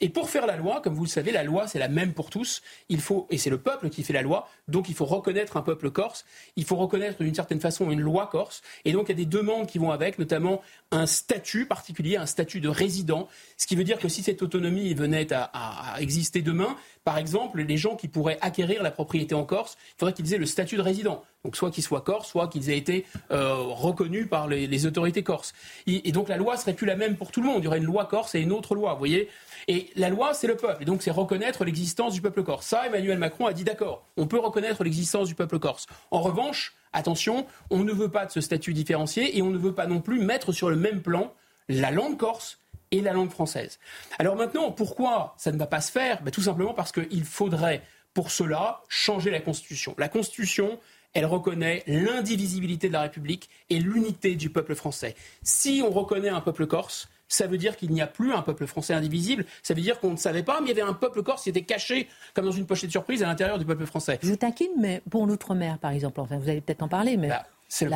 Et 0.00 0.08
pour 0.08 0.30
faire 0.30 0.46
la 0.46 0.56
loi, 0.56 0.80
comme 0.80 0.94
vous 0.94 1.04
le 1.04 1.08
savez, 1.08 1.32
la 1.32 1.44
loi 1.44 1.66
c'est 1.66 1.78
la 1.78 1.88
même 1.88 2.12
pour 2.12 2.30
tous. 2.30 2.62
Il 2.88 3.00
faut 3.00 3.26
et 3.30 3.38
c'est 3.38 3.50
le 3.50 3.58
peuple 3.58 3.90
qui 3.90 4.02
fait 4.02 4.12
la 4.12 4.22
loi, 4.22 4.48
donc 4.68 4.88
il 4.88 4.94
faut 4.94 5.04
reconnaître 5.04 5.56
un 5.56 5.62
peuple 5.62 5.90
corse. 5.90 6.24
Il 6.56 6.64
faut 6.64 6.76
reconnaître 6.76 7.22
d'une 7.22 7.34
certaine 7.34 7.60
façon 7.60 7.90
une 7.90 8.00
loi 8.00 8.26
corse. 8.26 8.62
Et 8.84 8.92
donc 8.92 9.08
il 9.08 9.08
y 9.10 9.12
a 9.12 9.16
des 9.16 9.26
demandes 9.26 9.66
qui 9.66 9.78
vont 9.78 9.90
avec, 9.90 10.18
notamment 10.18 10.62
un 10.90 11.06
statut 11.06 11.66
particulier, 11.66 12.16
un 12.16 12.26
statut 12.26 12.60
de 12.60 12.68
résident, 12.68 13.28
ce 13.56 13.66
qui 13.66 13.76
veut 13.76 13.84
dire 13.84 13.98
que 13.98 14.08
si 14.08 14.22
cette 14.22 14.42
autonomie 14.42 14.94
venait 14.94 15.32
à, 15.32 15.96
exister 15.98 16.42
demain, 16.42 16.76
par 17.04 17.18
exemple, 17.18 17.62
les 17.62 17.76
gens 17.76 17.96
qui 17.96 18.08
pourraient 18.08 18.38
acquérir 18.40 18.82
la 18.82 18.90
propriété 18.90 19.34
en 19.34 19.44
Corse, 19.44 19.76
il 19.80 19.98
faudrait 19.98 20.14
qu'ils 20.14 20.32
aient 20.34 20.38
le 20.38 20.46
statut 20.46 20.76
de 20.76 20.82
résident. 20.82 21.22
Donc 21.44 21.56
soit 21.56 21.70
qu'ils 21.70 21.84
soient 21.84 22.00
corse, 22.00 22.28
soit 22.28 22.48
qu'ils 22.48 22.70
aient 22.70 22.78
été 22.78 23.04
euh, 23.30 23.54
reconnus 23.56 24.28
par 24.28 24.48
les, 24.48 24.86
autorités 24.86 25.22
corses. 25.22 25.52
Et, 25.86 26.10
donc 26.12 26.28
la 26.28 26.36
loi 26.36 26.56
serait 26.56 26.72
plus 26.72 26.86
la 26.86 26.96
même 26.96 27.16
pour 27.16 27.30
tout 27.30 27.40
le 27.40 27.46
monde. 27.46 27.62
Il 27.62 27.64
y 27.64 27.68
aurait 27.68 27.78
une 27.78 27.84
loi 27.84 28.06
corse 28.06 28.34
et 28.34 28.40
une 28.40 28.52
autre 28.52 28.74
loi, 28.74 28.92
vous 28.92 28.98
voyez. 28.98 29.28
Et 29.68 29.90
la 29.96 30.08
loi, 30.08 30.34
c'est 30.34 30.46
le 30.46 30.56
peuple. 30.56 30.82
Et 30.82 30.86
donc 30.86 31.02
c'est 31.02 31.10
reconnaître 31.10 31.64
l'existence 31.64 32.14
du 32.14 32.20
peuple 32.20 32.42
corse. 32.42 32.66
Ça, 32.66 32.86
Emmanuel 32.86 33.18
Macron 33.18 33.46
a 33.46 33.52
dit 33.52 33.64
d'accord, 33.64 34.06
on 34.16 34.26
peut 34.26 34.38
reconnaître 34.38 34.84
l'existence 34.84 35.28
du 35.28 35.34
peuple 35.34 35.58
corse. 35.58 35.86
En 36.10 36.20
revanche, 36.20 36.74
attention, 36.92 37.46
on 37.70 37.84
ne 37.84 37.92
veut 37.92 38.10
pas 38.10 38.26
de 38.26 38.30
ce 38.30 38.40
statut 38.40 38.72
différencié 38.72 39.36
et 39.36 39.42
on 39.42 39.50
ne 39.50 39.58
veut 39.58 39.74
pas 39.74 39.86
non 39.86 40.00
plus 40.00 40.20
mettre 40.20 40.52
sur 40.52 40.70
le 40.70 40.76
même 40.76 41.02
plan 41.02 41.32
la 41.68 41.90
langue 41.90 42.16
corse 42.16 42.58
et 42.90 43.00
la 43.00 43.12
langue 43.12 43.30
française. 43.30 43.78
Alors 44.18 44.36
maintenant, 44.36 44.70
pourquoi 44.70 45.34
ça 45.36 45.52
ne 45.52 45.58
va 45.58 45.66
pas 45.66 45.80
se 45.80 45.90
faire? 45.90 46.22
Ben, 46.22 46.30
Tout 46.30 46.42
simplement 46.42 46.74
parce 46.74 46.92
qu'il 46.92 47.24
faudrait 47.24 47.82
pour 48.14 48.30
cela 48.30 48.82
changer 48.88 49.30
la 49.30 49.40
Constitution. 49.40 49.94
La 49.98 50.08
Constitution, 50.08 50.78
elle 51.14 51.26
reconnaît 51.26 51.82
l'indivisibilité 51.86 52.88
de 52.88 52.92
la 52.92 53.02
République 53.02 53.48
et 53.70 53.78
l'unité 53.78 54.34
du 54.34 54.50
peuple 54.50 54.74
français. 54.74 55.14
Si 55.42 55.82
on 55.84 55.90
reconnaît 55.90 56.28
un 56.28 56.40
peuple 56.40 56.66
corse, 56.66 57.08
ça 57.28 57.46
veut 57.46 57.58
dire 57.58 57.76
qu'il 57.76 57.90
n'y 57.90 58.02
a 58.02 58.06
plus 58.06 58.32
un 58.32 58.42
peuple 58.42 58.66
français 58.66 58.94
indivisible. 58.94 59.46
Ça 59.62 59.74
veut 59.74 59.80
dire 59.80 59.98
qu'on 60.00 60.10
ne 60.10 60.16
savait 60.16 60.42
pas, 60.42 60.60
mais 60.60 60.66
il 60.66 60.76
y 60.76 60.80
avait 60.80 60.88
un 60.88 60.94
peuple 60.94 61.22
corse 61.22 61.44
qui 61.44 61.48
était 61.48 61.62
caché, 61.62 62.08
comme 62.34 62.44
dans 62.44 62.52
une 62.52 62.66
pochette 62.66 62.88
de 62.88 62.92
surprise, 62.92 63.22
à 63.22 63.26
l'intérieur 63.26 63.58
du 63.58 63.64
peuple 63.64 63.86
français. 63.86 64.18
Je 64.22 64.28
vous 64.28 64.36
taquine, 64.36 64.72
mais 64.78 65.02
pour 65.10 65.26
l'outre-mer, 65.26 65.78
par 65.78 65.92
exemple, 65.92 66.20
enfin, 66.20 66.38
vous 66.38 66.48
allez 66.48 66.60
peut-être 66.60 66.82
en 66.82 66.88
parler, 66.88 67.16
mais 67.16 67.28
bah, 67.28 67.44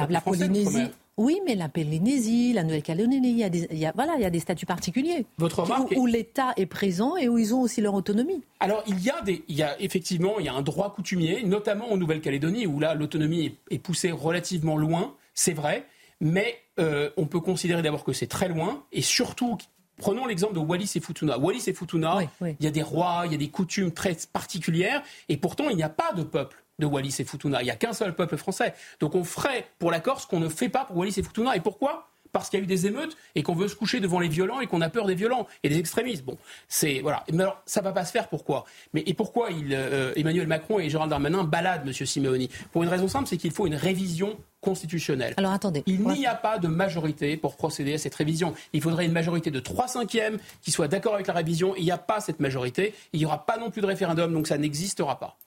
la 0.09 0.21
Polynésie. 0.21 0.91
Oui, 1.19 1.41
mais 1.45 1.57
la 1.57 1.69
Polynésie, 1.69 2.53
la 2.53 2.63
Nouvelle-Calédonie, 2.63 3.19
il, 3.23 3.37
y 3.37 3.43
a 3.43 3.49
des, 3.49 3.67
il 3.73 3.79
y 3.79 3.87
a, 3.87 3.93
voilà, 3.95 4.15
il 4.17 4.23
y 4.23 4.25
a 4.25 4.31
des 4.31 4.39
statuts 4.39 4.67
particuliers. 4.67 5.27
Votre 5.37 5.65
remarque 5.65 5.91
où, 5.97 6.03
où 6.03 6.07
l'État 6.07 6.53
est 6.57 6.67
présent 6.67 7.17
et 7.17 7.29
où 7.29 7.39
ils 7.39 7.53
ont 7.53 7.61
aussi 7.61 7.81
leur 7.81 7.95
autonomie. 7.95 8.41
Alors, 8.61 8.85
il 8.87 9.01
y 9.03 9.11
a, 9.11 9.21
des, 9.23 9.45
il 9.49 9.57
y 9.57 9.65
a 9.65 9.79
effectivement 9.81 10.39
il 10.39 10.47
y 10.47 10.49
a 10.49 10.55
un 10.55 10.63
droit 10.63 10.95
coutumier, 10.95 11.43
notamment 11.43 11.91
en 11.91 11.97
Nouvelle-Calédonie, 11.97 12.67
où 12.67 12.79
là, 12.79 12.95
l'autonomie 12.95 13.57
est, 13.71 13.79
poussée 13.79 14.13
relativement 14.13 14.77
loin, 14.77 15.17
c'est 15.35 15.53
vrai, 15.53 15.87
mais 16.21 16.57
euh, 16.79 17.11
on 17.17 17.27
peut 17.27 17.41
considérer 17.41 17.83
d'abord 17.83 18.05
que 18.05 18.13
c'est 18.13 18.29
très 18.29 18.49
loin, 18.49 18.85
et 18.93 19.03
surtout 19.03 19.59
Prenons 19.99 20.27
l'exemple 20.27 20.55
de 20.55 20.61
Wallis 20.61 20.93
et 20.95 21.01
Futuna. 21.01 21.39
Wallis 21.39 21.65
et 21.67 21.73
Futuna, 21.73 22.17
Oui, 22.19 22.29
oui. 22.41 22.57
il 22.61 22.65
y 22.65 22.69
a 22.69 22.71
des 22.71 22.83
rois, 22.83 23.23
il 23.27 23.33
y 23.33 23.35
a 23.35 23.39
des 23.39 23.49
coutumes 23.49 23.91
très 23.91 24.17
particulières, 24.33 25.03
et 25.29 25.37
pourtant 25.37 25.69
il 25.71 25.77
n'y 25.77 25.83
a 25.83 25.89
pas 25.89 26.13
de 26.13 26.23
peuple 26.23 26.65
de 26.79 26.87
Wallis 26.87 27.17
et 27.19 27.25
Futuna. 27.25 27.63
Il 27.63 27.65
n'y 27.65 27.71
a 27.71 27.77
qu'un 27.77 27.93
seul 27.93 28.15
peuple 28.15 28.37
français. 28.37 28.75
Donc 29.01 29.15
on 29.15 29.25
ferait 29.25 29.67
pour 29.79 29.91
la 29.91 30.01
Corse 30.01 30.27
qu'on 30.27 30.41
ne 30.41 30.49
fait 30.49 30.69
pas 30.69 30.85
pour 30.85 30.97
Wallis 30.97 31.15
et 31.17 31.23
Futuna. 31.23 31.57
Et 31.57 31.61
pourquoi? 31.61 32.09
Parce 32.31 32.51
qu'il 32.51 32.59
y 32.59 32.63
a 32.63 32.65
eu 32.65 32.67
des 32.67 32.87
émeutes 32.87 33.17
et 33.35 33.43
qu'on 33.43 33.55
veut 33.55 33.69
se 33.69 33.75
coucher 33.75 34.01
devant 34.01 34.21
les 34.21 34.29
violents 34.29 34.61
et 34.61 34.67
qu'on 34.67 34.83
a 34.83 34.91
peur 34.91 35.07
des 35.07 35.15
violents 35.15 35.47
et 35.63 35.71
des 35.71 35.79
extrémistes. 35.79 36.25
Bon, 36.25 36.37
c'est 36.69 37.01
voilà. 37.01 37.25
Mais 37.33 37.43
alors 37.43 37.63
ça 37.65 37.81
va 37.81 37.91
pas 37.93 38.05
se 38.05 38.13
faire. 38.13 38.29
Pourquoi? 38.29 38.65
Mais 38.93 39.03
et 39.07 39.15
pourquoi 39.15 39.51
il, 39.51 39.69
euh, 39.73 40.13
Emmanuel 40.15 40.47
Macron 40.47 40.79
et 40.79 40.91
Gérald 40.91 41.09
Darmanin 41.09 41.45
baladent 41.45 41.87
Monsieur 41.87 42.05
Simeoni? 42.05 42.51
Pour 42.71 42.83
une 42.83 42.91
raison 42.91 43.09
simple, 43.09 43.27
c'est 43.29 43.39
qu'il 43.39 43.51
faut 43.51 43.67
une 43.67 43.75
révision 43.75 44.39
constitutionnelle. 44.61 45.35
Alors 45.39 45.53
attendez. 45.53 45.83
Il 45.87 46.03
n'y 46.03 46.27
a 46.27 46.35
pas 46.35 46.59
de 46.59 46.69
majorité 46.69 47.39
pour 47.39 47.57
procéder 47.57 47.95
à 47.95 47.99
cette 47.99 48.15
révision. 48.15 48.53
Il 48.75 48.83
faudrait 48.83 49.07
une 49.07 49.13
majorité 49.13 49.51
de 49.51 49.61
3 49.61 49.89
cinquièmes 49.89 50.39
qui 50.61 50.71
soit 50.71 50.89
d'accord 50.89 51.15
avec 51.15 51.29
la 51.29 51.35
révision. 51.35 51.75
Il 51.77 51.85
n'y 51.85 51.91
a 51.93 51.99
pas 51.99 52.21
cette 52.21 52.41
majorité. 52.41 52.95
Il 53.15 53.21
n'y 53.21 53.25
aura 53.25 53.47
pas 53.47 53.57
non 53.57 53.71
plus 53.71 53.81
de 53.81 53.87
référendum, 53.87 54.35
donc 54.35 54.49
ça 54.49 54.59
n'existera 54.59 55.19
pas. 55.19 55.39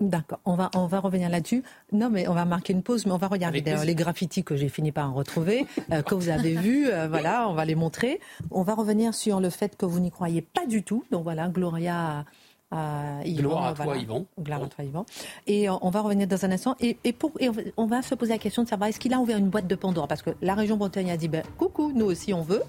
D'accord, 0.00 0.38
on 0.44 0.54
va, 0.54 0.70
on 0.76 0.86
va 0.86 1.00
revenir 1.00 1.28
là-dessus. 1.28 1.64
Non, 1.90 2.08
mais 2.08 2.28
on 2.28 2.32
va 2.32 2.44
marquer 2.44 2.72
une 2.72 2.84
pause, 2.84 3.04
mais 3.04 3.10
on 3.10 3.16
va 3.18 3.26
regarder 3.26 3.60
d'ailleurs 3.62 3.84
les 3.84 3.96
graffitis 3.96 4.44
que 4.44 4.54
j'ai 4.54 4.68
fini 4.68 4.92
par 4.92 5.10
en 5.10 5.14
retrouver, 5.14 5.66
euh, 5.90 6.02
que 6.02 6.14
vous 6.14 6.28
avez 6.28 6.54
vus. 6.54 6.88
euh, 6.88 7.08
voilà, 7.08 7.48
on 7.48 7.54
va 7.54 7.64
les 7.64 7.74
montrer. 7.74 8.20
On 8.52 8.62
va 8.62 8.74
revenir 8.74 9.12
sur 9.12 9.40
le 9.40 9.50
fait 9.50 9.76
que 9.76 9.86
vous 9.86 9.98
n'y 9.98 10.12
croyez 10.12 10.40
pas 10.40 10.66
du 10.66 10.84
tout. 10.84 11.02
Donc 11.10 11.24
voilà, 11.24 11.48
Gloria 11.48 12.24
à 12.70 13.20
Yvan. 13.24 13.40
Gloire 13.42 13.64
à 13.64 13.70
euh, 13.70 13.74
toi, 13.74 13.84
voilà. 13.86 14.00
Yvan. 14.00 14.26
Gloire 14.40 14.62
à 14.62 14.66
toi, 14.66 14.84
Yvan. 14.84 15.06
Et 15.46 15.68
euh, 15.68 15.74
on 15.80 15.90
va 15.90 16.00
revenir 16.00 16.26
dans 16.26 16.44
un 16.44 16.50
instant. 16.50 16.76
Et, 16.80 16.98
et 17.04 17.12
pour, 17.12 17.32
et 17.40 17.48
on 17.76 17.86
va- 17.86 18.02
se 18.02 18.14
poser 18.14 18.32
la 18.32 18.38
question 18.38 18.62
de 18.62 18.68
savoir 18.68 18.88
est-ce 18.88 19.00
qu'il 19.00 19.12
a 19.14 19.18
ouvert 19.18 19.38
une 19.38 19.48
boîte 19.48 19.66
de 19.66 19.74
Pandore? 19.74 20.06
Parce 20.08 20.22
que 20.22 20.30
la 20.40 20.54
région 20.54 20.76
Bretagne 20.76 21.10
a 21.10 21.16
dit 21.16 21.28
ben, 21.28 21.42
coucou, 21.56 21.92
nous 21.94 22.04
aussi 22.04 22.32
on 22.32 22.42
veut. 22.42 22.62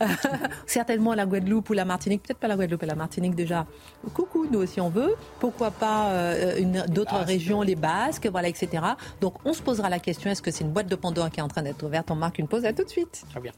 Certainement 0.66 1.14
la 1.14 1.26
Guadeloupe 1.26 1.70
ou 1.70 1.72
la 1.72 1.84
Martinique, 1.84 2.22
peut-être 2.22 2.38
pas 2.38 2.48
la 2.48 2.56
Guadeloupe 2.56 2.82
et 2.82 2.86
la 2.86 2.94
Martinique 2.94 3.34
déjà. 3.34 3.66
Coucou, 4.14 4.46
nous 4.50 4.60
aussi 4.60 4.80
on 4.80 4.88
veut. 4.88 5.14
Pourquoi 5.40 5.70
pas 5.70 6.10
euh, 6.10 6.84
d'autres 6.88 7.16
régions, 7.16 7.62
les 7.62 7.74
Basques, 7.76 8.26
voilà, 8.26 8.48
etc. 8.48 8.82
Donc 9.20 9.34
on 9.44 9.52
se 9.52 9.62
posera 9.62 9.88
la 9.88 9.98
question 9.98 10.30
est-ce 10.30 10.42
que 10.42 10.50
c'est 10.50 10.64
une 10.64 10.72
boîte 10.72 10.88
de 10.88 10.96
Pandore 10.96 11.30
qui 11.30 11.40
est 11.40 11.42
en 11.42 11.48
train 11.48 11.62
d'être 11.62 11.82
ouverte? 11.84 12.10
On 12.10 12.16
marque 12.16 12.38
une 12.38 12.48
pause. 12.48 12.64
À 12.64 12.72
tout 12.72 12.84
de 12.84 12.88
suite. 12.90 13.24
Très 13.30 13.40
bien. 13.40 13.52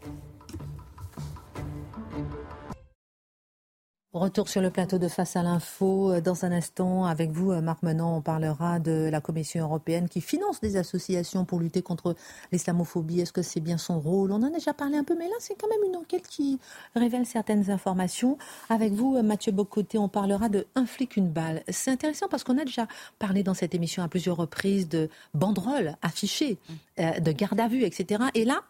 Retour 4.14 4.49
sur 4.49 4.62
le 4.62 4.71
plateau 4.71 4.97
de 4.97 5.07
Face 5.07 5.37
à 5.37 5.42
l'info. 5.42 6.12
Euh, 6.12 6.23
Dans 6.23 6.47
un 6.47 6.53
instant, 6.53 7.05
avec 7.05 7.31
vous, 7.31 7.53
euh, 7.53 7.61
Marc 7.61 7.83
Menon, 7.83 8.16
on 8.16 8.23
parlera 8.23 8.79
de 8.79 9.11
la 9.12 9.21
Commission 9.21 9.62
européenne 9.62 10.09
qui 10.09 10.23
finance 10.23 10.62
des 10.62 10.79
associations 10.79 11.44
pour 11.44 11.61
lutter 11.61 11.83
contre 11.83 12.16
l'islamophobie. 12.51 13.21
Est-ce 13.21 13.35
que 13.35 13.42
c'est 13.42 13.61
bien 13.61 13.77
son 13.77 14.01
rôle? 14.01 14.33
On 14.33 14.37
en 14.37 14.44
a 14.44 14.51
déjà 14.51 14.73
parlé 14.73 14.97
un 14.97 15.05
peu, 15.05 15.14
mais 15.14 15.27
là, 15.27 15.35
c'est 15.40 15.57
quand 15.61 15.68
même 15.68 15.90
une 15.90 15.97
enquête 15.97 16.27
qui 16.27 16.59
révèle 16.97 17.27
certaines 17.27 17.71
informations. 17.71 18.38
Avec 18.71 18.94
vous, 18.94 19.14
euh, 19.14 19.23
Mathieu 19.23 19.53
Bocoté, 19.53 19.99
on 19.99 20.09
parlera 20.09 20.49
de 20.49 20.66
Un 20.75 20.87
flic, 20.87 21.18
une 21.18 21.29
balle. 21.29 21.62
C'est 21.68 21.90
intéressant 21.90 22.29
parce 22.31 22.44
qu'on 22.44 22.57
a 22.57 22.64
déjà 22.64 22.88
parlé 23.18 23.42
dans 23.42 23.53
cette 23.53 23.75
émission 23.75 24.03
à 24.03 24.09
plusieurs 24.09 24.38
reprises 24.38 24.88
de 24.88 25.11
banderoles 25.35 25.97
affichées, 26.01 26.57
euh, 26.99 27.21
de 27.21 27.33
garde 27.33 27.61
à 27.61 27.68
vue, 27.68 27.85
etc. 27.85 28.25
Et 28.33 28.47
là, 28.47 28.62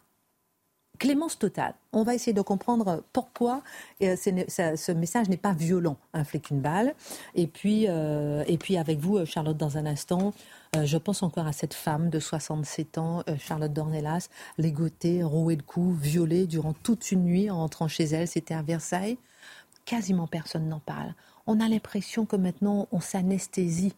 Clémence 0.98 1.38
totale. 1.38 1.74
On 1.92 2.02
va 2.02 2.14
essayer 2.14 2.32
de 2.32 2.40
comprendre 2.42 3.04
pourquoi 3.12 3.62
euh, 4.02 4.16
ce 4.16 4.92
message 4.92 5.28
n'est 5.28 5.36
pas 5.36 5.52
violent, 5.52 5.96
un 6.12 6.24
flic, 6.24 6.50
une 6.50 6.60
balle. 6.60 6.94
Et 7.34 7.46
puis, 7.46 7.86
euh, 7.88 8.44
et 8.46 8.58
puis 8.58 8.76
avec 8.76 8.98
vous, 8.98 9.18
euh, 9.18 9.24
Charlotte, 9.24 9.56
dans 9.56 9.78
un 9.78 9.86
instant, 9.86 10.32
je 10.82 10.98
pense 10.98 11.22
encore 11.22 11.46
à 11.46 11.52
cette 11.52 11.72
femme 11.72 12.10
de 12.10 12.20
67 12.20 12.98
ans, 12.98 13.22
Charlotte 13.38 13.72
Dornelas, 13.72 14.28
ligotée, 14.58 15.22
rouée 15.22 15.56
de 15.56 15.62
coups, 15.62 15.98
violée 15.98 16.46
durant 16.46 16.74
toute 16.74 17.10
une 17.10 17.24
nuit 17.24 17.50
en 17.50 17.56
rentrant 17.56 17.88
chez 17.88 18.04
elle. 18.04 18.28
C'était 18.28 18.52
à 18.52 18.60
Versailles. 18.60 19.16
Quasiment 19.86 20.26
personne 20.26 20.68
n'en 20.68 20.80
parle. 20.80 21.14
On 21.46 21.60
a 21.60 21.68
l'impression 21.68 22.26
que 22.26 22.36
maintenant, 22.36 22.86
on 22.92 23.00
s'anesthésie 23.00 23.94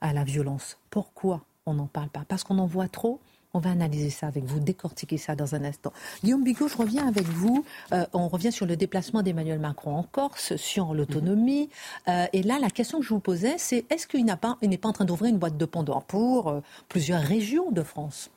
à 0.00 0.12
la 0.12 0.24
violence. 0.24 0.78
Pourquoi 0.90 1.44
on 1.66 1.74
n'en 1.74 1.86
parle 1.86 2.08
pas? 2.08 2.24
Parce 2.26 2.42
qu'on 2.42 2.58
en 2.58 2.66
voit 2.66 2.88
trop? 2.88 3.20
On 3.58 3.60
va 3.60 3.70
analyser 3.70 4.10
ça 4.10 4.28
avec 4.28 4.44
vous, 4.44 4.60
décortiquer 4.60 5.18
ça 5.18 5.34
dans 5.34 5.56
un 5.56 5.64
instant. 5.64 5.92
Guillaume 6.22 6.44
Bigot, 6.44 6.68
je 6.68 6.76
reviens 6.76 7.08
avec 7.08 7.24
vous. 7.24 7.64
Euh, 7.92 8.06
on 8.12 8.28
revient 8.28 8.52
sur 8.52 8.66
le 8.66 8.76
déplacement 8.76 9.22
d'Emmanuel 9.22 9.58
Macron 9.58 9.96
en 9.96 10.04
Corse, 10.04 10.54
sur 10.54 10.94
l'autonomie. 10.94 11.68
Euh, 12.06 12.26
et 12.32 12.44
là, 12.44 12.60
la 12.60 12.70
question 12.70 13.00
que 13.00 13.04
je 13.04 13.08
vous 13.08 13.18
posais, 13.18 13.56
c'est 13.58 13.84
est-ce 13.90 14.06
qu'il 14.06 14.24
n'est 14.24 14.36
pas 14.36 14.88
en 14.88 14.92
train 14.92 15.04
d'ouvrir 15.04 15.30
une 15.32 15.38
boîte 15.38 15.56
de 15.56 15.64
Pandore 15.64 16.04
pour 16.04 16.48
euh, 16.48 16.60
plusieurs 16.88 17.20
régions 17.20 17.72
de 17.72 17.82
France? 17.82 18.30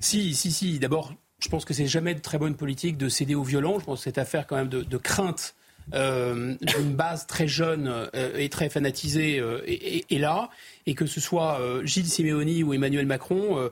Si, 0.00 0.34
si, 0.34 0.52
si. 0.52 0.78
D'abord, 0.78 1.14
je 1.38 1.48
pense 1.48 1.64
que 1.64 1.72
c'est 1.72 1.86
jamais 1.86 2.14
de 2.14 2.20
très 2.20 2.36
bonne 2.36 2.56
politique 2.56 2.98
de 2.98 3.08
céder 3.08 3.34
aux 3.34 3.42
violents. 3.42 3.78
Je 3.78 3.86
pense 3.86 4.00
que 4.00 4.04
cette 4.04 4.18
affaire 4.18 4.46
quand 4.46 4.56
même 4.56 4.68
de, 4.68 4.96
crainte 4.98 5.54
d'une 5.92 6.94
base 6.94 7.26
très 7.26 7.48
jeune 7.48 8.10
et 8.12 8.48
très 8.48 8.68
fanatisée 8.68 9.36
est, 9.66 10.04
est- 10.12 10.18
là, 10.18 10.50
et 10.84 10.94
que 10.94 11.06
ce 11.06 11.20
soit 11.20 11.60
Gilles 11.84 12.08
Simeoni 12.08 12.64
ou 12.64 12.74
Emmanuel 12.74 13.06
Macron, 13.06 13.70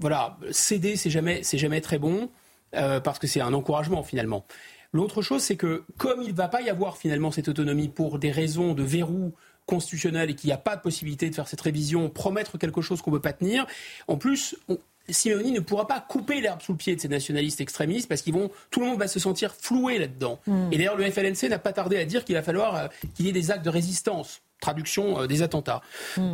voilà, 0.00 0.36
céder 0.50 0.96
c'est 0.96 1.10
jamais, 1.10 1.42
c'est 1.42 1.58
jamais 1.58 1.80
très 1.80 1.98
bon 1.98 2.30
euh, 2.74 3.00
parce 3.00 3.18
que 3.18 3.26
c'est 3.26 3.40
un 3.40 3.52
encouragement 3.54 4.02
finalement. 4.02 4.44
L'autre 4.92 5.20
chose, 5.22 5.42
c'est 5.42 5.56
que 5.56 5.84
comme 5.98 6.22
il 6.22 6.28
ne 6.32 6.36
va 6.36 6.48
pas 6.48 6.62
y 6.62 6.70
avoir 6.70 6.96
finalement 6.96 7.30
cette 7.30 7.48
autonomie 7.48 7.88
pour 7.88 8.18
des 8.18 8.30
raisons 8.30 8.72
de 8.74 8.82
verrou 8.82 9.32
constitutionnel 9.66 10.30
et 10.30 10.34
qu'il 10.34 10.48
n'y 10.48 10.54
a 10.54 10.58
pas 10.58 10.76
de 10.76 10.80
possibilité 10.80 11.28
de 11.28 11.34
faire 11.34 11.46
cette 11.46 11.60
révision, 11.60 12.08
promettre 12.08 12.56
quelque 12.56 12.80
chose 12.80 13.02
qu'on 13.02 13.10
ne 13.10 13.16
peut 13.16 13.22
pas 13.22 13.34
tenir, 13.34 13.66
en 14.06 14.16
plus, 14.16 14.56
on- 14.68 14.78
Simeoni 15.10 15.52
ne 15.52 15.60
pourra 15.60 15.86
pas 15.86 16.00
couper 16.00 16.42
l'herbe 16.42 16.60
sous 16.60 16.72
le 16.72 16.76
pied 16.78 16.94
de 16.94 17.00
ces 17.00 17.08
nationalistes 17.08 17.62
extrémistes 17.62 18.08
parce 18.10 18.20
qu'ils 18.20 18.34
vont, 18.34 18.50
tout 18.70 18.80
le 18.80 18.86
monde 18.86 18.98
va 18.98 19.08
se 19.08 19.18
sentir 19.18 19.54
floué 19.54 19.98
là-dedans. 19.98 20.38
Et 20.70 20.76
d'ailleurs, 20.76 20.96
le 20.96 21.10
FLNC 21.10 21.48
n'a 21.48 21.58
pas 21.58 21.72
tardé 21.72 21.96
à 21.96 22.04
dire 22.04 22.26
qu'il 22.26 22.34
va 22.34 22.42
falloir 22.42 22.76
euh, 22.76 22.88
qu'il 23.14 23.24
y 23.24 23.30
ait 23.30 23.32
des 23.32 23.50
actes 23.50 23.64
de 23.64 23.70
résistance, 23.70 24.42
traduction 24.60 25.20
euh, 25.22 25.26
des 25.26 25.40
attentats. 25.40 25.80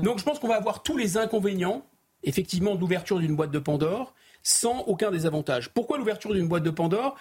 Donc 0.03 0.19
je 0.19 0.25
pense 0.25 0.41
qu'on 0.41 0.49
va 0.49 0.57
avoir 0.57 0.83
tous 0.83 0.97
les 0.97 1.17
inconvénients, 1.17 1.85
effectivement, 2.25 2.75
d'ouverture 2.75 3.19
d'une 3.19 3.37
boîte 3.37 3.51
de 3.51 3.59
Pandore, 3.59 4.15
sans 4.43 4.81
aucun 4.83 5.11
désavantage. 5.11 5.71
Pourquoi 5.71 5.99
l'ouverture 5.99 6.35
d'une 6.35 6.49
boîte 6.49 6.63
de 6.63 6.71
Pandore? 6.71 7.17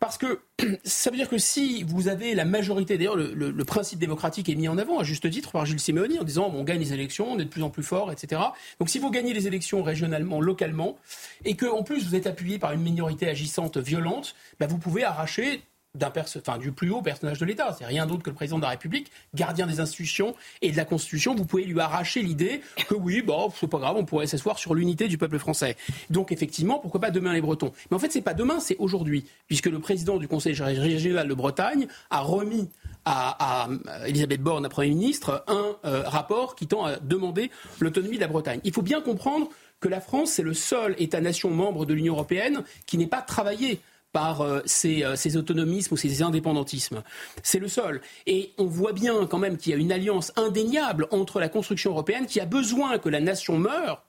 Parce 0.00 0.16
que 0.16 0.40
ça 0.84 1.10
veut 1.10 1.16
dire 1.16 1.28
que 1.28 1.38
si 1.38 1.82
vous 1.82 2.08
avez 2.08 2.34
la 2.34 2.44
majorité, 2.44 2.98
d'ailleurs 2.98 3.16
le, 3.16 3.64
principe 3.64 3.98
démocratique 3.98 4.48
est 4.48 4.54
mis 4.54 4.68
en 4.68 4.78
avant 4.78 4.98
à 4.98 5.04
juste 5.04 5.28
titre 5.30 5.50
par 5.50 5.66
Gilles 5.66 5.80
Simeoni 5.80 6.18
en 6.18 6.24
disant 6.24 6.52
on 6.54 6.62
gagne 6.62 6.80
les 6.80 6.92
élections, 6.92 7.32
on 7.32 7.38
est 7.38 7.44
de 7.44 7.50
plus 7.50 7.62
en 7.62 7.70
plus 7.70 7.82
fort, 7.82 8.12
etc. 8.12 8.40
Donc 8.78 8.88
si 8.88 8.98
vous 8.98 9.10
gagnez 9.10 9.32
les 9.32 9.46
élections 9.46 9.82
régionalement, 9.82 10.40
localement, 10.40 10.96
et 11.44 11.54
que 11.54 11.66
en 11.66 11.82
plus 11.82 12.06
vous 12.06 12.14
êtes 12.14 12.26
appuyé 12.26 12.58
par 12.58 12.72
une 12.72 12.82
minorité 12.82 13.28
agissante 13.28 13.76
violente, 13.76 14.34
bah, 14.60 14.66
vous 14.66 14.78
pouvez 14.78 15.04
arracher 15.04 15.62
enfin, 16.02 16.58
du 16.58 16.72
plus 16.72 16.90
haut 16.90 17.02
personnage 17.02 17.38
de 17.38 17.44
l'État. 17.44 17.74
C'est 17.78 17.86
rien 17.86 18.06
d'autre 18.06 18.22
que 18.22 18.30
le 18.30 18.36
président 18.36 18.58
de 18.58 18.62
la 18.62 18.70
République, 18.70 19.10
gardien 19.34 19.66
des 19.66 19.80
institutions 19.80 20.34
et 20.62 20.70
de 20.70 20.76
la 20.76 20.84
Constitution. 20.84 21.34
Vous 21.34 21.44
pouvez 21.44 21.64
lui 21.64 21.80
arracher 21.80 22.22
l'idée 22.22 22.60
que 22.88 22.94
oui, 22.94 23.22
bon, 23.22 23.50
c'est 23.58 23.68
pas 23.68 23.78
grave, 23.78 23.96
on 23.96 24.04
pourrait 24.04 24.26
s'asseoir 24.26 24.58
sur 24.58 24.74
l'unité 24.74 25.08
du 25.08 25.18
peuple 25.18 25.38
français. 25.38 25.76
Donc 26.10 26.32
effectivement, 26.32 26.78
pourquoi 26.78 27.00
pas 27.00 27.10
demain 27.10 27.32
les 27.32 27.40
Bretons? 27.40 27.72
Mais 27.90 27.96
en 27.96 28.00
fait, 28.00 28.12
c'est 28.12 28.22
pas 28.22 28.34
demain, 28.34 28.60
c'est 28.60 28.76
aujourd'hui, 28.78 29.24
puisque 29.46 29.66
le 29.66 29.78
président 29.78 30.16
du 30.16 30.28
Conseil 30.28 30.54
régional 30.54 31.28
de 31.28 31.34
Bretagne 31.34 31.86
a 32.10 32.20
remis 32.20 32.68
à, 33.04 33.64
à 33.64 33.68
Elisabeth 34.06 34.42
Borne, 34.42 34.62
la 34.62 34.68
Premier 34.68 34.90
ministre, 34.90 35.44
un 35.46 35.76
euh, 35.84 36.02
rapport 36.06 36.56
qui 36.56 36.66
tend 36.66 36.84
à 36.84 36.96
demander 36.96 37.50
l'autonomie 37.80 38.16
de 38.16 38.20
la 38.20 38.28
Bretagne. 38.28 38.60
Il 38.64 38.72
faut 38.72 38.82
bien 38.82 39.00
comprendre 39.00 39.48
que 39.80 39.88
la 39.88 40.00
France, 40.00 40.32
c'est 40.32 40.42
le 40.42 40.54
seul 40.54 40.94
État-nation 40.98 41.50
membre 41.50 41.86
de 41.86 41.94
l'Union 41.94 42.14
européenne 42.14 42.64
qui 42.86 42.98
n'est 42.98 43.06
pas 43.06 43.22
travaillé 43.22 43.80
par 44.12 44.40
euh, 44.40 44.60
ces, 44.64 45.04
euh, 45.04 45.16
ces 45.16 45.36
autonomismes 45.36 45.94
ou 45.94 45.96
ces 45.96 46.22
indépendantismes. 46.22 47.02
C'est 47.42 47.58
le 47.58 47.68
seul. 47.68 48.00
Et 48.26 48.52
on 48.58 48.66
voit 48.66 48.92
bien 48.92 49.26
quand 49.26 49.38
même 49.38 49.56
qu'il 49.56 49.72
y 49.72 49.74
a 49.74 49.78
une 49.78 49.92
alliance 49.92 50.32
indéniable 50.36 51.06
entre 51.10 51.40
la 51.40 51.48
construction 51.48 51.90
européenne 51.92 52.26
qui 52.26 52.40
a 52.40 52.46
besoin 52.46 52.98
que 52.98 53.08
la 53.08 53.20
nation 53.20 53.58
meure. 53.58 54.07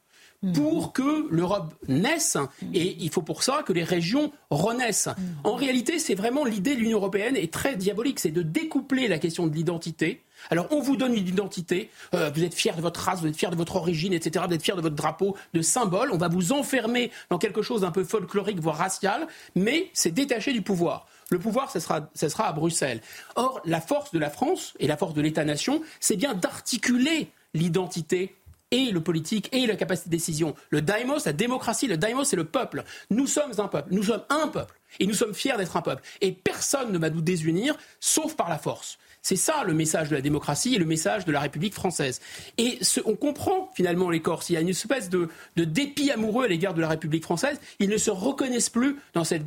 Pour 0.53 0.93
que 0.93 1.27
l'Europe 1.29 1.73
naisse 1.87 2.37
et 2.73 2.95
il 2.99 3.09
faut 3.09 3.21
pour 3.21 3.43
ça 3.43 3.63
que 3.65 3.73
les 3.73 3.83
régions 3.83 4.31
renaissent. 4.49 5.07
Mm. 5.07 5.21
En 5.43 5.55
réalité, 5.55 5.99
c'est 5.99 6.15
vraiment 6.15 6.45
l'idée 6.45 6.75
de 6.75 6.79
l'Union 6.79 6.97
européenne 6.97 7.35
est 7.35 7.51
très 7.51 7.75
diabolique, 7.75 8.19
c'est 8.19 8.31
de 8.31 8.41
découpler 8.41 9.07
la 9.07 9.19
question 9.19 9.47
de 9.47 9.53
l'identité. 9.53 10.21
Alors 10.49 10.67
on 10.71 10.79
vous 10.79 10.95
donne 10.95 11.13
une 11.13 11.27
identité, 11.27 11.89
euh, 12.13 12.31
vous 12.33 12.43
êtes 12.43 12.53
fier 12.53 12.75
de 12.75 12.81
votre 12.81 13.01
race, 13.01 13.19
vous 13.19 13.27
êtes 13.27 13.35
fier 13.35 13.51
de 13.51 13.57
votre 13.57 13.75
origine, 13.75 14.13
etc., 14.13 14.45
vous 14.47 14.53
êtes 14.53 14.63
fier 14.63 14.77
de 14.77 14.81
votre 14.81 14.95
drapeau, 14.95 15.35
de 15.53 15.61
symbole, 15.61 16.11
on 16.13 16.17
va 16.17 16.29
vous 16.29 16.53
enfermer 16.53 17.11
dans 17.29 17.37
quelque 17.37 17.61
chose 17.61 17.81
d'un 17.81 17.91
peu 17.91 18.05
folklorique, 18.05 18.61
voire 18.61 18.77
racial, 18.77 19.27
mais 19.55 19.89
c'est 19.93 20.11
détaché 20.11 20.53
du 20.53 20.61
pouvoir. 20.61 21.07
Le 21.29 21.39
pouvoir, 21.39 21.69
ce 21.69 21.79
sera, 21.79 22.09
sera 22.15 22.47
à 22.47 22.53
Bruxelles. 22.53 23.01
Or, 23.35 23.61
la 23.65 23.81
force 23.81 24.11
de 24.11 24.19
la 24.19 24.29
France 24.29 24.73
et 24.79 24.87
la 24.87 24.97
force 24.97 25.13
de 25.13 25.21
l'État-nation, 25.21 25.81
c'est 25.99 26.15
bien 26.15 26.33
d'articuler 26.33 27.29
l'identité 27.53 28.35
et 28.71 28.91
le 28.91 29.01
politique 29.01 29.49
et 29.51 29.65
la 29.65 29.75
capacité 29.75 30.09
de 30.09 30.15
décision. 30.15 30.55
Le 30.69 30.81
daimos, 30.81 31.25
la 31.25 31.33
démocratie, 31.33 31.87
le 31.87 31.97
daimos, 31.97 32.25
c'est 32.25 32.35
le 32.35 32.45
peuple. 32.45 32.83
Nous 33.09 33.27
sommes 33.27 33.51
un 33.57 33.67
peuple, 33.67 33.89
nous 33.91 34.03
sommes 34.03 34.23
un 34.29 34.47
peuple, 34.47 34.75
et 34.99 35.07
nous 35.07 35.13
sommes 35.13 35.33
fiers 35.33 35.57
d'être 35.57 35.77
un 35.77 35.81
peuple. 35.81 36.03
Et 36.21 36.31
personne 36.31 36.91
ne 36.91 36.97
va 36.97 37.09
nous 37.09 37.21
désunir, 37.21 37.75
sauf 37.99 38.35
par 38.35 38.49
la 38.49 38.57
force. 38.57 38.97
C'est 39.21 39.35
ça 39.35 39.63
le 39.65 39.73
message 39.73 40.09
de 40.09 40.15
la 40.15 40.21
démocratie 40.21 40.75
et 40.75 40.77
le 40.77 40.85
message 40.85 41.25
de 41.25 41.31
la 41.31 41.41
République 41.41 41.73
française. 41.73 42.21
Et 42.57 42.79
on 43.05 43.15
comprend 43.15 43.69
finalement 43.75 44.09
les 44.09 44.21
Corses. 44.21 44.49
Il 44.49 44.53
y 44.53 44.57
a 44.57 44.61
une 44.61 44.69
espèce 44.69 45.09
de, 45.09 45.27
de 45.57 45.63
dépit 45.65 46.09
amoureux 46.11 46.45
à 46.45 46.47
l'égard 46.47 46.73
de 46.73 46.81
la 46.81 46.87
République 46.87 47.23
française. 47.23 47.59
Ils 47.79 47.89
ne 47.89 47.97
se 47.97 48.11
reconnaissent 48.11 48.69
plus 48.69 48.97
dans 49.13 49.25
cette 49.25 49.43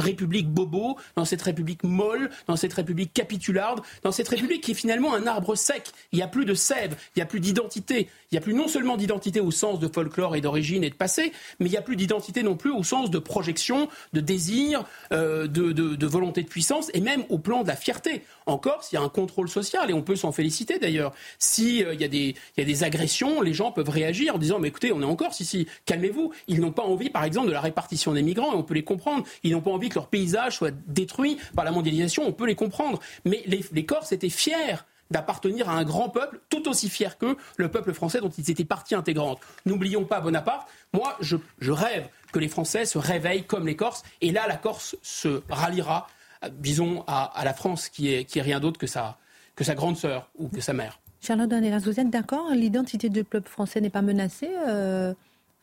république 0.00 0.48
bobo, 0.48 0.96
dans 1.16 1.24
cette 1.24 1.42
république 1.42 1.84
molle, 1.84 2.30
dans 2.46 2.56
cette 2.56 2.72
république 2.72 3.12
capitularde, 3.12 3.80
dans 4.02 4.12
cette 4.12 4.28
république 4.28 4.62
qui 4.62 4.72
est 4.72 4.74
finalement 4.74 5.14
un 5.14 5.26
arbre 5.26 5.54
sec. 5.54 5.92
Il 6.12 6.16
n'y 6.16 6.22
a 6.22 6.28
plus 6.28 6.44
de 6.44 6.54
sève, 6.54 6.96
il 7.14 7.18
n'y 7.18 7.22
a 7.22 7.26
plus 7.26 7.40
d'identité. 7.40 8.08
Il 8.30 8.34
n'y 8.34 8.38
a 8.38 8.40
plus 8.40 8.54
non 8.54 8.68
seulement 8.68 8.96
d'identité 8.96 9.40
au 9.40 9.50
sens 9.50 9.78
de 9.78 9.88
folklore 9.88 10.36
et 10.36 10.40
d'origine 10.40 10.84
et 10.84 10.90
de 10.90 10.94
passé, 10.94 11.32
mais 11.58 11.66
il 11.66 11.72
n'y 11.72 11.76
a 11.76 11.82
plus 11.82 11.96
d'identité 11.96 12.42
non 12.42 12.56
plus 12.56 12.70
au 12.70 12.82
sens 12.82 13.10
de 13.10 13.18
projection, 13.18 13.88
de 14.12 14.20
désir, 14.20 14.84
euh, 15.12 15.46
de, 15.46 16.06
volonté 16.06 16.42
de 16.42 16.48
puissance 16.48 16.90
et 16.94 17.00
même 17.00 17.24
au 17.28 17.38
plan 17.38 17.62
de 17.62 17.68
la 17.68 17.76
fierté. 17.76 18.22
Encore, 18.46 18.82
s'il 18.82 18.98
y 18.98 19.02
a 19.02 19.04
un 19.04 19.08
contrôle 19.08 19.48
social, 19.48 19.90
et 19.90 19.92
on 19.92 20.02
peut 20.02 20.16
s'en 20.16 20.32
féliciter 20.32 20.78
d'ailleurs, 20.78 21.12
s'il 21.38 21.84
euh, 21.84 21.94
y, 21.94 22.04
a 22.04 22.08
des 22.08 22.84
agressions, 22.84 23.42
les 23.42 23.52
gens 23.52 23.70
peuvent 23.70 23.88
réagir 23.88 24.34
en 24.34 24.38
disant 24.38 24.58
Mais 24.58 24.68
écoutez, 24.68 24.92
on 24.92 25.02
est 25.02 25.04
en 25.04 25.16
Corse 25.16 25.40
ici, 25.40 25.66
calmez-vous. 25.84 26.32
Ils 26.48 26.60
n'ont 26.60 26.72
pas 26.72 26.82
envie, 26.82 27.10
par 27.10 27.24
exemple, 27.24 27.48
de 27.48 27.52
la 27.52 27.60
répartition 27.60 28.12
des 28.12 28.22
migrants, 28.22 28.52
et 28.52 28.56
on 28.56 28.62
peut 28.62 28.74
les 28.74 28.84
comprendre. 28.84 29.24
Ils 29.42 29.52
n'ont 29.52 29.60
pas 29.60 29.70
envie 29.70 29.89
que 29.90 29.96
leur 29.96 30.08
paysage 30.08 30.56
soit 30.56 30.74
détruit 30.86 31.38
par 31.54 31.66
la 31.66 31.70
mondialisation, 31.70 32.24
on 32.26 32.32
peut 32.32 32.46
les 32.46 32.54
comprendre. 32.54 32.98
Mais 33.26 33.42
les, 33.46 33.84
Corses 33.84 34.12
étaient 34.12 34.30
fiers 34.30 34.76
d'appartenir 35.10 35.68
à 35.68 35.72
un 35.72 35.84
grand 35.84 36.08
peuple 36.08 36.40
tout 36.48 36.68
aussi 36.68 36.88
fier 36.88 37.18
qu'eux, 37.18 37.36
le 37.56 37.68
peuple 37.68 37.92
français 37.92 38.20
dont 38.20 38.30
ils 38.30 38.50
étaient 38.50 38.64
partie 38.64 38.94
intégrante. 38.94 39.40
N'oublions 39.66 40.04
pas 40.04 40.20
Bonaparte. 40.20 40.68
Moi, 40.92 41.16
je, 41.20 41.36
rêve 41.70 42.08
que 42.32 42.38
les 42.38 42.48
Français 42.48 42.86
se 42.86 42.96
réveillent 42.96 43.44
comme 43.44 43.66
les 43.66 43.76
Corses, 43.76 44.04
et 44.20 44.30
là, 44.30 44.46
la 44.46 44.56
Corse 44.56 44.96
se 45.02 45.42
ralliera, 45.48 46.06
disons, 46.52 47.04
à, 47.06 47.42
la 47.44 47.52
France, 47.52 47.88
qui 47.88 48.12
est, 48.12 48.40
rien 48.40 48.60
d'autre 48.60 48.78
que 48.78 48.86
sa, 48.86 49.18
que 49.56 49.64
grande 49.72 49.96
sœur 49.96 50.30
ou 50.38 50.48
que 50.48 50.60
sa 50.60 50.72
mère. 50.72 51.00
Charlotte 51.20 51.50
Daneras, 51.50 51.80
vous 51.80 52.00
êtes 52.00 52.08
d'accord? 52.08 52.50
L'identité 52.52 53.10
du 53.10 53.24
peuple 53.24 53.50
français 53.50 53.80
n'est 53.80 53.90
pas 53.90 54.00
menacée 54.00 54.50
euh, 54.66 55.12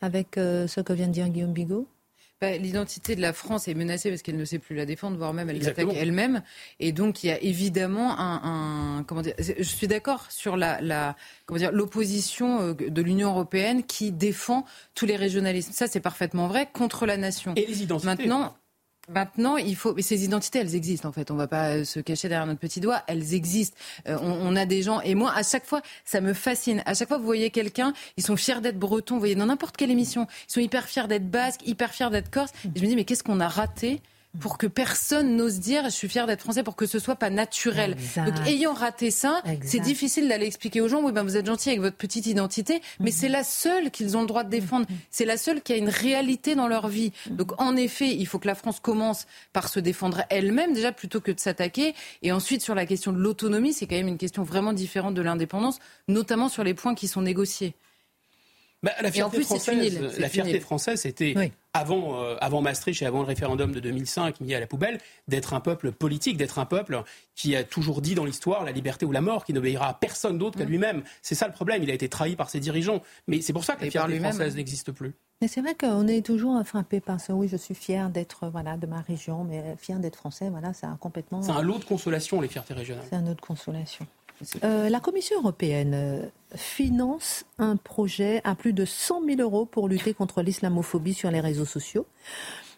avec 0.00 0.38
euh, 0.38 0.68
ce 0.68 0.80
que 0.80 0.92
vient 0.92 1.08
de 1.08 1.12
dire 1.12 1.28
Guillaume 1.28 1.52
Bigot? 1.52 1.86
Bah, 2.40 2.56
l'identité 2.56 3.16
de 3.16 3.20
la 3.20 3.32
France 3.32 3.66
est 3.66 3.74
menacée 3.74 4.10
parce 4.10 4.22
qu'elle 4.22 4.36
ne 4.36 4.44
sait 4.44 4.60
plus 4.60 4.76
la 4.76 4.86
défendre, 4.86 5.16
voire 5.16 5.34
même 5.34 5.50
elle 5.50 5.60
l'attaque 5.60 5.88
elle-même. 5.94 6.42
Et 6.78 6.92
donc 6.92 7.24
il 7.24 7.28
y 7.28 7.30
a 7.30 7.42
évidemment 7.42 8.14
un, 8.18 9.02
comment 9.06 9.22
dire, 9.22 9.34
je 9.38 9.62
suis 9.62 9.88
d'accord 9.88 10.30
sur 10.30 10.56
la, 10.56 10.80
la 10.80 11.16
comment 11.46 11.58
dire 11.58 11.72
l'opposition 11.72 12.60
euh, 12.60 12.74
de 12.74 13.02
l'Union 13.02 13.30
européenne 13.30 13.82
qui 13.82 14.12
défend 14.12 14.64
tous 14.94 15.04
les 15.06 15.16
régionalismes. 15.16 15.72
Ça 15.72 15.88
c'est 15.88 16.00
parfaitement 16.00 16.46
vrai 16.46 16.68
contre 16.72 17.06
la 17.06 17.16
nation. 17.16 17.54
Et 17.56 17.66
les 17.66 17.82
identités. 17.82 18.06
Maintenant, 18.06 18.56
Maintenant, 19.08 19.56
il 19.56 19.74
faut. 19.74 19.94
Mais 19.94 20.02
ces 20.02 20.24
identités, 20.24 20.58
elles 20.58 20.74
existent 20.74 21.08
en 21.08 21.12
fait. 21.12 21.30
On 21.30 21.34
ne 21.34 21.38
va 21.38 21.48
pas 21.48 21.76
euh, 21.76 21.84
se 21.84 21.98
cacher 22.00 22.28
derrière 22.28 22.46
notre 22.46 22.60
petit 22.60 22.80
doigt. 22.80 23.02
Elles 23.06 23.34
existent. 23.34 23.76
Euh, 24.06 24.18
on, 24.20 24.54
a 24.54 24.66
des 24.66 24.82
gens. 24.82 25.00
Et 25.00 25.14
moi, 25.14 25.32
à 25.34 25.42
chaque 25.42 25.64
fois, 25.64 25.80
ça 26.04 26.20
me 26.20 26.34
fascine. 26.34 26.82
À 26.84 26.94
chaque 26.94 27.08
fois, 27.08 27.18
vous 27.18 27.24
voyez 27.24 27.50
quelqu'un, 27.50 27.94
ils 28.16 28.24
sont 28.24 28.36
fiers 28.36 28.60
d'être 28.60 28.78
bretons. 28.78 29.14
Vous 29.14 29.20
voyez 29.20 29.34
dans 29.34 29.46
n'importe 29.46 29.76
quelle 29.76 29.90
émission, 29.90 30.26
ils 30.48 30.52
sont 30.52 30.60
hyper 30.60 30.84
fiers 30.84 31.08
d'être 31.08 31.30
basques, 31.30 31.66
hyper 31.66 31.92
fiers 31.92 32.10
d'être 32.10 32.30
corse. 32.30 32.50
Et 32.64 32.78
je 32.78 32.82
me 32.82 32.88
dis, 32.88 32.96
mais 32.96 33.04
qu'est-ce 33.04 33.24
qu'on 33.24 33.40
a 33.40 33.48
raté 33.48 34.02
pour 34.40 34.58
que 34.58 34.66
personne 34.66 35.36
n'ose 35.36 35.58
dire 35.58 35.84
je 35.84 35.90
suis 35.90 36.08
fier 36.08 36.26
d'être 36.26 36.42
français 36.42 36.62
pour 36.62 36.76
que 36.76 36.86
ce 36.86 36.98
soit 36.98 37.16
pas 37.16 37.30
naturel. 37.30 37.96
Donc 38.16 38.34
ayant 38.46 38.74
raté 38.74 39.10
ça, 39.10 39.42
c'est 39.62 39.80
difficile 39.80 40.28
d'aller 40.28 40.46
expliquer 40.46 40.80
aux 40.80 40.88
gens 40.88 41.02
oui 41.02 41.12
ben 41.12 41.22
vous 41.22 41.36
êtes 41.36 41.46
gentil 41.46 41.70
avec 41.70 41.80
votre 41.80 41.96
petite 41.96 42.26
identité, 42.26 42.80
mais 43.00 43.10
c'est 43.10 43.28
la 43.28 43.44
seule 43.44 43.90
qu'ils 43.90 44.16
ont 44.16 44.20
le 44.20 44.26
droit 44.26 44.44
de 44.44 44.50
défendre. 44.50 44.86
C'est 45.10 45.24
la 45.24 45.36
seule 45.36 45.62
qui 45.62 45.72
a 45.72 45.76
une 45.76 45.88
réalité 45.88 46.54
dans 46.54 46.68
leur 46.68 46.88
vie. 46.88 47.12
Donc 47.30 47.60
en 47.60 47.76
effet, 47.76 48.14
il 48.14 48.26
faut 48.26 48.38
que 48.38 48.46
la 48.46 48.54
France 48.54 48.80
commence 48.80 49.26
par 49.52 49.68
se 49.68 49.80
défendre 49.80 50.22
elle-même 50.30 50.72
déjà 50.72 50.92
plutôt 50.92 51.20
que 51.20 51.32
de 51.32 51.40
s'attaquer. 51.40 51.94
Et 52.22 52.32
ensuite 52.32 52.62
sur 52.62 52.74
la 52.74 52.86
question 52.86 53.12
de 53.12 53.18
l'autonomie, 53.18 53.72
c'est 53.72 53.86
quand 53.86 53.96
même 53.96 54.08
une 54.08 54.18
question 54.18 54.42
vraiment 54.42 54.72
différente 54.72 55.14
de 55.14 55.22
l'indépendance, 55.22 55.78
notamment 56.06 56.48
sur 56.48 56.64
les 56.64 56.74
points 56.74 56.94
qui 56.94 57.08
sont 57.08 57.22
négociés. 57.22 57.74
Bah, 58.82 58.92
la 59.00 59.10
fierté, 59.10 59.40
française, 59.42 60.18
la 60.18 60.28
fierté 60.28 60.60
française, 60.60 61.00
c'était 61.00 61.34
avant, 61.78 62.22
euh, 62.22 62.36
avant 62.40 62.60
Maastricht 62.60 63.02
et 63.02 63.06
avant 63.06 63.20
le 63.20 63.26
référendum 63.26 63.72
de 63.72 63.80
2005 63.80 64.40
mis 64.40 64.54
à 64.54 64.60
la 64.60 64.66
poubelle, 64.66 64.98
d'être 65.28 65.54
un 65.54 65.60
peuple 65.60 65.92
politique, 65.92 66.36
d'être 66.36 66.58
un 66.58 66.66
peuple 66.66 67.02
qui 67.34 67.54
a 67.56 67.64
toujours 67.64 68.00
dit 68.02 68.14
dans 68.14 68.24
l'histoire 68.24 68.64
la 68.64 68.72
liberté 68.72 69.06
ou 69.06 69.12
la 69.12 69.20
mort, 69.20 69.44
qui 69.44 69.52
n'obéira 69.52 69.88
à 69.88 69.94
personne 69.94 70.38
d'autre 70.38 70.58
qu'à 70.58 70.64
mm. 70.64 70.68
lui-même. 70.68 71.02
C'est 71.22 71.34
ça 71.34 71.46
le 71.46 71.52
problème. 71.52 71.82
Il 71.82 71.90
a 71.90 71.94
été 71.94 72.08
trahi 72.08 72.36
par 72.36 72.50
ses 72.50 72.60
dirigeants. 72.60 73.02
Mais 73.26 73.40
c'est 73.40 73.52
pour 73.52 73.64
ça 73.64 73.76
que 73.76 73.84
la 73.84 73.90
fierté 73.90 74.18
française 74.18 74.56
n'existe 74.56 74.92
plus. 74.92 75.14
Mais 75.40 75.46
c'est 75.46 75.60
vrai 75.60 75.74
qu'on 75.76 76.08
est 76.08 76.24
toujours 76.24 76.60
frappé 76.66 77.00
par 77.00 77.20
ça. 77.20 77.34
Oui, 77.34 77.48
je 77.48 77.56
suis 77.56 77.74
fier 77.74 78.10
d'être 78.10 78.48
voilà 78.48 78.76
de 78.76 78.86
ma 78.86 79.00
région, 79.00 79.44
mais 79.44 79.76
fier 79.78 79.98
d'être 80.00 80.16
français, 80.16 80.50
voilà, 80.50 80.72
c'est 80.72 80.86
complètement. 81.00 81.42
C'est 81.42 81.52
un 81.52 81.62
lot 81.62 81.78
de 81.78 81.84
consolation 81.84 82.40
les 82.40 82.48
fiertés 82.48 82.74
régionales. 82.74 83.04
C'est 83.08 83.16
un 83.16 83.22
lot 83.22 83.34
de 83.34 83.40
consolation. 83.40 84.06
Euh, 84.64 84.88
la 84.88 85.00
Commission 85.00 85.36
européenne 85.38 85.94
euh, 85.94 86.22
finance 86.54 87.44
un 87.58 87.76
projet 87.76 88.40
à 88.44 88.54
plus 88.54 88.72
de 88.72 88.84
100 88.84 89.24
000 89.24 89.40
euros 89.40 89.66
pour 89.66 89.88
lutter 89.88 90.14
contre 90.14 90.42
l'islamophobie 90.42 91.14
sur 91.14 91.30
les 91.30 91.40
réseaux 91.40 91.64
sociaux. 91.64 92.06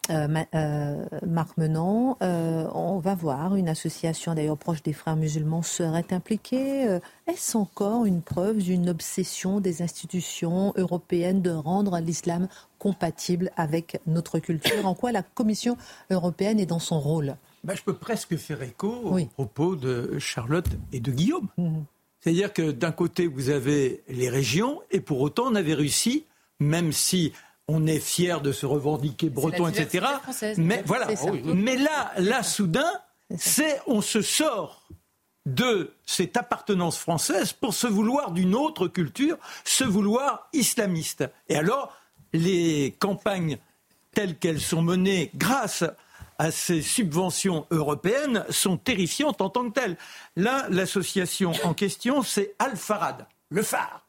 Euh, 0.08 1.06
Marc 1.24 1.56
Menant, 1.56 2.16
on 2.20 2.98
va 2.98 3.14
voir, 3.14 3.54
une 3.54 3.68
association 3.68 4.34
d'ailleurs 4.34 4.56
proche 4.56 4.82
des 4.82 4.92
frères 4.92 5.14
musulmans 5.14 5.62
serait 5.62 6.06
impliquée. 6.10 6.98
Est-ce 7.28 7.56
encore 7.56 8.06
une 8.06 8.20
preuve 8.20 8.56
d'une 8.56 8.88
obsession 8.88 9.60
des 9.60 9.82
institutions 9.82 10.72
européennes 10.76 11.42
de 11.42 11.50
rendre 11.50 11.96
l'islam 12.00 12.48
compatible 12.80 13.52
avec 13.56 14.00
notre 14.08 14.40
culture? 14.40 14.84
En 14.84 14.94
quoi 14.94 15.12
la 15.12 15.22
Commission 15.22 15.76
européenne 16.10 16.58
est 16.58 16.66
dans 16.66 16.80
son 16.80 16.98
rôle? 16.98 17.36
Bah, 17.64 17.74
je 17.74 17.82
peux 17.82 17.94
presque 17.94 18.36
faire 18.36 18.62
écho 18.62 18.88
aux 18.88 19.26
propos 19.26 19.76
de 19.76 20.18
Charlotte 20.18 20.68
et 20.92 21.00
de 21.00 21.10
Guillaume. 21.10 21.48
Mhm. 21.56 21.84
C'est-à-dire 22.20 22.52
que 22.52 22.70
d'un 22.70 22.92
côté, 22.92 23.26
vous 23.26 23.48
avez 23.48 24.02
les 24.08 24.28
régions, 24.28 24.82
et 24.90 25.00
pour 25.00 25.20
autant, 25.20 25.44
on 25.46 25.54
avait 25.54 25.74
réussi, 25.74 26.26
même 26.58 26.92
si 26.92 27.32
on 27.66 27.86
est 27.86 28.00
fier 28.00 28.40
de 28.40 28.52
se 28.52 28.66
revendiquer 28.66 29.30
breton, 29.30 29.68
etc. 29.68 30.06
Mais 30.58 30.82
voilà. 30.84 31.08
Mais 31.44 31.76
là, 31.76 32.12
là, 32.18 32.42
soudain, 32.42 32.90
c'est 33.38 33.80
on 33.86 34.02
se 34.02 34.22
sort 34.22 34.88
de 35.46 35.94
cette 36.04 36.36
appartenance 36.36 36.98
française 36.98 37.52
pour 37.52 37.72
se 37.72 37.86
vouloir 37.86 38.32
d'une 38.32 38.54
autre 38.54 38.88
culture, 38.88 39.38
se 39.64 39.84
vouloir 39.84 40.48
islamiste. 40.52 41.24
Et 41.48 41.56
alors, 41.56 41.96
les 42.32 42.94
campagnes 42.98 43.58
telles 44.12 44.36
qu'elles 44.36 44.60
sont 44.60 44.82
menées 44.82 45.30
grâce 45.34 45.84
à 46.40 46.50
ces 46.50 46.80
subventions 46.80 47.66
européennes 47.70 48.46
sont 48.48 48.78
terrifiantes 48.78 49.42
en 49.42 49.50
tant 49.50 49.68
que 49.68 49.78
telles. 49.78 49.98
Là, 50.36 50.64
l'association 50.70 51.52
en 51.64 51.74
question, 51.74 52.22
c'est 52.22 52.54
Al-Farad, 52.58 53.26
le 53.50 53.62
phare. 53.62 54.06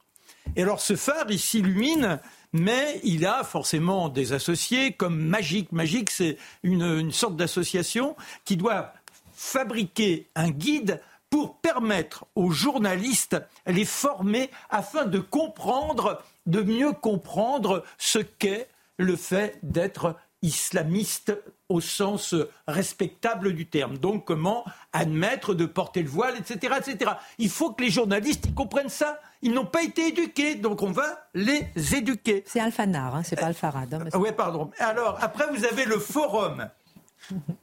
Et 0.55 0.61
alors 0.63 0.79
ce 0.79 0.95
phare, 0.95 1.25
il 1.27 1.41
s'illumine, 1.41 2.21
mais 2.53 3.01
il 3.03 3.25
a 3.25 3.43
forcément 3.43 4.07
des 4.07 4.31
associés 4.31 4.93
comme 4.93 5.19
Magique. 5.19 5.73
Magique, 5.73 6.09
c'est 6.09 6.37
une, 6.63 6.83
une 6.83 7.11
sorte 7.11 7.35
d'association 7.35 8.15
qui 8.45 8.55
doit 8.55 8.93
fabriquer 9.33 10.29
un 10.33 10.51
guide 10.51 11.01
pour 11.29 11.57
permettre 11.57 12.27
aux 12.35 12.51
journalistes, 12.51 13.35
les 13.67 13.83
former 13.83 14.49
afin 14.69 15.03
de 15.03 15.19
comprendre, 15.19 16.23
de 16.45 16.61
mieux 16.61 16.93
comprendre 16.93 17.83
ce 17.97 18.19
qu'est 18.19 18.69
le 18.95 19.17
fait 19.17 19.59
d'être 19.63 20.15
islamiste 20.41 21.33
au 21.69 21.81
sens 21.81 22.35
respectable 22.67 23.53
du 23.53 23.67
terme. 23.67 23.97
Donc 23.97 24.25
comment 24.25 24.65
admettre 24.93 25.53
de 25.53 25.65
porter 25.65 26.03
le 26.03 26.09
voile, 26.09 26.35
etc. 26.37 26.75
etc. 26.79 27.11
Il 27.37 27.49
faut 27.49 27.71
que 27.71 27.83
les 27.83 27.89
journalistes 27.89 28.53
comprennent 28.53 28.89
ça. 28.89 29.19
Ils 29.41 29.53
n'ont 29.53 29.65
pas 29.65 29.83
été 29.83 30.07
éduqués, 30.09 30.55
donc 30.55 30.81
on 30.81 30.91
va 30.91 31.27
les 31.33 31.65
éduquer. 31.95 32.43
C'est 32.45 32.59
Alphanar, 32.59 33.15
hein, 33.15 33.23
c'est 33.23 33.35
pas 33.35 33.47
Alfarad. 33.47 33.93
Hein, 33.93 34.09
oui, 34.15 34.29
pardon. 34.35 34.69
Alors, 34.77 35.17
après, 35.21 35.47
vous 35.51 35.65
avez 35.65 35.85
le 35.85 35.97
forum. 35.97 36.67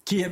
Qui 0.04 0.24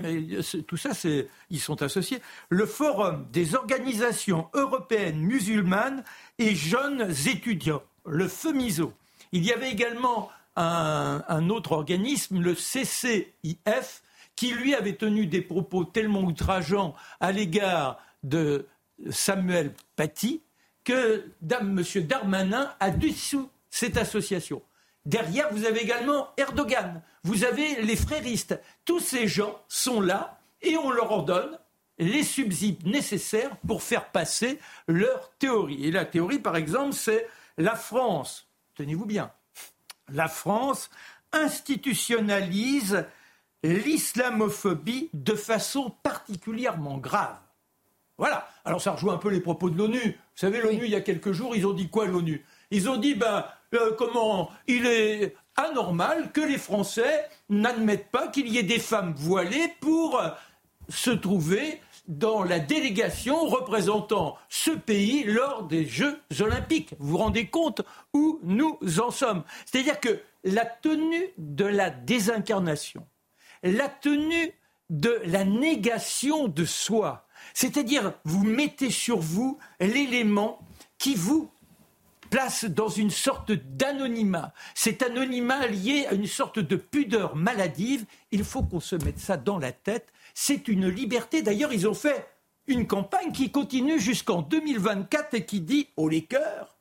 tout 0.66 0.76
ça, 0.76 0.94
c'est, 0.94 1.28
ils 1.50 1.60
sont 1.60 1.82
associés. 1.82 2.22
Le 2.48 2.64
Forum 2.64 3.26
des 3.32 3.54
organisations 3.54 4.48
européennes 4.54 5.18
musulmanes 5.18 6.04
et 6.38 6.54
jeunes 6.54 7.12
étudiants, 7.26 7.82
le 8.06 8.28
FEMISO. 8.28 8.92
Il 9.32 9.44
y 9.44 9.52
avait 9.52 9.70
également 9.70 10.30
un, 10.56 11.48
autre 11.50 11.72
organisme, 11.72 12.40
le 12.40 12.54
CCIF, 12.54 14.02
qui 14.34 14.52
lui 14.52 14.74
avait 14.74 14.96
tenu 14.96 15.26
des 15.26 15.42
propos 15.42 15.84
tellement 15.84 16.22
outrageants 16.22 16.94
à 17.20 17.32
l'égard 17.32 17.98
de 18.22 18.66
Samuel 19.10 19.72
Paty 19.96 20.42
que 20.84 21.24
M. 21.50 21.82
Darmanin 22.06 22.72
a 22.80 22.90
dissous 22.90 23.50
cette 23.70 23.96
association. 23.96 24.62
Derrière, 25.04 25.52
vous 25.52 25.64
avez 25.64 25.82
également 25.82 26.28
Erdogan, 26.36 27.02
vous 27.22 27.44
avez 27.44 27.82
les 27.82 27.96
fréristes. 27.96 28.60
Tous 28.84 29.00
ces 29.00 29.28
gens 29.28 29.60
sont 29.68 30.00
là 30.00 30.38
et 30.62 30.76
on 30.76 30.90
leur 30.90 31.12
ordonne 31.12 31.58
les 31.98 32.24
subsides 32.24 32.86
nécessaires 32.86 33.56
pour 33.66 33.82
faire 33.82 34.10
passer 34.10 34.58
leur 34.86 35.30
théorie. 35.38 35.86
Et 35.86 35.90
la 35.90 36.04
théorie, 36.04 36.38
par 36.38 36.56
exemple, 36.56 36.92
c'est 36.92 37.26
la 37.56 37.74
France, 37.74 38.48
tenez-vous 38.74 39.06
bien, 39.06 39.32
la 40.12 40.28
France 40.28 40.90
institutionnalise 41.32 43.06
l'islamophobie 43.62 45.10
de 45.12 45.34
façon 45.34 45.92
particulièrement 46.02 46.98
grave. 46.98 47.36
Voilà. 48.18 48.48
Alors 48.64 48.80
ça 48.80 48.92
rejoint 48.92 49.14
un 49.14 49.18
peu 49.18 49.28
les 49.28 49.40
propos 49.40 49.70
de 49.70 49.76
l'ONU. 49.76 50.00
Vous 50.02 50.16
savez, 50.34 50.60
l'ONU, 50.60 50.84
il 50.84 50.90
y 50.90 50.96
a 50.96 51.00
quelques 51.00 51.32
jours, 51.32 51.54
ils 51.56 51.66
ont 51.66 51.72
dit 51.72 51.88
quoi 51.88 52.06
l'ONU? 52.06 52.44
Ils 52.70 52.88
ont 52.88 52.96
dit, 52.96 53.14
ben, 53.14 53.44
euh, 53.74 53.92
comment 53.96 54.50
il 54.66 54.86
est 54.86 55.36
anormal 55.56 56.32
que 56.32 56.40
les 56.40 56.58
Français 56.58 57.28
n'admettent 57.48 58.10
pas 58.10 58.28
qu'il 58.28 58.48
y 58.48 58.58
ait 58.58 58.62
des 58.62 58.78
femmes 58.78 59.14
voilées 59.16 59.72
pour 59.80 60.20
se 60.88 61.10
trouver 61.10 61.80
dans 62.08 62.42
la 62.44 62.58
délégation 62.58 63.46
représentant 63.46 64.36
ce 64.48 64.70
pays 64.70 65.24
lors 65.24 65.64
des 65.64 65.86
Jeux 65.86 66.20
olympiques. 66.40 66.94
Vous 66.98 67.12
vous 67.12 67.18
rendez 67.18 67.46
compte 67.46 67.82
où 68.12 68.40
nous 68.42 68.78
en 69.00 69.10
sommes 69.10 69.44
C'est-à-dire 69.64 70.00
que 70.00 70.20
la 70.44 70.64
tenue 70.64 71.26
de 71.38 71.64
la 71.64 71.90
désincarnation, 71.90 73.06
la 73.62 73.88
tenue 73.88 74.52
de 74.90 75.20
la 75.24 75.44
négation 75.44 76.46
de 76.46 76.64
soi, 76.64 77.26
c'est-à-dire 77.54 78.12
vous 78.24 78.44
mettez 78.44 78.90
sur 78.90 79.18
vous 79.18 79.58
l'élément 79.80 80.60
qui 80.98 81.14
vous 81.14 81.50
place 82.30 82.64
dans 82.64 82.88
une 82.88 83.10
sorte 83.10 83.52
d'anonymat. 83.52 84.52
Cet 84.74 85.02
anonymat 85.02 85.66
lié 85.66 86.06
à 86.08 86.14
une 86.14 86.26
sorte 86.26 86.58
de 86.58 86.76
pudeur 86.76 87.36
maladive, 87.36 88.04
il 88.32 88.44
faut 88.44 88.62
qu'on 88.62 88.80
se 88.80 88.96
mette 88.96 89.18
ça 89.18 89.36
dans 89.36 89.58
la 89.58 89.72
tête 89.72 90.12
c'est 90.38 90.68
une 90.68 90.86
liberté. 90.86 91.40
D'ailleurs, 91.40 91.72
ils 91.72 91.88
ont 91.88 91.94
fait 91.94 92.28
une 92.66 92.86
campagne 92.86 93.32
qui 93.32 93.50
continue 93.50 93.98
jusqu'en 93.98 94.42
2024 94.42 95.32
et 95.32 95.46
qui 95.46 95.62
dit 95.62 95.88
au 95.96 96.10
les 96.10 96.26
cœurs 96.26 96.75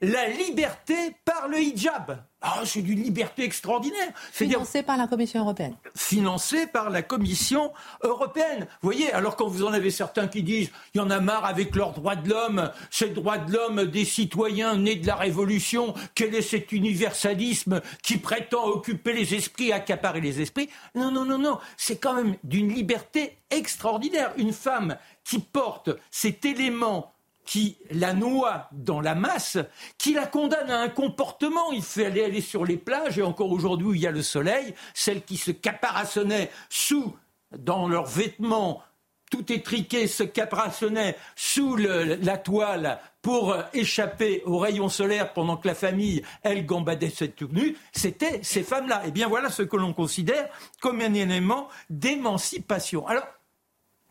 la 0.00 0.28
liberté 0.28 0.94
par 1.24 1.48
le 1.48 1.58
hijab. 1.58 2.22
Ah, 2.40 2.60
c'est 2.64 2.82
d'une 2.82 3.02
liberté 3.02 3.42
extraordinaire. 3.42 4.12
Financée 4.30 4.84
par 4.84 4.96
la 4.96 5.08
Commission 5.08 5.40
européenne. 5.40 5.74
Financée 5.96 6.68
par 6.68 6.88
la 6.88 7.02
Commission 7.02 7.72
européenne. 8.02 8.68
Vous 8.80 8.90
voyez, 8.90 9.12
alors 9.12 9.34
quand 9.34 9.48
vous 9.48 9.64
en 9.64 9.72
avez 9.72 9.90
certains 9.90 10.28
qui 10.28 10.44
disent 10.44 10.70
il 10.94 10.98
y 10.98 11.00
en 11.00 11.10
a 11.10 11.18
marre 11.18 11.44
avec 11.44 11.74
leurs 11.74 11.94
droits 11.94 12.14
de 12.14 12.28
l'homme, 12.28 12.70
ces 12.90 13.08
droits 13.08 13.38
de 13.38 13.52
l'homme 13.52 13.86
des 13.86 14.04
citoyens 14.04 14.76
nés 14.76 14.94
de 14.94 15.06
la 15.06 15.16
Révolution, 15.16 15.94
quel 16.14 16.32
est 16.32 16.42
cet 16.42 16.70
universalisme 16.70 17.80
qui 18.04 18.18
prétend 18.18 18.66
occuper 18.66 19.14
les 19.14 19.34
esprits, 19.34 19.72
accaparer 19.72 20.20
les 20.20 20.40
esprits? 20.40 20.70
Non, 20.94 21.10
non, 21.10 21.24
non, 21.24 21.38
non. 21.38 21.58
C'est 21.76 21.98
quand 21.98 22.14
même 22.14 22.36
d'une 22.44 22.72
liberté 22.72 23.38
extraordinaire. 23.50 24.32
Une 24.36 24.52
femme 24.52 24.96
qui 25.24 25.40
porte 25.40 25.90
cet 26.12 26.44
élément 26.44 27.12
qui 27.48 27.78
la 27.90 28.12
noie 28.12 28.68
dans 28.72 29.00
la 29.00 29.14
masse, 29.14 29.56
qui 29.96 30.12
la 30.12 30.26
condamne 30.26 30.68
à 30.68 30.82
un 30.82 30.90
comportement. 30.90 31.72
Il 31.72 31.82
fait 31.82 32.04
aller, 32.04 32.42
sur 32.42 32.66
les 32.66 32.76
plages, 32.76 33.18
et 33.18 33.22
encore 33.22 33.50
aujourd'hui 33.50 33.86
où 33.86 33.94
il 33.94 34.02
y 34.02 34.06
a 34.06 34.10
le 34.10 34.22
soleil, 34.22 34.74
celles 34.92 35.24
qui 35.24 35.38
se 35.38 35.50
caparaçonnaient 35.50 36.50
sous, 36.68 37.16
dans 37.56 37.88
leurs 37.88 38.04
vêtements, 38.04 38.82
tout 39.30 39.50
étriqué, 39.50 40.08
se 40.08 40.24
caparaçonnaient 40.24 41.16
sous 41.36 41.76
la 41.76 42.36
toile 42.36 43.00
pour 43.22 43.56
échapper 43.72 44.42
aux 44.44 44.58
rayons 44.58 44.90
solaires 44.90 45.32
pendant 45.32 45.56
que 45.56 45.68
la 45.68 45.74
famille, 45.74 46.22
elle, 46.42 46.66
gambadait 46.66 47.08
cette 47.08 47.36
tenue, 47.36 47.78
c'était 47.92 48.40
ces 48.42 48.62
femmes-là. 48.62 49.06
Et 49.06 49.10
bien 49.10 49.26
voilà 49.26 49.48
ce 49.48 49.62
que 49.62 49.76
l'on 49.78 49.94
considère 49.94 50.50
comme 50.82 51.00
un 51.00 51.14
élément 51.14 51.68
d'émancipation. 51.88 53.06
Alors, 53.06 53.26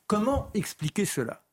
comment 0.08 0.50
expliquer 0.56 1.06
cela? 1.06 1.44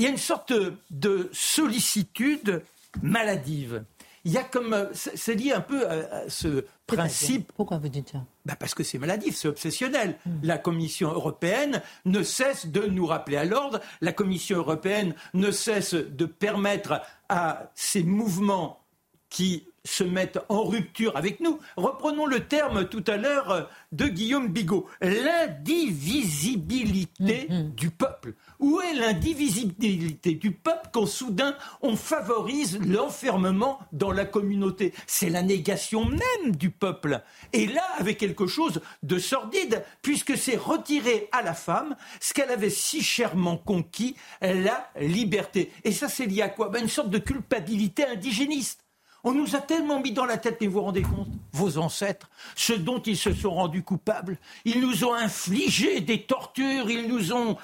Il 0.00 0.04
y 0.04 0.06
a 0.06 0.08
une 0.08 0.16
sorte 0.16 0.54
de 0.90 1.28
sollicitude 1.30 2.62
maladive. 3.02 3.84
Il 4.24 4.32
y 4.32 4.38
a 4.38 4.42
comme. 4.42 4.88
C'est 4.94 5.34
lié 5.34 5.52
un 5.52 5.60
peu 5.60 5.86
à, 5.86 6.28
ce 6.30 6.64
principe. 6.86 7.52
Pourquoi 7.54 7.76
vous 7.76 7.90
dites 7.90 8.12
ça? 8.12 8.24
Bah 8.46 8.56
Parce 8.58 8.72
que 8.72 8.82
c'est 8.82 8.96
maladif, 8.96 9.36
c'est 9.36 9.48
obsessionnel. 9.48 10.16
Hmm. 10.24 10.38
La 10.42 10.56
Commission 10.56 11.10
européenne 11.10 11.82
ne 12.06 12.22
cesse 12.22 12.66
de 12.66 12.80
nous 12.86 13.04
rappeler 13.04 13.36
à 13.36 13.44
l'ordre. 13.44 13.78
La 14.00 14.14
Commission 14.14 14.56
européenne 14.56 15.14
ne 15.34 15.50
cesse 15.50 15.92
de 15.92 16.24
permettre 16.24 17.02
à 17.28 17.70
ces 17.74 18.02
mouvements 18.02 18.79
qui 19.30 19.64
se 19.84 20.04
mettent 20.04 20.38
en 20.48 20.64
rupture 20.64 21.16
avec 21.16 21.40
nous. 21.40 21.58
Reprenons 21.76 22.24
le 22.26 22.40
terme 22.40 22.88
tout 22.88 23.04
à 23.06 23.16
l'heure 23.16 23.70
de 23.92 24.06
Guillaume 24.06 24.48
Bigot, 24.48 24.86
l'indivisibilité 25.00 27.46
mm, 27.48 27.54
mm. 27.54 27.70
du 27.74 27.90
peuple. 27.90 28.34
Où 28.58 28.80
est 28.82 28.94
l'indivisibilité 28.94 30.34
du 30.34 30.50
peuple 30.50 30.90
quand 30.92 31.06
soudain 31.06 31.56
on 31.80 31.96
favorise 31.96 32.78
l'enfermement 32.80 33.78
dans 33.92 34.12
la 34.12 34.26
communauté? 34.26 34.92
C'est 35.06 35.30
la 35.30 35.42
négation 35.42 36.04
même 36.04 36.56
du 36.56 36.68
peuple. 36.70 37.22
Et 37.54 37.66
là, 37.66 37.84
avec 37.98 38.18
quelque 38.18 38.46
chose 38.46 38.82
de 39.02 39.18
sordide, 39.18 39.82
puisque 40.02 40.36
c'est 40.36 40.56
retirer 40.56 41.30
à 41.32 41.40
la 41.40 41.54
femme 41.54 41.96
ce 42.20 42.34
qu'elle 42.34 42.50
avait 42.50 42.68
si 42.68 43.02
chèrement 43.02 43.56
conquis, 43.56 44.14
la 44.42 44.90
liberté. 45.00 45.72
Et 45.84 45.92
ça, 45.92 46.08
c'est 46.08 46.26
lié 46.26 46.42
à 46.42 46.50
quoi? 46.50 46.68
Ben, 46.68 46.82
Une 46.82 46.88
sorte 46.88 47.10
de 47.10 47.18
culpabilité 47.18 48.04
indigéniste. 48.04 48.84
On 49.24 49.32
nous 49.32 49.54
a 49.54 49.60
tellement 49.60 50.00
mis 50.00 50.12
dans 50.12 50.24
la 50.24 50.38
tête, 50.38 50.62
et 50.62 50.66
vous 50.66 50.74
vous 50.74 50.82
rendez 50.82 51.02
compte, 51.02 51.28
vos 51.52 51.78
ancêtres, 51.78 52.30
ce 52.54 52.72
dont 52.72 53.00
ils 53.00 53.16
se 53.16 53.32
sont 53.34 53.54
rendus 53.54 53.82
coupables, 53.82 54.38
ils 54.64 54.80
nous 54.80 55.04
ont 55.04 55.14
infligé 55.14 56.00
des 56.00 56.22
tortures, 56.22 56.90
ils 56.90 57.08
nous 57.08 57.32
ont 57.32 57.56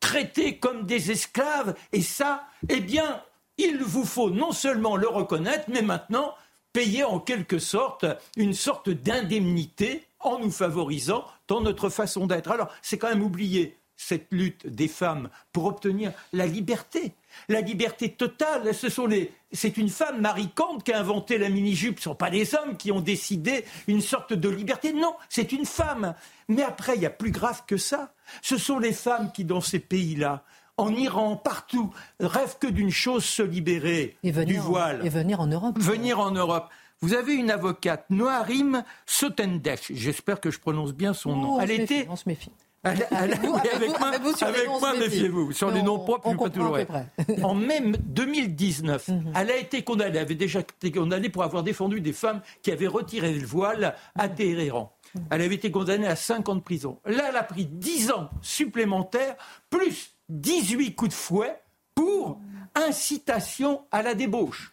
traités 0.00 0.58
comme 0.58 0.84
des 0.84 1.10
esclaves, 1.10 1.74
et 1.92 2.02
ça, 2.02 2.44
eh 2.68 2.80
bien, 2.80 3.22
il 3.56 3.82
vous 3.82 4.04
faut 4.04 4.30
non 4.30 4.52
seulement 4.52 4.96
le 4.96 5.08
reconnaître, 5.08 5.64
mais 5.68 5.82
maintenant 5.82 6.34
payer 6.72 7.04
en 7.04 7.18
quelque 7.18 7.58
sorte 7.58 8.06
une 8.36 8.54
sorte 8.54 8.90
d'indemnité 8.90 10.06
en 10.20 10.38
nous 10.38 10.50
favorisant 10.50 11.24
dans 11.48 11.60
notre 11.60 11.88
façon 11.88 12.26
d'être. 12.26 12.50
Alors, 12.50 12.68
c'est 12.82 12.98
quand 12.98 13.08
même 13.08 13.22
oublier 13.22 13.76
cette 14.00 14.28
lutte 14.30 14.66
des 14.66 14.88
femmes 14.88 15.28
pour 15.52 15.66
obtenir 15.66 16.12
la 16.32 16.46
liberté. 16.46 17.12
La 17.48 17.60
liberté 17.60 18.08
totale, 18.10 18.74
ce 18.74 18.88
sont 18.88 19.06
les, 19.06 19.30
c'est 19.52 19.76
une 19.76 19.90
femme, 19.90 20.20
Marie 20.22 20.48
Kant, 20.54 20.78
qui 20.78 20.92
a 20.92 20.98
inventé 20.98 21.36
la 21.36 21.50
mini-jupe. 21.50 22.00
Ce 22.00 22.08
ne 22.08 22.12
sont 22.12 22.14
pas 22.14 22.30
des 22.30 22.54
hommes 22.54 22.76
qui 22.78 22.90
ont 22.92 23.00
décidé 23.00 23.64
une 23.88 24.00
sorte 24.00 24.32
de 24.32 24.48
liberté. 24.48 24.94
Non, 24.94 25.14
c'est 25.28 25.52
une 25.52 25.66
femme. 25.66 26.14
Mais 26.48 26.62
après, 26.62 26.96
il 26.96 27.02
y 27.02 27.06
a 27.06 27.10
plus 27.10 27.30
grave 27.30 27.62
que 27.66 27.76
ça. 27.76 28.14
Ce 28.40 28.56
sont 28.56 28.78
les 28.78 28.94
femmes 28.94 29.32
qui, 29.32 29.44
dans 29.44 29.60
ces 29.60 29.78
pays-là, 29.80 30.44
en 30.78 30.94
Iran, 30.94 31.36
partout, 31.36 31.90
rêvent 32.20 32.56
que 32.58 32.68
d'une 32.68 32.90
chose, 32.90 33.24
se 33.24 33.42
libérer 33.42 34.16
du 34.24 34.58
voile. 34.58 35.04
et 35.04 35.10
venir 35.10 35.40
en 35.40 35.46
Europe. 35.46 35.78
Venir 35.78 36.18
en 36.20 36.30
Europe. 36.30 36.70
Vous 37.02 37.12
avez 37.12 37.34
une 37.34 37.50
avocate, 37.50 38.06
Noarim 38.08 38.82
Sotendesh, 39.06 39.92
j'espère 39.92 40.40
que 40.40 40.50
je 40.50 40.58
prononce 40.58 40.92
bien 40.92 41.14
son 41.14 41.36
nom. 41.36 41.54
Oh, 41.56 41.60
Elle 41.60 41.70
était, 41.70 42.06
on 42.10 42.16
se 42.16 42.28
méfie 42.28 42.50
avec, 42.82 43.10
moi, 43.42 43.60
avec 44.40 44.68
moi 44.68 44.94
méfiez-vous. 44.96 45.52
Sur 45.52 45.70
les 45.70 45.82
noms 45.82 45.98
propres, 45.98 46.34
pas 46.34 46.50
toujours 46.50 46.78
En 47.42 47.54
mai 47.54 47.80
2019, 47.80 49.08
mhm. 49.08 49.32
elle 49.36 49.50
a 49.50 49.56
été 49.56 49.82
condamnée, 49.82 50.10
elle 50.16 50.18
avait 50.18 50.34
déjà 50.34 50.60
été 50.60 50.90
condamnée 50.90 51.28
pour 51.28 51.42
avoir 51.42 51.62
défendu 51.62 52.00
des 52.00 52.14
femmes 52.14 52.40
qui 52.62 52.72
avaient 52.72 52.86
retiré 52.86 53.34
le 53.34 53.46
voile 53.46 53.94
à 54.18 54.28
mhm. 54.28 54.34
Téhéran. 54.34 54.96
Mhm. 55.14 55.24
Elle 55.30 55.42
avait 55.42 55.54
été 55.56 55.70
condamnée 55.70 56.06
à 56.06 56.16
5 56.16 56.48
ans 56.48 56.56
de 56.56 56.62
prison. 56.62 56.98
Là, 57.04 57.26
elle 57.28 57.36
a 57.36 57.42
pris 57.42 57.66
10 57.66 58.12
ans 58.12 58.30
supplémentaires, 58.40 59.36
plus 59.68 60.14
18 60.30 60.94
coups 60.94 61.10
de 61.10 61.14
fouet 61.14 61.60
pour 61.94 62.40
incitation 62.74 63.82
à 63.90 64.02
la 64.02 64.14
débauche. 64.14 64.70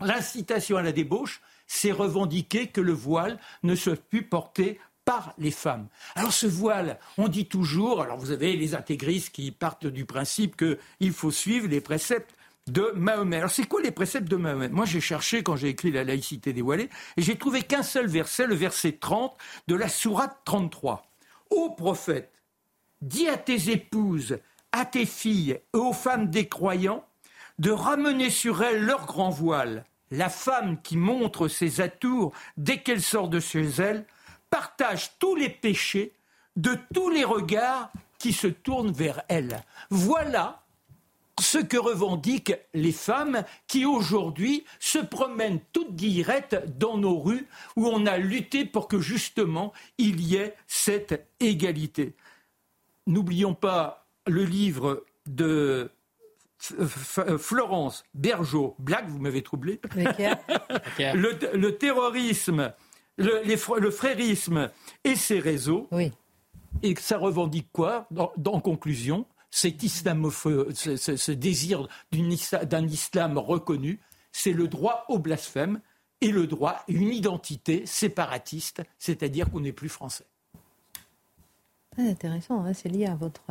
L'incitation 0.00 0.76
à 0.76 0.82
la 0.82 0.92
débauche, 0.92 1.42
c'est 1.66 1.92
revendiquer 1.92 2.68
que 2.68 2.80
le 2.80 2.92
voile 2.92 3.38
ne 3.62 3.74
se 3.74 3.90
plus 3.90 4.22
porté 4.22 4.78
par 5.04 5.34
les 5.38 5.50
femmes. 5.50 5.88
Alors 6.14 6.32
ce 6.32 6.46
voile, 6.46 6.98
on 7.18 7.28
dit 7.28 7.46
toujours, 7.46 8.02
alors 8.02 8.18
vous 8.18 8.30
avez 8.30 8.56
les 8.56 8.74
intégristes 8.74 9.30
qui 9.30 9.50
partent 9.50 9.86
du 9.86 10.04
principe 10.04 10.56
qu'il 10.56 11.12
faut 11.12 11.30
suivre 11.30 11.68
les 11.68 11.80
préceptes 11.80 12.34
de 12.68 12.92
Mahomet. 12.94 13.38
Alors 13.38 13.50
c'est 13.50 13.66
quoi 13.66 13.82
les 13.82 13.90
préceptes 13.90 14.28
de 14.28 14.36
Mahomet? 14.36 14.68
Moi 14.68 14.84
j'ai 14.84 15.00
cherché 15.00 15.42
quand 15.42 15.56
j'ai 15.56 15.68
écrit 15.68 15.90
la 15.90 16.04
laïcité 16.04 16.52
dévoilée 16.52 16.88
et 17.16 17.22
j'ai 17.22 17.36
trouvé 17.36 17.62
qu'un 17.62 17.82
seul 17.82 18.06
verset, 18.06 18.46
le 18.46 18.54
verset 18.54 18.92
30 18.92 19.36
de 19.66 19.74
la 19.74 19.88
sourate 19.88 20.38
33. 20.44 21.04
Ô 21.50 21.70
prophète, 21.70 22.32
dis 23.00 23.28
à 23.28 23.36
tes 23.36 23.70
épouses, 23.70 24.38
à 24.70 24.84
tes 24.84 25.06
filles 25.06 25.58
et 25.74 25.76
aux 25.76 25.92
femmes 25.92 26.30
des 26.30 26.48
croyants 26.48 27.04
de 27.58 27.70
ramener 27.70 28.30
sur 28.30 28.62
elles 28.62 28.84
leur 28.84 29.06
grand 29.06 29.30
voile 29.30 29.84
la 30.12 30.28
femme 30.28 30.80
qui 30.82 30.96
montre 30.96 31.48
ses 31.48 31.80
atours 31.80 32.32
dès 32.58 32.78
qu'elle 32.78 33.02
sort 33.02 33.28
de 33.28 33.40
chez 33.40 33.66
elle, 33.78 34.04
partage 34.52 35.12
tous 35.18 35.34
les 35.34 35.48
péchés 35.48 36.12
de 36.56 36.76
tous 36.92 37.08
les 37.08 37.24
regards 37.24 37.90
qui 38.18 38.34
se 38.34 38.46
tournent 38.46 38.92
vers 38.92 39.22
elle. 39.28 39.62
Voilà 39.88 40.62
ce 41.40 41.56
que 41.56 41.78
revendiquent 41.78 42.54
les 42.74 42.92
femmes 42.92 43.44
qui 43.66 43.86
aujourd'hui 43.86 44.64
se 44.78 44.98
promènent 44.98 45.60
toutes 45.72 45.96
guillerettes 45.96 46.78
dans 46.78 46.98
nos 46.98 47.18
rues 47.18 47.48
où 47.76 47.88
on 47.88 48.04
a 48.04 48.18
lutté 48.18 48.66
pour 48.66 48.88
que 48.88 49.00
justement 49.00 49.72
il 49.96 50.20
y 50.20 50.36
ait 50.36 50.54
cette 50.66 51.26
égalité. 51.40 52.14
N'oublions 53.06 53.54
pas 53.54 54.06
le 54.26 54.44
livre 54.44 55.06
de 55.26 55.90
Florence 57.38 58.04
Bergeau, 58.14 58.76
Black, 58.78 59.08
vous 59.08 59.18
m'avez 59.18 59.42
troublé. 59.42 59.80
le, 59.94 61.70
terrorisme, 61.70 62.72
le, 63.16 63.42
le, 63.44 63.90
frérisme 63.90 64.70
et 65.04 65.16
ses 65.16 65.38
réseaux. 65.38 65.88
Oui. 65.90 66.12
Et 66.82 66.94
ça 66.98 67.18
revendique 67.18 67.68
quoi, 67.72 68.08
en 68.16 68.60
conclusion 68.60 69.26
cet 69.52 69.82
ce, 69.82 70.96
ce, 70.96 71.32
désir 71.32 71.86
d'un 72.10 72.86
islam 72.88 73.38
reconnu, 73.38 74.00
c'est 74.32 74.52
le 74.52 74.66
droit 74.66 75.04
au 75.08 75.18
blasphème 75.18 75.80
et 76.22 76.30
le 76.30 76.46
droit 76.46 76.70
à 76.70 76.84
une 76.88 77.12
identité 77.12 77.84
séparatiste, 77.84 78.82
c'est-à-dire 78.98 79.50
qu'on 79.50 79.60
n'est 79.60 79.72
plus 79.72 79.90
français. 79.90 80.24
Très 81.90 82.08
intéressant, 82.08 82.64
hein. 82.64 82.72
c'est 82.72 82.88
lié 82.88 83.04
à 83.04 83.14
votre, 83.14 83.42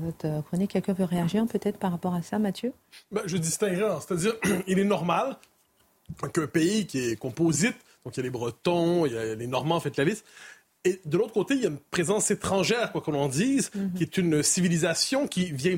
votre 0.00 0.44
chronique. 0.44 0.70
Quelqu'un 0.70 0.92
veut 0.92 1.04
réagir 1.04 1.44
peut-être 1.46 1.78
par 1.78 1.90
rapport 1.90 2.14
à 2.14 2.22
ça, 2.22 2.38
Mathieu? 2.38 2.72
Ben, 3.10 3.22
Je 3.26 3.36
distinguerai, 3.36 4.00
c'est-à-dire 4.00 4.34
il 4.68 4.78
est 4.78 4.84
normal 4.84 5.36
qu'un 6.32 6.46
pays 6.46 6.86
qui 6.86 7.00
est 7.00 7.16
composite, 7.16 7.76
donc 8.04 8.16
il 8.16 8.18
y 8.18 8.20
a 8.20 8.22
les 8.22 8.30
Bretons, 8.30 9.06
il 9.06 9.12
y 9.12 9.18
a 9.18 9.34
les 9.34 9.46
Normands, 9.46 9.80
faites 9.80 9.96
la 9.96 10.04
liste, 10.04 10.24
et 10.84 11.00
de 11.04 11.18
l'autre 11.18 11.32
côté, 11.32 11.54
il 11.54 11.62
y 11.62 11.66
a 11.66 11.68
une 11.68 11.78
présence 11.78 12.30
étrangère, 12.30 12.92
quoi 12.92 13.00
qu'on 13.00 13.14
en 13.14 13.28
dise, 13.28 13.70
mhm. 13.74 13.94
qui 13.94 14.02
est 14.02 14.16
une 14.16 14.42
civilisation 14.42 15.26
qui 15.26 15.52
vient 15.52 15.76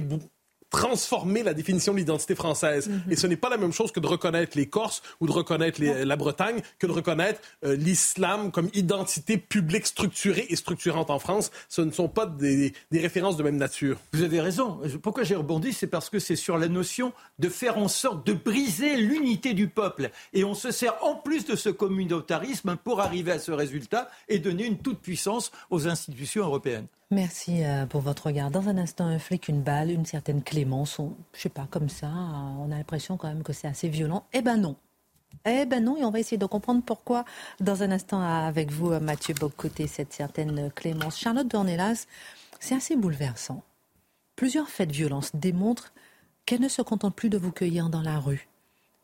transformer 0.71 1.43
la 1.43 1.55
définition 1.55 1.93
de 1.93 1.99
l'identité 1.99 2.35
française. 2.35 2.89
Mhm. 2.89 3.03
Et 3.11 3.17
ce 3.17 3.27
n'est 3.27 3.37
pas 3.37 3.51
la 3.51 3.57
même 3.57 3.73
chose 3.73 3.93
que 3.93 4.01
de 4.01 4.07
reconnaître 4.07 4.57
les 4.57 4.67
Corses 4.67 5.03
ou 5.21 5.27
de 5.27 5.33
reconnaître 5.33 5.81
la 5.83 6.17
Bretagne, 6.17 6.63
que 6.79 6.87
de 6.87 6.93
reconnaître 6.93 7.41
euh, 7.65 7.77
l'islam 7.77 8.51
comme 8.51 8.71
identité 8.75 9.37
publique 9.37 9.87
structurée 9.87 10.47
et 10.49 10.57
structurante 10.57 11.11
en 11.11 11.19
France. 11.19 11.51
Ce 11.69 11.83
ne 11.83 11.91
sont 11.91 12.09
pas 12.09 12.27
des, 12.27 12.73
des 12.91 13.01
références 13.01 13.37
de 13.37 13.43
même 13.43 13.57
nature. 13.57 13.99
Vous 14.13 14.23
avez 14.23 14.41
raison. 14.41 14.81
Pourquoi 15.03 15.25
j'ai 15.25 15.35
rebondi? 15.35 15.73
C'est 15.73 15.87
parce 15.87 16.09
que 16.09 16.19
c'est 16.19 16.37
sur 16.37 16.57
la 16.57 16.69
notion 16.69 17.13
de 17.39 17.49
faire 17.49 17.79
en 17.79 17.89
sorte 17.89 18.27
de 18.27 18.33
briser 18.33 18.97
l'unité 18.97 19.55
du 19.55 19.69
peuple. 19.69 20.11
Et 20.33 20.45
on 20.45 20.55
se 20.55 20.71
sert 20.71 20.95
en 21.03 21.17
plus 21.17 21.45
de 21.45 21.57
ce 21.57 21.69
communautarisme 21.69 22.77
pour 22.77 23.01
arriver 23.01 23.33
à 23.33 23.39
ce 23.39 23.53
résultat 23.53 24.09
et 24.29 24.39
donner 24.39 24.67
une 24.67 24.79
toute-puissance 24.79 25.51
aux 25.71 25.89
institutions 25.89 26.45
européennes. 26.45 26.87
Merci 27.13 27.65
euh, 27.65 27.87
pour 27.87 28.03
votre 28.03 28.27
regard. 28.27 28.53
Dans 28.53 28.69
un 28.69 28.79
instant, 28.79 29.05
un 29.05 29.19
flic, 29.19 29.49
une 29.49 29.63
balle, 29.63 29.91
une 29.91 30.07
certaine 30.07 30.43
clémence, 30.43 31.01
on, 31.01 31.17
je 31.35 31.41
sais 31.41 31.49
pas, 31.49 31.67
comme 31.69 31.89
ça, 31.89 32.09
on 32.09 32.71
a 32.71 32.77
l'impression 32.77 33.17
quand 33.17 33.27
même 33.27 33.43
que 33.43 33.53
c'est 33.53 33.67
assez 33.67 33.89
violent. 33.89 34.25
Eh 34.33 34.43
ben 34.43 34.57
non. 34.57 34.77
Eh 35.45 35.67
ben 35.67 35.83
non, 35.83 35.97
et 35.97 36.05
on 36.05 36.11
va 36.11 36.21
essayer 36.21 36.39
de 36.39 36.47
comprendre 36.47 36.85
pourquoi 36.85 37.25
dans 37.59 37.83
un 37.83 37.91
instant 37.91 38.21
avec 38.21 38.71
vous, 38.71 38.93
euh, 38.93 39.01
Mathieu 39.01 39.35
Bocoté, 39.35 39.89
cette 39.89 40.13
certaine 40.13 40.71
clémence. 40.71 41.19
Charlotte 41.19 41.49
Dornelas, 41.49 42.07
c'est 42.61 42.77
assez 42.77 42.95
bouleversant. 42.95 43.65
Plusieurs 44.37 44.69
faits 44.69 44.91
de 44.91 44.95
violence 44.95 45.35
démontrent 45.35 45.93
qu'elle 46.47 46.61
ne 46.61 46.69
se 46.69 46.83
contente 46.83 47.17
plus 47.17 47.29
de 47.29 47.39
vous 47.39 47.53
cueillir 47.53 47.89
dans 47.89 48.03
la 48.03 48.21
rue 48.21 48.50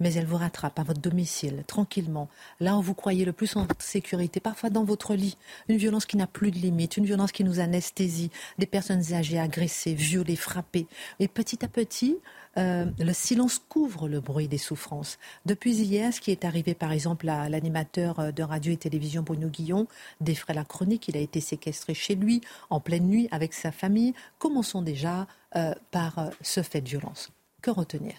mais 0.01 0.13
elle 0.15 0.27
vous 0.27 0.37
rattrape 0.37 0.79
à 0.79 0.83
votre 0.83 1.01
domicile, 1.01 1.65
tranquillement, 1.67 2.29
là 2.61 2.77
où 2.77 2.83
vous 2.83 2.95
croyez 2.95 3.25
le 3.25 3.33
plus 3.33 3.57
en 3.57 3.67
sécurité, 3.79 4.41
parfois 4.41 4.71
dans 4.71 4.85
votre 4.85 5.15
lit. 5.15 5.37
Une 5.69 5.77
violence 5.77 6.07
qui 6.07 6.17
n'a 6.17 6.27
plus 6.27 6.51
de 6.51 6.59
limite, 6.59 6.97
une 6.97 7.07
violence 7.07 7.33
qui 7.33 7.45
nous 7.45 7.61
anesthésie, 7.61 8.31
des 8.59 8.67
personnes 8.67 9.13
âgées 9.13 9.39
agressées, 9.39 9.95
violées, 9.95 10.37
frappées. 10.37 10.87
Et 11.19 11.29
petit 11.29 11.65
à 11.65 11.69
petit, 11.69 12.19
euh, 12.59 12.87
le 12.99 13.13
silence 13.13 13.59
couvre 13.59 14.09
le 14.09 14.21
bruit 14.21 14.49
des 14.49 14.59
souffrances. 14.59 15.19
Depuis 15.45 15.75
hier, 15.75 16.13
ce 16.13 16.21
qui 16.21 16.31
est 16.31 16.45
arrivé 16.45 16.75
par 16.75 16.93
exemple 16.93 17.29
à 17.29 17.49
l'animateur 17.49 18.21
euh, 18.21 18.33
de 18.33 18.43
radio 18.43 18.73
et 18.73 18.77
télévision 18.77 19.23
Bruno 19.23 19.49
Guillon, 19.49 19.87
défrait 20.21 20.55
la 20.55 20.65
chronique, 20.65 21.09
il 21.09 21.17
a 21.17 21.21
été 21.21 21.41
séquestré 21.41 21.95
chez 21.95 22.15
lui 22.15 22.41
en 22.71 22.81
pleine 22.81 23.07
nuit 23.07 23.29
avec 23.31 23.55
sa 23.55 23.73
famille. 23.73 24.15
Commençons 24.39 24.83
déjà 24.83 25.27
euh, 25.55 25.75
par 25.91 26.31
ce 26.43 26.63
fait 26.63 26.81
de 26.81 26.89
violence. 26.89 27.31
Que 27.63 27.71
retenir? 27.71 28.15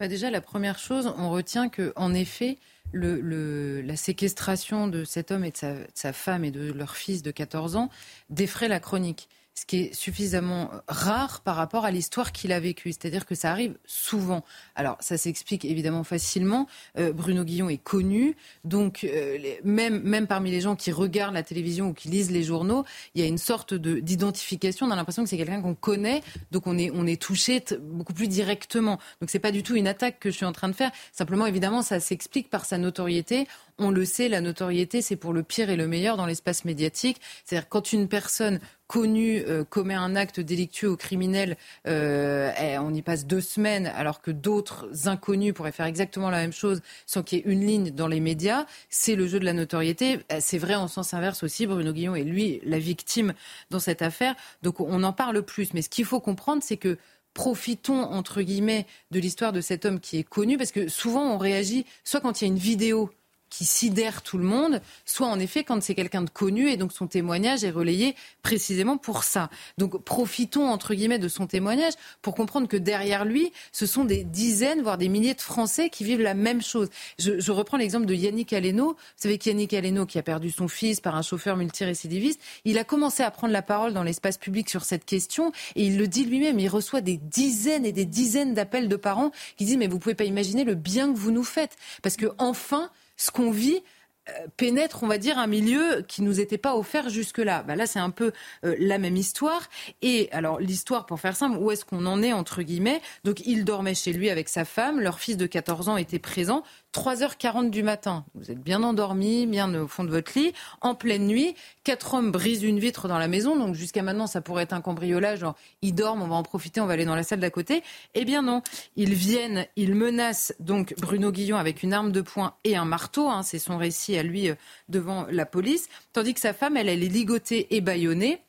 Bah, 0.00 0.08
déjà, 0.08 0.30
la 0.30 0.40
première 0.40 0.78
chose, 0.78 1.12
on 1.18 1.30
retient 1.30 1.68
que, 1.68 1.92
en 1.96 2.14
effet, 2.14 2.58
la 2.92 3.96
séquestration 3.96 4.88
de 4.88 5.04
cet 5.04 5.30
homme 5.30 5.44
et 5.44 5.50
de 5.50 5.56
sa, 5.56 5.74
de 5.74 5.86
sa, 5.94 6.12
femme 6.12 6.44
et 6.44 6.50
de 6.50 6.72
leur 6.72 6.96
fils 6.96 7.22
de 7.22 7.30
14 7.30 7.76
ans 7.76 7.90
défrait 8.30 8.68
la 8.68 8.80
chronique 8.80 9.28
ce 9.54 9.66
qui 9.66 9.76
est 9.76 9.94
suffisamment 9.94 10.70
rare 10.88 11.40
par 11.42 11.56
rapport 11.56 11.84
à 11.84 11.90
l'histoire 11.90 12.32
qu'il 12.32 12.52
a 12.52 12.60
vécue. 12.60 12.90
C'est-à-dire 12.92 13.24
que 13.24 13.34
ça 13.34 13.50
arrive 13.50 13.76
souvent. 13.86 14.44
Alors, 14.74 14.96
ça 15.00 15.16
s'explique 15.16 15.64
évidemment 15.64 16.04
facilement. 16.04 16.66
Euh, 16.98 17.12
Bruno 17.12 17.44
Guillon 17.44 17.68
est 17.68 17.78
connu, 17.78 18.36
donc 18.64 19.04
euh, 19.04 19.38
même, 19.62 20.00
même 20.00 20.26
parmi 20.26 20.50
les 20.50 20.60
gens 20.60 20.74
qui 20.74 20.90
regardent 20.90 21.34
la 21.34 21.42
télévision 21.42 21.88
ou 21.88 21.92
qui 21.92 22.08
lisent 22.08 22.32
les 22.32 22.42
journaux, 22.42 22.84
il 23.14 23.20
y 23.20 23.24
a 23.24 23.28
une 23.28 23.38
sorte 23.38 23.74
d'identification. 23.74 24.86
On 24.86 24.90
a 24.90 24.96
l'impression 24.96 25.22
que 25.22 25.28
c'est 25.28 25.36
quelqu'un 25.36 25.62
qu'on 25.62 25.74
connaît, 25.74 26.22
donc 26.50 26.66
on 26.66 26.76
est, 26.76 26.90
on 26.92 27.06
est 27.06 27.20
touché 27.20 27.62
beaucoup 27.80 28.12
plus 28.12 28.28
directement. 28.28 28.98
Donc, 29.20 29.30
c'est 29.30 29.38
pas 29.38 29.52
du 29.52 29.62
tout 29.62 29.76
une 29.76 29.86
attaque 29.86 30.18
que 30.18 30.30
je 30.30 30.36
suis 30.36 30.46
en 30.46 30.52
train 30.52 30.68
de 30.68 30.74
faire. 30.74 30.90
Simplement, 31.12 31.46
évidemment, 31.46 31.82
ça 31.82 32.00
s'explique 32.00 32.50
par 32.50 32.64
sa 32.64 32.76
notoriété. 32.78 33.46
On 33.78 33.90
le 33.90 34.04
sait, 34.04 34.28
la 34.28 34.40
notoriété, 34.40 35.02
c'est 35.02 35.16
pour 35.16 35.32
le 35.32 35.42
pire 35.42 35.70
et 35.70 35.76
le 35.76 35.86
meilleur 35.86 36.16
dans 36.16 36.26
l'espace 36.26 36.64
médiatique. 36.64 37.20
C'est-à-dire 37.44 37.68
quand 37.68 37.92
une 37.92 38.08
personne 38.08 38.60
connue 38.94 39.42
euh, 39.48 39.64
commet 39.64 39.94
un 39.94 40.14
acte 40.14 40.38
délictueux 40.38 40.90
ou 40.90 40.96
criminel, 40.96 41.56
euh, 41.88 42.52
eh, 42.60 42.78
on 42.78 42.94
y 42.94 43.02
passe 43.02 43.26
deux 43.26 43.40
semaines, 43.40 43.88
alors 43.88 44.22
que 44.22 44.30
d'autres 44.30 45.08
inconnus 45.08 45.52
pourraient 45.52 45.72
faire 45.72 45.86
exactement 45.86 46.30
la 46.30 46.36
même 46.36 46.52
chose 46.52 46.80
sans 47.04 47.24
qu'il 47.24 47.38
y 47.38 47.40
ait 47.40 47.44
une 47.44 47.66
ligne 47.66 47.90
dans 47.90 48.06
les 48.06 48.20
médias. 48.20 48.66
C'est 48.90 49.16
le 49.16 49.26
jeu 49.26 49.40
de 49.40 49.44
la 49.44 49.52
notoriété. 49.52 50.20
Eh, 50.30 50.40
c'est 50.40 50.58
vrai 50.58 50.76
en 50.76 50.86
sens 50.86 51.12
inverse 51.12 51.42
aussi. 51.42 51.66
Bruno 51.66 51.92
Guillon 51.92 52.14
est 52.14 52.22
lui 52.22 52.60
la 52.62 52.78
victime 52.78 53.34
dans 53.70 53.80
cette 53.80 54.00
affaire. 54.00 54.36
Donc 54.62 54.78
on 54.78 55.02
en 55.02 55.12
parle 55.12 55.42
plus. 55.42 55.74
Mais 55.74 55.82
ce 55.82 55.88
qu'il 55.88 56.04
faut 56.04 56.20
comprendre, 56.20 56.62
c'est 56.62 56.76
que 56.76 56.96
profitons 57.34 58.00
entre 58.00 58.42
guillemets 58.42 58.86
de 59.10 59.18
l'histoire 59.18 59.52
de 59.52 59.60
cet 59.60 59.86
homme 59.86 59.98
qui 59.98 60.18
est 60.18 60.22
connu, 60.22 60.56
parce 60.56 60.70
que 60.70 60.86
souvent 60.86 61.34
on 61.34 61.38
réagit 61.38 61.84
soit 62.04 62.20
quand 62.20 62.40
il 62.40 62.44
y 62.44 62.46
a 62.46 62.52
une 62.52 62.60
vidéo 62.60 63.10
qui 63.56 63.64
sidère 63.64 64.22
tout 64.22 64.36
le 64.36 64.44
monde, 64.44 64.80
soit 65.04 65.28
en 65.28 65.38
effet 65.38 65.62
quand 65.62 65.80
c'est 65.80 65.94
quelqu'un 65.94 66.22
de 66.22 66.30
connu 66.30 66.70
et 66.70 66.76
donc 66.76 66.92
son 66.92 67.06
témoignage 67.06 67.62
est 67.62 67.70
relayé 67.70 68.16
précisément 68.42 68.96
pour 68.96 69.22
ça. 69.22 69.48
Donc 69.78 70.02
profitons 70.02 70.68
entre 70.68 70.92
guillemets 70.92 71.20
de 71.20 71.28
son 71.28 71.46
témoignage 71.46 71.92
pour 72.20 72.34
comprendre 72.34 72.66
que 72.66 72.76
derrière 72.76 73.24
lui, 73.24 73.52
ce 73.70 73.86
sont 73.86 74.04
des 74.04 74.24
dizaines, 74.24 74.82
voire 74.82 74.98
des 74.98 75.08
milliers 75.08 75.34
de 75.34 75.40
Français 75.40 75.88
qui 75.88 76.02
vivent 76.02 76.20
la 76.20 76.34
même 76.34 76.62
chose. 76.62 76.88
Je, 77.20 77.52
reprends 77.52 77.76
l'exemple 77.76 78.06
de 78.06 78.14
Yannick 78.14 78.52
Aleno. 78.52 78.94
Vous 78.94 78.96
savez 79.14 79.38
qu'Yannick 79.38 79.72
Aleno, 79.72 80.04
qui 80.04 80.18
a 80.18 80.24
perdu 80.24 80.50
son 80.50 80.66
fils 80.66 81.00
par 81.00 81.14
un 81.14 81.22
chauffeur 81.22 81.56
multirécidiviste, 81.56 82.40
il 82.64 82.76
a 82.76 82.82
commencé 82.82 83.22
à 83.22 83.30
prendre 83.30 83.52
la 83.52 83.62
parole 83.62 83.92
dans 83.92 84.02
l'espace 84.02 84.36
public 84.36 84.68
sur 84.68 84.84
cette 84.84 85.04
question 85.04 85.52
et 85.76 85.84
il 85.84 85.96
le 85.96 86.08
dit 86.08 86.24
lui-même, 86.24 86.58
il 86.58 86.68
reçoit 86.68 87.02
des 87.02 87.18
dizaines 87.18 87.86
et 87.86 87.92
des 87.92 88.04
dizaines 88.04 88.54
d'appels 88.54 88.88
de 88.88 88.96
parents 88.96 89.30
qui 89.56 89.64
disent 89.64 89.76
mais 89.76 89.86
vous 89.86 90.00
pouvez 90.00 90.16
pas 90.16 90.24
imaginer 90.24 90.64
le 90.64 90.74
bien 90.74 91.12
que 91.12 91.18
vous 91.18 91.30
nous 91.30 91.44
faites 91.44 91.76
parce 92.02 92.16
que 92.16 92.26
enfin 92.38 92.90
ce 93.16 93.30
qu'on 93.30 93.50
vit 93.50 93.82
euh, 94.30 94.46
pénètre, 94.56 95.02
on 95.02 95.06
va 95.06 95.18
dire, 95.18 95.38
un 95.38 95.46
milieu 95.46 96.02
qui 96.08 96.22
nous 96.22 96.40
était 96.40 96.56
pas 96.56 96.76
offert 96.76 97.10
jusque-là. 97.10 97.62
Bah 97.62 97.76
là, 97.76 97.86
c'est 97.86 97.98
un 97.98 98.08
peu 98.08 98.32
euh, 98.64 98.74
la 98.78 98.96
même 98.96 99.16
histoire. 99.16 99.68
Et 100.00 100.30
alors, 100.32 100.60
l'histoire, 100.60 101.04
pour 101.04 101.20
faire 101.20 101.36
simple, 101.36 101.58
où 101.58 101.70
est-ce 101.70 101.84
qu'on 101.84 102.06
en 102.06 102.22
est, 102.22 102.32
entre 102.32 102.62
guillemets? 102.62 103.02
Donc, 103.24 103.42
il 103.44 103.66
dormait 103.66 103.94
chez 103.94 104.14
lui 104.14 104.30
avec 104.30 104.48
sa 104.48 104.64
femme, 104.64 104.98
leur 105.00 105.18
fils 105.18 105.36
de 105.36 105.46
14 105.46 105.90
ans 105.90 105.96
était 105.98 106.18
présent. 106.18 106.62
3h40 106.94 107.70
du 107.70 107.82
matin. 107.82 108.24
Vous 108.34 108.50
êtes 108.50 108.60
bien 108.60 108.82
endormi, 108.82 109.46
bien 109.46 109.74
au 109.74 109.88
fond 109.88 110.04
de 110.04 110.10
votre 110.10 110.38
lit, 110.38 110.52
en 110.80 110.94
pleine 110.94 111.26
nuit. 111.26 111.54
Quatre 111.82 112.14
hommes 112.14 112.30
brisent 112.30 112.62
une 112.62 112.78
vitre 112.78 113.08
dans 113.08 113.18
la 113.18 113.26
maison. 113.26 113.56
Donc 113.56 113.74
jusqu'à 113.74 114.02
maintenant, 114.02 114.28
ça 114.28 114.40
pourrait 114.40 114.62
être 114.62 114.72
un 114.72 114.80
cambriolage. 114.80 115.40
Genre, 115.40 115.56
ils 115.82 115.94
dorment, 115.94 116.22
on 116.22 116.28
va 116.28 116.36
en 116.36 116.44
profiter, 116.44 116.80
on 116.80 116.86
va 116.86 116.92
aller 116.92 117.04
dans 117.04 117.16
la 117.16 117.24
salle 117.24 117.40
d'à 117.40 117.50
côté. 117.50 117.82
Eh 118.14 118.24
bien 118.24 118.42
non. 118.42 118.62
Ils 118.96 119.14
viennent, 119.14 119.66
ils 119.76 119.94
menacent 119.94 120.54
donc 120.60 120.94
Bruno 121.00 121.32
Guillon 121.32 121.56
avec 121.56 121.82
une 121.82 121.92
arme 121.92 122.12
de 122.12 122.20
poing 122.20 122.54
et 122.62 122.76
un 122.76 122.84
marteau. 122.84 123.28
Hein, 123.28 123.42
C'est 123.42 123.58
son 123.58 123.76
récit 123.76 124.16
à 124.16 124.22
lui 124.22 124.48
euh, 124.48 124.54
devant 124.88 125.26
la 125.30 125.46
police. 125.46 125.88
Tandis 126.12 126.32
que 126.32 126.40
sa 126.40 126.52
femme, 126.52 126.76
elle, 126.76 126.88
elle 126.88 127.02
est 127.02 127.08
ligotée 127.08 127.74
et 127.74 127.80
bâillonnée 127.80 128.40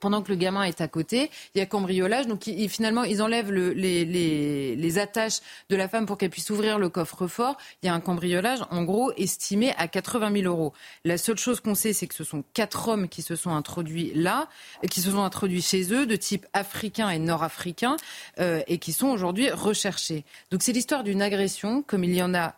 pendant 0.00 0.22
que 0.22 0.30
le 0.30 0.36
gamin 0.36 0.62
est 0.64 0.80
à 0.80 0.88
côté. 0.88 1.30
Il 1.54 1.58
y 1.58 1.60
a 1.60 1.66
cambriolage. 1.66 2.26
Donc 2.26 2.44
finalement, 2.68 3.04
ils 3.04 3.22
enlèvent 3.22 3.52
les, 3.52 4.98
attaches 4.98 5.40
de 5.68 5.76
la 5.76 5.88
femme 5.88 6.06
pour 6.06 6.16
qu'elle 6.16 6.30
puisse 6.30 6.48
ouvrir 6.50 6.78
le 6.78 6.88
coffre-fort. 6.88 7.56
Il 7.82 7.86
y 7.86 7.88
a 7.88 7.94
un 7.94 8.00
cambriolage, 8.00 8.60
en 8.70 8.84
gros, 8.84 9.12
estimé 9.16 9.74
à 9.76 9.88
80 9.88 10.32
000 10.32 10.44
euros. 10.46 10.72
La 11.04 11.18
seule 11.18 11.38
chose 11.38 11.60
qu'on 11.60 11.74
sait, 11.74 11.92
c'est 11.92 12.06
que 12.06 12.14
ce 12.14 12.24
sont 12.24 12.44
quatre 12.54 12.88
hommes 12.88 13.08
qui 13.08 13.22
se 13.22 13.36
sont 13.36 13.50
introduits 13.50 14.12
là, 14.14 14.48
qui 14.90 15.00
se 15.00 15.10
sont 15.10 15.22
introduits 15.22 15.62
chez 15.62 15.92
eux, 15.92 16.06
de 16.06 16.16
type 16.16 16.46
africain 16.52 17.10
et 17.10 17.18
nord-africain, 17.18 17.96
euh, 18.40 18.62
et 18.66 18.78
qui 18.78 18.92
sont 18.92 19.08
aujourd'hui 19.08 19.50
recherchés. 19.50 20.24
Donc 20.50 20.62
c'est 20.62 20.72
l'histoire 20.72 21.04
d'une 21.04 21.22
agression, 21.22 21.82
comme 21.82 22.04
il 22.04 22.14
y 22.14 22.22
en 22.22 22.34
a 22.34 22.54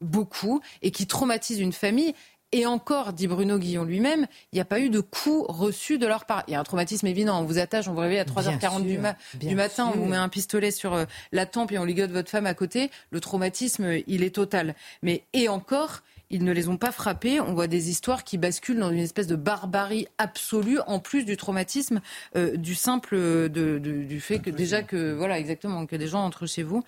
beaucoup 0.00 0.60
et 0.82 0.90
qui 0.90 1.06
traumatise 1.06 1.60
une 1.60 1.72
famille. 1.72 2.14
Et 2.52 2.64
encore, 2.64 3.12
dit 3.12 3.26
Bruno 3.26 3.58
Guillon 3.58 3.84
lui-même, 3.84 4.26
il 4.52 4.56
n'y 4.56 4.60
a 4.60 4.64
pas 4.64 4.78
eu 4.78 4.88
de 4.88 5.00
coup 5.00 5.44
reçu 5.48 5.98
de 5.98 6.06
leur 6.06 6.26
part. 6.26 6.44
Il 6.46 6.52
y 6.52 6.54
a 6.54 6.60
un 6.60 6.64
traumatisme 6.64 7.06
évident. 7.06 7.40
On 7.40 7.44
vous 7.44 7.58
attache, 7.58 7.88
on 7.88 7.92
vous 7.92 8.00
réveille 8.00 8.20
à 8.20 8.24
3h40 8.24 8.82
du, 8.84 9.54
matin, 9.54 9.90
on 9.92 9.98
vous 9.98 10.06
met 10.06 10.16
un 10.16 10.28
pistolet 10.28 10.70
sur 10.70 10.94
euh, 10.94 11.04
la 11.32 11.44
tempe 11.44 11.72
et 11.72 11.78
on 11.78 11.84
ligote 11.84 12.10
votre 12.10 12.30
femme 12.30 12.46
à 12.46 12.54
côté. 12.54 12.90
Le 13.10 13.20
traumatisme, 13.20 13.98
il 14.06 14.22
est 14.22 14.34
total. 14.34 14.74
Mais 15.02 15.24
et 15.32 15.48
encore, 15.48 16.02
ils 16.30 16.44
ne 16.44 16.52
les 16.52 16.68
ont 16.68 16.76
pas 16.76 16.92
frappés. 16.92 17.40
On 17.40 17.52
voit 17.54 17.66
des 17.66 17.90
histoires 17.90 18.24
qui 18.24 18.38
basculent 18.38 18.78
dans 18.78 18.90
une 18.90 19.00
espèce 19.00 19.26
de 19.26 19.36
barbarie 19.36 20.06
absolue, 20.18 20.78
en 20.86 20.98
plus 20.98 21.24
du 21.24 21.36
traumatisme 21.36 22.00
euh, 22.36 22.56
du 22.56 22.74
simple 22.74 23.16
de, 23.48 23.78
du 23.78 24.20
fait 24.20 24.38
que 24.38 24.50
déjà 24.50 24.82
que 24.82 25.12
voilà 25.12 25.38
exactement 25.38 25.86
que 25.86 25.96
des 25.96 26.08
gens 26.08 26.24
entrent 26.24 26.46
chez 26.46 26.62
vous 26.62 26.84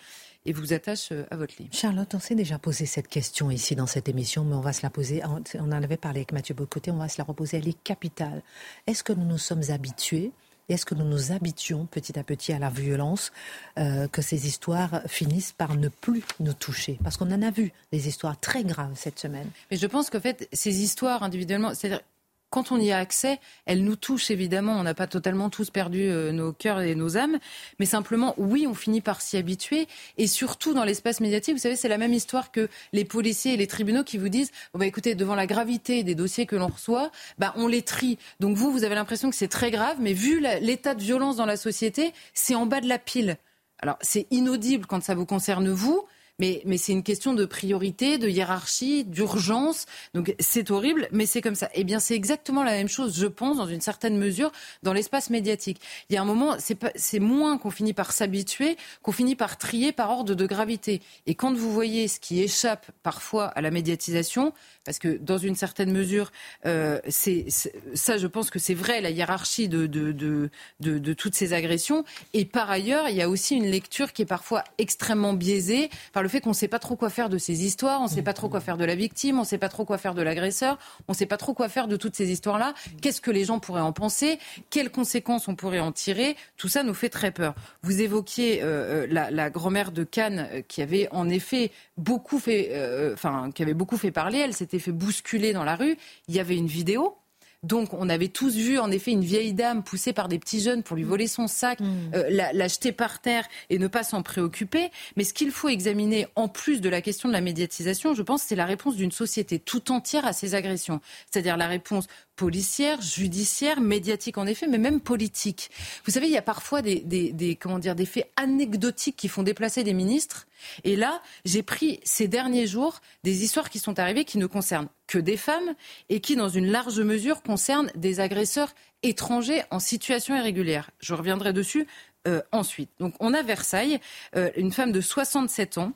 et 0.49 0.53
vous 0.53 0.73
attachent 0.73 1.13
euh, 1.13 1.27
à 1.31 1.37
votre 1.37 1.55
lit. 1.59 1.69
Charlotte, 1.73 2.15
on 2.15 2.19
s'est 2.19 2.35
déjà 2.35 2.59
posé 2.59 2.87
cette 2.87 3.07
question 3.07 3.51
ici 3.51 3.77
dans 3.77 3.87
cette 3.87 4.09
émission, 4.09 4.45
mais 4.45 4.55
on 4.55 4.61
va 4.61 4.73
se 4.73 4.83
la 4.83 4.91
poser. 4.91 5.23
On 5.25 5.61
en 5.61 5.83
avait 5.83 5.99
parlé 5.99 6.21
avec 6.21 6.33
Mathieu 6.33 6.55
Bocoté, 6.55 6.91
on 6.91 6.97
va 6.97 7.09
se 7.09 7.19
la 7.19 7.25
reposer. 7.25 7.59
Elle 7.59 7.69
est 7.69 7.83
capitale. 7.85 8.43
Est-ce 8.87 9.05
que 9.05 9.13
nous 9.13 9.27
nous 9.27 9.39
sommes 9.39 9.63
habitués 9.69 10.33
est-ce 10.71 10.85
que 10.85 10.95
nous 10.95 11.07
nous 11.07 11.33
habituons 11.33 11.87
petit 11.87 12.19
à 12.19 12.23
petit 12.23 12.53
à 12.53 12.59
la 12.59 12.69
violence, 12.69 13.33
euh, 13.79 14.07
que 14.07 14.21
ces 14.21 14.47
histoires 14.47 15.01
finissent 15.07 15.53
par 15.53 15.75
ne 15.75 15.89
plus 15.89 16.23
nous 16.41 16.53
toucher? 16.53 16.99
Parce 17.03 17.17
qu'on 17.17 17.33
en 17.33 17.41
a 17.41 17.51
vu 17.51 17.73
des 17.91 18.07
histoires 18.07 18.39
très 18.39 18.65
graves 18.65 18.93
cette 18.95 19.19
semaine. 19.19 19.49
Mais 19.71 19.79
je 19.79 19.87
pense 19.87 20.11
qu'en 20.11 20.21
fait, 20.21 20.47
ces 20.53 20.83
histoires 20.83 21.23
individuellement, 21.23 21.73
c'est-à-dire 21.73 22.03
quand 22.51 22.73
on 22.73 22.79
y 22.79 22.93
a 22.93 22.99
accès, 22.99 23.41
elle 23.67 23.85
nous 23.85 23.97
touche 23.97 24.31
évidemment. 24.31 24.73
On 24.73 24.83
n'a 24.83 24.95
pas 24.95 25.07
totalement 25.07 25.51
tous 25.51 25.71
perdu 25.71 26.09
euh, 26.09 26.33
nos 26.33 26.53
cœurs 26.53 26.81
et 26.81 26.95
nos 26.95 27.17
âmes, 27.17 27.39
mais 27.79 27.87
simplement, 27.87 28.35
oui, 28.39 28.67
on 28.69 28.75
finit 28.75 29.01
par 29.01 29.21
s'y 29.21 29.37
habituer. 29.37 29.87
Et 30.17 30.27
surtout 30.27 30.75
dans 30.75 30.85
l'espace 30.85 31.21
médiatique, 31.21 31.55
vous 31.55 31.61
savez, 31.61 31.77
c'est 31.77 31.89
la 31.89 31.99
même 31.99 32.13
histoire 32.13 32.51
que 32.51 32.69
les 32.93 33.05
policiers 33.05 33.55
et 33.55 33.57
les 33.57 33.67
tribunaux 33.67 34.05
qui 34.05 34.19
vous 34.19 34.29
disent 34.29 34.51
bon, 34.73 34.81
bah, 34.81 34.87
écoutez, 34.87 35.15
devant 35.15 35.35
la 35.35 35.47
gravité 35.47 36.03
des 36.03 36.15
dossiers 36.15 36.47
que 36.47 36.57
l'on 36.57 36.69
reçoit, 36.69 37.11
bah, 37.39 37.53
on 37.57 37.67
les 37.67 37.83
trie. 37.83 38.19
Donc 38.41 38.57
vous, 38.57 38.71
vous 38.71 38.85
avez 38.85 38.95
l'impression 38.95 39.31
que 39.31 39.37
c'est 39.37 39.49
très 39.49 39.71
grave, 39.71 39.97
mais 40.01 40.13
vu 40.13 40.41
l'état 40.41 40.95
de 40.95 41.03
violence 41.03 41.37
dans 41.37 41.47
la 41.47 41.57
société, 41.57 42.13
c'est 42.35 42.55
en 42.55 42.67
bas 42.67 42.81
de 42.81 42.89
la 42.89 42.99
pile. 42.99 43.37
Alors, 43.81 43.97
c'est 44.01 44.27
inaudible 44.31 44.87
quand 44.87 45.03
ça 45.03 45.15
vous 45.15 45.27
concerne 45.27 45.71
vous, 45.71 46.05
mais, 46.39 46.63
c'est 46.79 46.93
une 46.93 47.03
question 47.03 47.35
de 47.35 47.45
priorité, 47.45 48.17
de 48.17 48.29
hiérarchie, 48.29 49.05
d'urgence. 49.05 49.87
Donc 50.15 50.35
c'est 50.39 50.71
horrible, 50.71 51.09
mais 51.11 51.27
c'est 51.27 51.41
comme 51.41 51.57
ça. 51.57 51.69
Eh 51.75 51.83
bien, 51.83 51.99
c'est 51.99 52.15
exactement 52.15 52.63
la 52.63 52.73
même 52.73 52.89
chose, 52.89 53.19
je 53.19 53.27
pense, 53.27 53.57
dans 53.57 53.67
une 53.67 53.81
certaine 53.81 54.17
mesure, 54.17 54.53
dans 54.85 54.93
l'espace 54.93 55.31
médiatique. 55.31 55.81
Il 56.09 56.15
y 56.15 56.17
a 56.17 56.23
un 56.23 56.25
moment, 56.25 56.57
c'est 56.95 57.19
moins 57.19 57.59
qu'on 57.59 57.71
finit 57.71 57.93
par 57.93 58.13
s'habituer, 58.13 58.77
qu'on 59.03 59.11
finit 59.11 59.35
par 59.35 59.59
trier 59.59 59.91
par 59.91 60.11
ordre 60.11 60.35
de 60.35 60.47
gravité. 60.47 61.03
Et 61.27 61.35
quand 61.35 61.53
vous 61.53 61.73
voyez 61.73 62.07
ce 62.07 62.21
qui 62.21 62.41
échappe 62.41 62.87
parfois 63.03 63.47
à 63.47 63.61
la 63.61 63.73
médiatisation, 63.73 64.53
parce 64.85 64.99
que 64.99 65.19
dans 65.19 65.39
une 65.39 65.55
certaine 65.55 65.93
mesure, 65.93 66.33
euh, 66.65 66.99
ça, 67.09 68.17
je 68.17 68.27
pense 68.27 68.49
que 68.51 68.59
c'est 68.59 68.75
vrai, 68.75 69.01
la 69.01 69.11
hiérarchie 69.11 69.69
de, 69.69 69.87
de, 69.87 71.13
toutes 71.13 71.35
ces 71.35 71.53
agressions. 71.53 72.05
Et 72.33 72.45
par 72.45 72.71
ailleurs, 72.71 73.09
il 73.09 73.17
y 73.17 73.23
a 73.23 73.29
aussi 73.29 73.57
une 73.57 73.67
lecture 73.67 74.13
qui 74.13 74.23
est 74.23 74.27
parfois 74.27 74.65
extrêmement 74.79 75.35
biaisée 75.35 75.91
par 76.13 76.23
le 76.23 76.28
fait 76.29 76.41
qu'on 76.41 76.51
ne 76.51 76.55
sait 76.55 76.69
pas 76.69 76.79
trop 76.79 76.97
quoi 76.97 77.11
faire 77.11 77.29
de 77.29 77.39
ces 77.39 77.65
histoires, 77.65 78.01
on 78.01 78.05
ne 78.05 78.09
sait 78.09 78.23
pas 78.23 78.33
trop 78.33 78.49
quoi 78.49 78.61
faire 78.61 78.77
de 78.77 78.85
la 78.85 78.95
victime, 78.95 79.39
on 79.39 79.43
ne 79.43 79.47
sait 79.47 79.59
pas 79.59 79.69
trop 79.69 79.85
quoi 79.85 79.99
faire 79.99 80.15
de 80.15 80.23
l'agresseur, 80.23 80.79
on 81.09 81.13
ne 81.13 81.17
sait 81.17 81.27
pas 81.27 81.37
trop 81.37 81.55
quoi 81.55 81.69
faire 81.69 81.89
de 81.89 81.97
toutes 81.97 82.17
ces 82.17 82.31
histoires-là. 82.31 82.75
Qu'est-ce 83.01 83.21
que 83.21 83.31
les 83.31 83.45
gens 83.45 83.59
pourraient 83.59 83.81
en 83.81 83.93
penser? 83.93 84.39
Quelles 84.71 84.91
conséquences 84.91 85.49
on 85.49 85.57
pourrait 85.57 85.81
en 85.81 85.93
tirer? 85.93 86.37
Tout 86.57 86.69
ça 86.69 86.83
nous 86.83 86.95
fait 86.95 87.09
très 87.09 87.31
peur. 87.31 87.55
Vous 87.83 88.01
évoquiez 88.01 88.63
euh, 88.63 89.07
euh, 89.07 89.31
la, 89.31 89.51
grand-mère 89.51 89.93
de 89.93 90.05
Cannes 90.05 90.49
qui 90.69 90.83
avait 90.83 91.09
en 91.11 91.29
effet 91.29 91.71
beaucoup 91.97 92.39
fait, 92.39 93.13
enfin, 93.13 93.51
qui 93.55 93.63
avait 93.63 93.75
beaucoup 93.75 93.97
fait 93.97 94.11
parler. 94.11 94.39
Elle 94.39 94.55
s'était 94.55 94.79
fait 94.79 94.93
bousculer 94.93 95.53
dans 95.53 95.65
la 95.65 95.77
rue. 95.77 95.97
Il 96.29 96.35
y 96.35 96.41
avait 96.41 96.57
une 96.57 96.67
vidéo. 96.67 97.17
Donc, 97.65 97.93
on 97.93 98.09
avait 98.09 98.29
tous 98.29 98.55
vu, 98.55 98.79
en 98.79 98.91
effet, 98.91 99.11
une 99.11 99.25
vieille 99.25 99.53
dame 99.53 99.83
poussée 99.83 100.13
par 100.13 100.29
des 100.29 100.39
petits 100.39 100.61
jeunes 100.61 100.85
pour 100.85 100.97
lui 100.97 101.03
voler 101.03 101.27
son 101.27 101.49
sac, 101.49 101.81
mm. 101.81 101.87
euh, 102.15 102.25
la, 102.31 102.69
jeter 102.69 102.93
par 102.93 103.21
terre 103.21 103.49
et 103.69 103.79
ne 103.79 103.89
pas 103.89 104.05
s'en 104.05 104.23
préoccuper. 104.23 104.91
Mais 105.17 105.25
ce 105.25 105.35
qu'il 105.35 105.51
faut 105.51 105.69
examiner, 105.69 106.29
en 106.37 106.47
plus 106.47 106.81
de 106.81 106.89
la 106.89 107.01
question 107.01 107.29
de 107.29 107.33
la 107.33 107.41
médiatisation, 107.41 108.15
je 108.15 108.23
pense, 108.23 108.43
c'est 108.43 108.55
la 108.55 108.65
réponse 108.65 108.95
d'une 108.95 109.11
société 109.11 109.59
tout 109.59 109.91
entière 109.91 110.25
à 110.25 110.33
ces 110.33 110.55
agressions. 110.55 111.01
C'est-à-dire 111.31 111.57
la 111.57 111.67
réponse 111.67 112.07
policière, 112.37 113.03
judiciaire, 113.03 113.81
médiatique 113.81 114.39
en 114.39 114.47
effet, 114.47 114.69
mais 114.69 114.79
même 114.79 115.01
politique. 115.01 115.71
Vous 116.07 116.13
savez, 116.13 116.29
il 116.29 116.33
y 116.33 116.39
a 116.39 116.43
parfois 116.43 116.81
des, 116.81 117.01
des, 117.01 117.57
comment 117.57 117.81
dire, 117.81 117.97
des 117.97 118.07
faits 118.07 118.31
anecdotiques 118.37 119.17
qui 119.17 119.29
font 119.29 119.43
déplacer 119.43 119.83
des 119.83 119.95
ministres. 119.95 120.47
Et 120.85 120.97
là, 120.97 121.23
j'ai 121.45 121.63
pris 121.63 122.01
ces 122.05 122.29
derniers 122.29 122.67
jours 122.67 123.01
des 123.25 123.45
histoires 123.45 123.71
qui 123.71 123.79
sont 123.79 123.99
arrivées 123.99 124.25
qui 124.25 124.39
ne 124.39 124.47
concernent 124.47 124.89
que 125.07 125.19
des 125.19 125.37
femmes 125.37 125.75
et 126.09 126.21
qui, 126.21 126.37
dans 126.37 126.49
une 126.49 126.71
large 126.71 127.01
mesure, 127.01 127.43
concernent 127.43 127.91
des 127.95 128.21
agresseurs 128.21 128.75
étrangers 129.03 129.63
en 129.71 129.79
situation 129.79 130.37
irrégulière. 130.37 130.91
Je 131.01 131.15
reviendrai 131.15 131.53
dessus 131.53 131.87
euh, 132.27 132.43
ensuite. 132.53 132.91
Donc, 132.99 133.15
on 133.21 133.35
a 133.35 133.43
Versailles, 133.43 134.01
euh, 134.37 134.51
une 134.57 134.73
femme 134.73 134.93
de 134.93 135.01
67 135.01 135.79
ans. 135.79 135.93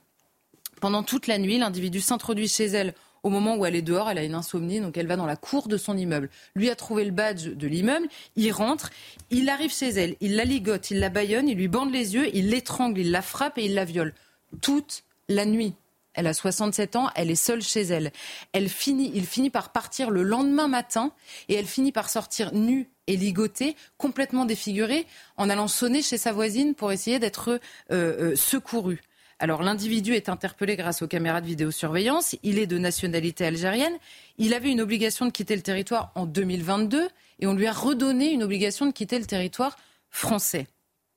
Pendant 0.80 1.02
toute 1.02 1.26
la 1.26 1.38
nuit, 1.38 1.58
l'individu 1.58 2.00
s'introduit 2.00 2.48
chez 2.48 2.66
elle 2.66 2.94
au 3.22 3.30
moment 3.30 3.56
où 3.56 3.64
elle 3.64 3.76
est 3.76 3.82
dehors, 3.82 4.10
elle 4.10 4.18
a 4.18 4.24
une 4.24 4.34
insomnie, 4.34 4.80
donc 4.80 4.96
elle 4.96 5.06
va 5.06 5.16
dans 5.16 5.26
la 5.26 5.36
cour 5.36 5.68
de 5.68 5.76
son 5.76 5.96
immeuble. 5.96 6.28
Lui 6.54 6.70
a 6.70 6.74
trouvé 6.74 7.04
le 7.04 7.12
badge 7.12 7.48
de 7.48 7.66
l'immeuble, 7.68 8.08
il 8.36 8.50
rentre, 8.50 8.90
il 9.30 9.48
arrive 9.48 9.72
chez 9.72 9.90
elle, 9.90 10.16
il 10.20 10.36
la 10.36 10.44
ligote, 10.44 10.90
il 10.90 10.98
la 10.98 11.08
baillonne, 11.08 11.48
il 11.48 11.56
lui 11.56 11.68
bande 11.68 11.92
les 11.92 12.14
yeux, 12.14 12.28
il 12.34 12.50
l'étrangle, 12.50 13.00
il 13.00 13.10
la 13.10 13.22
frappe 13.22 13.58
et 13.58 13.64
il 13.66 13.74
la 13.74 13.84
viole. 13.84 14.12
Toute 14.60 15.04
la 15.28 15.44
nuit. 15.44 15.74
Elle 16.14 16.26
a 16.26 16.34
67 16.34 16.96
ans, 16.96 17.08
elle 17.14 17.30
est 17.30 17.34
seule 17.34 17.62
chez 17.62 17.82
elle. 17.82 18.12
Elle 18.52 18.68
finit, 18.68 19.10
il 19.14 19.26
finit 19.26 19.50
par 19.50 19.72
partir 19.72 20.10
le 20.10 20.22
lendemain 20.22 20.68
matin 20.68 21.12
et 21.48 21.54
elle 21.54 21.66
finit 21.66 21.92
par 21.92 22.10
sortir 22.10 22.52
nue 22.52 22.90
et 23.06 23.16
ligotée, 23.16 23.76
complètement 23.96 24.44
défigurée, 24.44 25.06
en 25.36 25.48
allant 25.48 25.68
sonner 25.68 26.02
chez 26.02 26.18
sa 26.18 26.32
voisine 26.32 26.74
pour 26.74 26.92
essayer 26.92 27.18
d'être 27.18 27.48
euh, 27.50 28.32
euh, 28.32 28.36
secourue. 28.36 29.00
Alors 29.38 29.62
l'individu 29.62 30.14
est 30.14 30.28
interpellé 30.28 30.76
grâce 30.76 31.02
aux 31.02 31.08
caméras 31.08 31.40
de 31.40 31.46
vidéosurveillance. 31.46 32.36
Il 32.42 32.58
est 32.58 32.66
de 32.66 32.78
nationalité 32.78 33.44
algérienne. 33.44 33.96
Il 34.38 34.54
avait 34.54 34.70
une 34.70 34.80
obligation 34.80 35.26
de 35.26 35.32
quitter 35.32 35.56
le 35.56 35.62
territoire 35.62 36.12
en 36.14 36.26
2022 36.26 37.08
et 37.40 37.46
on 37.46 37.54
lui 37.54 37.66
a 37.66 37.72
redonné 37.72 38.30
une 38.30 38.44
obligation 38.44 38.86
de 38.86 38.92
quitter 38.92 39.18
le 39.18 39.24
territoire 39.24 39.76
français. 40.10 40.68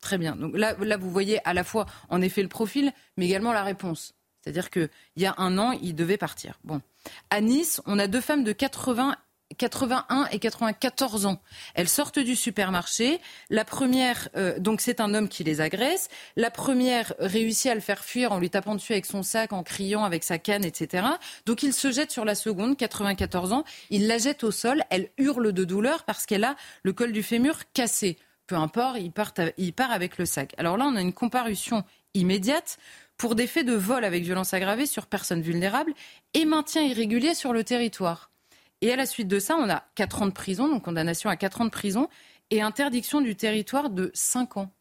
Très 0.06 0.20
bien. 0.20 0.36
Donc 0.36 0.56
là, 0.56 0.76
là 0.82 0.98
vous 0.98 1.10
voyez 1.10 1.40
à 1.48 1.56
la 1.56 1.64
fois 1.64 1.88
en 2.10 2.22
effet 2.22 2.44
le 2.44 2.48
profil, 2.48 2.94
mais 3.18 3.26
également 3.26 3.52
la 3.52 3.64
réponse. 3.64 4.14
C'est-à-dire 4.40 4.70
qu'il 4.70 4.88
y 5.16 5.26
a 5.26 5.34
un 5.40 5.58
an, 5.58 5.72
il 5.72 5.96
devait 5.96 6.18
partir. 6.18 6.60
Bon. 6.64 6.80
À 7.32 7.42
Nice, 7.42 7.82
on 7.88 7.98
a 7.98 8.06
deux 8.06 8.22
femmes 8.22 8.44
de 8.44 8.52
80 8.52 9.16
81 9.58 10.28
et 10.32 10.38
94 10.38 11.26
ans. 11.26 11.42
Elles 11.74 11.90
sortent 11.90 12.20
du 12.20 12.36
supermarché. 12.36 13.20
La 13.50 13.66
première, 13.66 14.30
euh, 14.36 14.60
donc 14.60 14.80
c'est 14.80 15.00
un 15.00 15.16
homme 15.16 15.28
qui 15.28 15.44
les 15.44 15.60
agresse. 15.60 16.10
La 16.36 16.52
première 16.52 17.16
réussit 17.18 17.72
à 17.72 17.74
le 17.74 17.82
faire 17.82 18.06
fuir 18.06 18.32
en 18.32 18.38
lui 18.38 18.52
tapant 18.52 18.76
dessus 18.76 18.94
avec 18.94 19.08
son 19.08 19.24
sac, 19.24 19.54
en 19.54 19.64
criant 19.64 20.04
avec 20.04 20.24
sa 20.24 20.38
canne, 20.38 20.66
etc. 20.66 21.08
Donc 21.48 21.64
il 21.64 21.74
se 21.74 21.92
jette 21.92 22.12
sur 22.12 22.26
la 22.26 22.36
seconde, 22.36 22.78
94 22.78 23.54
ans. 23.54 23.64
Il 23.90 24.06
la 24.06 24.20
jette 24.20 24.44
au 24.44 24.52
sol. 24.52 24.84
Elle 24.92 25.10
hurle 25.18 25.52
de 25.52 25.64
douleur 25.64 26.04
parce 26.04 26.28
qu'elle 26.28 26.44
a 26.44 26.56
le 26.84 26.94
col 26.94 27.12
du 27.12 27.24
fémur 27.24 27.58
cassé. 27.74 28.20
Peu 28.48 28.56
importe, 28.56 28.98
il 29.58 29.74
part, 29.74 29.92
avec 29.92 30.18
le 30.18 30.26
sac. 30.26 30.54
Alors 30.58 30.78
là, 30.78 30.86
on 30.86 30.96
a 30.96 31.02
une 31.02 31.14
comparution 31.14 31.84
immédiate 32.14 32.78
pour 33.18 33.36
des 33.36 33.48
faits 33.48 33.66
de 33.66 33.74
vol 33.74 34.04
avec 34.04 34.24
violence 34.24 34.54
aggravée 34.54 34.86
sur 34.86 35.08
personnes 35.08 35.42
vulnérables 35.42 35.94
et 36.34 36.46
maintien 36.46 36.84
irrégulier 36.84 37.34
sur 37.34 37.54
le 37.54 37.64
territoire. 37.64 38.30
Et 38.82 38.92
à 38.92 38.96
la 38.96 39.06
suite 39.06 39.28
de 39.28 39.40
ça, 39.40 39.56
on 39.56 39.70
a 39.70 39.84
4 39.96 40.22
ans 40.22 40.26
de 40.28 40.32
prison, 40.32 40.68
donc 40.68 40.84
condamnation 40.84 41.30
à 41.30 41.36
4 41.36 41.62
ans 41.62 41.66
de 41.66 41.70
prison, 41.70 42.10
et 42.52 42.62
interdiction 42.62 43.22
du 43.22 43.36
territoire 43.36 43.90
de 43.90 44.12
5 44.14 44.58
ans. 44.58 44.72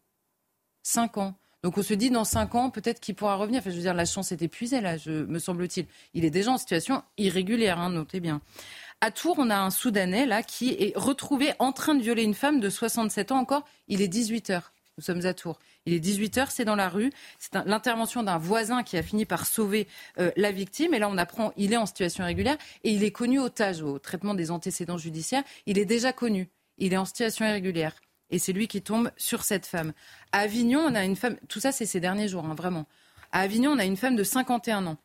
5 0.82 1.16
ans. 1.18 1.34
Donc 1.62 1.78
on 1.78 1.82
se 1.82 1.94
dit 1.94 2.10
dans 2.10 2.24
5 2.24 2.54
ans, 2.56 2.70
peut-être 2.70 3.00
qu'il 3.00 3.14
pourra 3.14 3.36
revenir. 3.36 3.60
Enfin, 3.60 3.70
je 3.70 3.76
veux 3.76 3.82
dire, 3.82 3.94
la 3.94 4.04
chance 4.04 4.32
est 4.32 4.42
épuisée, 4.42 4.82
là, 4.82 4.96
me 5.06 5.38
semble-t-il. 5.38 5.86
Il 6.12 6.26
est 6.26 6.30
déjà 6.30 6.50
en 6.50 6.58
situation 6.58 7.02
irrégulière, 7.16 7.78
hein, 7.78 7.88
notez 7.88 8.20
bien. 8.20 8.42
À 9.04 9.10
Tours, 9.10 9.34
on 9.36 9.50
a 9.50 9.58
un 9.58 9.68
Soudanais, 9.68 10.24
là, 10.24 10.42
qui 10.42 10.70
est 10.70 10.94
retrouvé 10.96 11.52
en 11.58 11.72
train 11.72 11.94
de 11.94 12.00
violer 12.00 12.22
une 12.22 12.32
femme 12.32 12.58
de 12.58 12.70
67 12.70 13.32
ans 13.32 13.38
encore. 13.38 13.66
Il 13.86 14.00
est 14.00 14.08
18 14.08 14.48
heures. 14.48 14.72
Nous 14.96 15.04
sommes 15.04 15.26
à 15.26 15.34
Tours. 15.34 15.58
Il 15.84 15.92
est 15.92 16.02
18h, 16.02 16.46
c'est 16.48 16.64
dans 16.64 16.74
la 16.74 16.88
rue. 16.88 17.12
C'est 17.38 17.54
l'intervention 17.66 18.22
d'un 18.22 18.38
voisin 18.38 18.82
qui 18.82 18.96
a 18.96 19.02
fini 19.02 19.26
par 19.26 19.44
sauver 19.44 19.88
euh, 20.18 20.30
la 20.38 20.52
victime. 20.52 20.94
Et 20.94 20.98
là, 20.98 21.10
on 21.10 21.18
apprend, 21.18 21.52
il 21.58 21.74
est 21.74 21.76
en 21.76 21.84
situation 21.84 22.24
irrégulière 22.24 22.56
et 22.82 22.92
il 22.92 23.04
est 23.04 23.10
connu 23.10 23.38
au 23.38 23.50
TAGE, 23.50 23.82
au 23.82 23.98
traitement 23.98 24.32
des 24.32 24.50
antécédents 24.50 24.96
judiciaires. 24.96 25.44
Il 25.66 25.76
est 25.76 25.84
déjà 25.84 26.14
connu. 26.14 26.48
Il 26.78 26.94
est 26.94 26.96
en 26.96 27.04
situation 27.04 27.44
irrégulière. 27.44 27.92
Et 28.30 28.38
c'est 28.38 28.54
lui 28.54 28.68
qui 28.68 28.80
tombe 28.80 29.10
sur 29.18 29.42
cette 29.42 29.66
femme. 29.66 29.92
À 30.32 30.38
Avignon, 30.38 30.80
on 30.80 30.94
a 30.94 31.04
une 31.04 31.16
femme. 31.16 31.36
Tout 31.50 31.60
ça, 31.60 31.72
c'est 31.72 31.84
ces 31.84 32.00
derniers 32.00 32.28
jours, 32.28 32.46
hein, 32.46 32.54
vraiment. 32.54 32.86
À 33.32 33.40
Avignon, 33.40 33.72
on 33.72 33.78
a 33.78 33.84
une 33.84 33.98
femme 33.98 34.16
de 34.16 34.24
51 34.24 34.86
ans. 34.86 34.96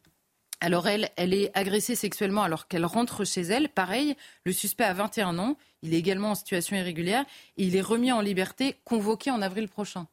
Alors 0.62 0.88
elle, 0.88 1.10
elle 1.16 1.34
est 1.34 1.52
agressée 1.58 1.96
sexuellement 1.96 2.44
alors 2.44 2.68
qu'elle 2.68 2.86
rentre 2.86 3.24
chez 3.24 3.42
elle. 3.42 3.70
Pareil, 3.70 4.16
le 4.44 4.52
suspect 4.52 4.84
a 4.84 4.94
21 4.94 5.38
ans. 5.40 5.58
Il 5.82 5.94
est 5.94 5.98
également 5.98 6.32
en 6.32 6.36
situation 6.36 6.76
irrégulière. 6.76 7.26
Il 7.56 7.76
est 7.76 7.82
remis 7.82 8.12
en 8.12 8.22
liberté, 8.22 8.76
convoqué 8.84 9.32
en 9.32 9.42
avril 9.42 9.70
prochain. 9.70 10.08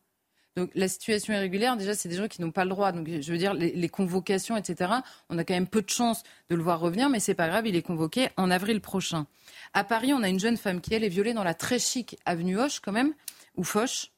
Donc 0.56 0.70
la 0.74 0.88
situation 0.88 1.34
irrégulière, 1.34 1.76
déjà, 1.76 1.94
c'est 1.94 2.08
des 2.08 2.16
gens 2.16 2.28
qui 2.28 2.40
n'ont 2.40 2.50
pas 2.50 2.64
le 2.64 2.70
droit. 2.70 2.90
Donc 2.92 3.08
je 3.08 3.30
veux 3.30 3.38
dire, 3.38 3.52
les, 3.52 3.88
convocations, 3.88 4.56
etc. 4.56 4.90
On 5.28 5.36
a 5.36 5.44
quand 5.44 5.54
même 5.54 5.66
peu 5.66 5.82
de 5.82 5.90
chances 5.90 6.22
de 6.48 6.56
le 6.56 6.62
voir 6.62 6.80
revenir, 6.80 7.10
mais 7.10 7.20
c'est 7.20 7.34
pas 7.34 7.48
grave, 7.48 7.66
il 7.66 7.76
est 7.76 7.82
convoqué 7.82 8.30
en 8.36 8.50
avril 8.50 8.80
prochain. 8.80 9.26
À 9.74 9.84
Paris, 9.84 10.14
on 10.14 10.22
a 10.22 10.28
une 10.28 10.40
jeune 10.40 10.56
femme 10.56 10.80
qui 10.80 10.94
elle 10.94 11.04
est 11.04 11.10
violée 11.10 11.34
dans 11.34 11.44
la 11.44 11.54
très 11.54 11.78
chic 11.78 12.18
avenue 12.24 12.58
Hoche 12.58 12.80
quand 12.80 12.92
même, 12.92 13.12
ou 13.56 13.64
Foch. 13.64 14.12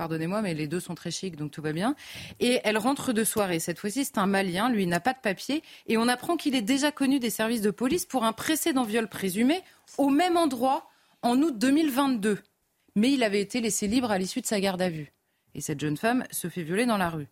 Pardonnez-moi, 0.00 0.40
mais 0.40 0.54
les 0.54 0.66
deux 0.66 0.80
sont 0.80 0.94
très 0.94 1.10
chics, 1.10 1.36
donc 1.36 1.50
tout 1.50 1.60
va 1.60 1.74
bien. 1.74 1.94
Et 2.40 2.58
elle 2.64 2.78
rentre 2.78 3.12
de 3.12 3.22
soirée. 3.22 3.58
Cette 3.58 3.78
fois-ci, 3.78 4.06
c'est 4.06 4.16
un 4.16 4.26
Malien. 4.26 4.70
Lui, 4.70 4.86
n'a 4.86 4.98
pas 4.98 5.12
de 5.12 5.18
papier. 5.18 5.62
Et 5.88 5.98
on 5.98 6.08
apprend 6.08 6.38
qu'il 6.38 6.54
est 6.54 6.62
déjà 6.62 6.90
connu 6.90 7.18
des 7.18 7.28
services 7.28 7.60
de 7.60 7.70
police 7.70 8.06
pour 8.06 8.24
un 8.24 8.32
précédent 8.32 8.84
viol 8.84 9.08
présumé 9.08 9.60
au 9.98 10.08
même 10.08 10.38
endroit 10.38 10.88
en 11.20 11.42
août 11.42 11.58
2022. 11.58 12.38
Mais 12.96 13.12
il 13.12 13.22
avait 13.22 13.42
été 13.42 13.60
laissé 13.60 13.88
libre 13.88 14.10
à 14.10 14.16
l'issue 14.16 14.40
de 14.40 14.46
sa 14.46 14.58
garde 14.58 14.80
à 14.80 14.88
vue. 14.88 15.12
Et 15.54 15.60
cette 15.60 15.80
jeune 15.80 15.98
femme 15.98 16.24
se 16.30 16.48
fait 16.48 16.62
violer 16.62 16.86
dans 16.86 16.96
la 16.96 17.10
rue. 17.10 17.28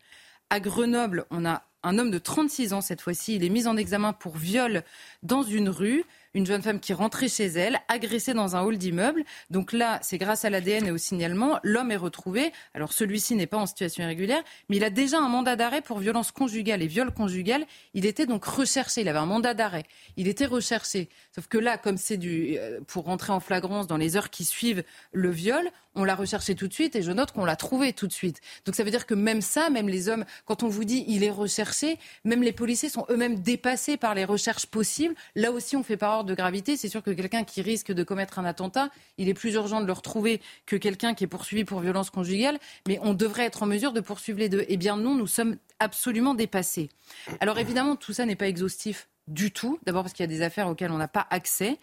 À 0.51 0.61
Grenoble, 0.61 1.25
on 1.31 1.47
a 1.47 1.63
un 1.83 1.99
homme 1.99 2.11
de 2.11 2.19
36 2.19 2.75
ans 2.75 2.83
cette 2.83 3.01
fois-ci. 3.01 3.37
Il 3.37 3.45
est 3.45 3.49
mis 3.49 3.67
en 3.67 3.79
examen 3.79 4.13
pour 4.13 4.37
viol 4.37 4.83
dans 5.23 5.43
une 5.43 5.71
rue 5.71 6.05
une 6.39 6.47
jeune 6.47 6.63
femme 6.63 6.79
qui 6.79 6.93
rentrait 6.93 7.29
chez 7.29 7.47
elle, 7.47 7.81
agressée 7.89 8.33
dans 8.33 8.55
un 8.55 8.63
hall 8.63 8.79
d'immeuble. 8.79 9.25
Donc 9.51 9.73
là, 9.73 9.99
c'est 10.03 10.19
grâce 10.19 10.45
à 10.45 10.51
l'ADN 10.51 10.87
et 10.87 10.91
au 10.93 10.97
signalement, 10.97 11.59
l'homme 11.65 11.91
est 11.91 11.97
retrouvé. 11.97 12.53
Alors 12.75 12.93
celui-ci 12.93 13.35
n'est 13.35 13.49
pas 13.49 13.57
en 13.57 13.67
situation 13.67 14.05
irrégulière, 14.05 14.43
mais 14.69 14.77
il 14.77 14.85
a 14.85 14.91
déjà 14.91 15.19
un 15.19 15.29
mandat 15.29 15.57
d'arrêt 15.57 15.83
pour 15.83 15.99
violence 15.99 16.31
conjugale 16.31 16.81
et 16.81 16.87
viol 16.87 17.13
conjugal. 17.13 17.67
Il 17.93 18.07
était 18.07 18.25
donc 18.25 18.45
recherché, 18.45 19.01
il 19.01 19.09
avait 19.09 19.19
un 19.19 19.27
mandat 19.27 19.53
d'arrêt. 19.53 19.83
Il 20.17 20.29
était 20.29 20.47
recherché. 20.47 21.09
Sauf 21.35 21.49
que 21.49 21.59
là, 21.59 21.77
comme 21.77 21.97
c'est 21.97 22.17
du 22.17 22.57
euh, 22.57 22.81
pour 22.87 23.05
rentrer 23.05 23.33
en 23.33 23.41
flagrance 23.41 23.89
dans 23.89 23.97
les 23.97 24.17
heures 24.17 24.31
qui 24.31 24.45
suivent 24.45 24.85
le 25.13 25.31
viol, 25.31 25.69
on 25.99 26.05
l'a 26.05 26.15
recherché 26.15 26.55
tout 26.55 26.69
de 26.69 26.73
suite 26.73 26.95
et 26.95 27.03
je 27.03 27.11
note 27.11 27.33
qu'on 27.33 27.45
l'a 27.45 27.57
trouvé 27.57 27.93
tout 27.93 28.07
de 28.07 28.13
suite. 28.13 28.41
Donc 28.65 28.77
ça 28.77 28.85
veut 28.85 28.91
dire 28.91 29.07
que 29.07 29.15
même 29.15 29.43
ça, 29.43 29.69
même 29.69 29.89
les 29.89 30.09
hommes, 30.09 30.25
quand 30.45 30.63
on 30.63 30.69
vous 30.69 30.85
dit 30.85 31.05
il 31.09 31.25
est 31.25 31.31
recherché, 31.31 31.99
même 32.25 32.43
les 32.43 32.53
policiers 32.53 32.89
sont 32.89 33.05
eux-mêmes 33.11 33.41
dépassés 33.41 33.97
par 33.97 34.15
les 34.15 34.25
recherches 34.25 34.67
possibles. 34.67 35.15
Là 35.35 35.51
aussi, 35.51 35.77
on 35.77 35.83
fait 35.83 35.97
par 35.97 36.19
ordre 36.19 36.28
de 36.29 36.35
gravité. 36.35 36.77
C'est 36.77 36.89
sûr 36.89 37.03
que 37.03 37.11
quelqu'un 37.11 37.43
qui 37.43 37.63
risque 37.63 37.91
de 37.91 38.05
commettre 38.05 38.39
un 38.39 38.45
attentat, 38.45 38.91
il 39.17 39.29
est 39.29 39.35
plus 39.35 39.55
urgent 39.55 39.81
de 39.81 39.87
le 39.87 39.93
retrouver 39.93 40.41
que 40.67 40.77
quelqu'un 40.77 41.15
qui 41.15 41.25
est 41.25 41.29
poursuivi 41.29 41.65
pour 41.65 41.81
violence 41.81 42.11
conjugale. 42.11 42.59
Mais 42.87 43.01
on 43.03 43.15
devrait 43.15 43.45
être 43.45 43.63
en 43.63 43.67
mesure 43.67 43.93
de 43.93 44.01
poursuivre 44.01 44.39
les 44.39 44.49
deux. 44.49 44.65
Eh 44.69 44.77
bien 44.77 44.97
non, 44.97 45.15
nous 45.15 45.27
sommes 45.27 45.57
absolument 45.81 46.35
dépassés. 46.35 46.89
Alors 47.41 47.59
évidemment, 47.59 47.97
tout 47.97 48.13
ça 48.13 48.27
n'est 48.27 48.37
pas 48.37 48.49
exhaustif 48.49 49.09
du 49.27 49.51
tout. 49.51 49.79
D'abord 49.85 50.03
parce 50.03 50.13
qu'il 50.13 50.23
y 50.23 50.29
a 50.29 50.33
des 50.33 50.43
affaires 50.43 50.69
auxquelles 50.69 50.93
on 50.93 50.99
n'a 50.99 51.09
pas 51.09 51.27
accès 51.31 51.79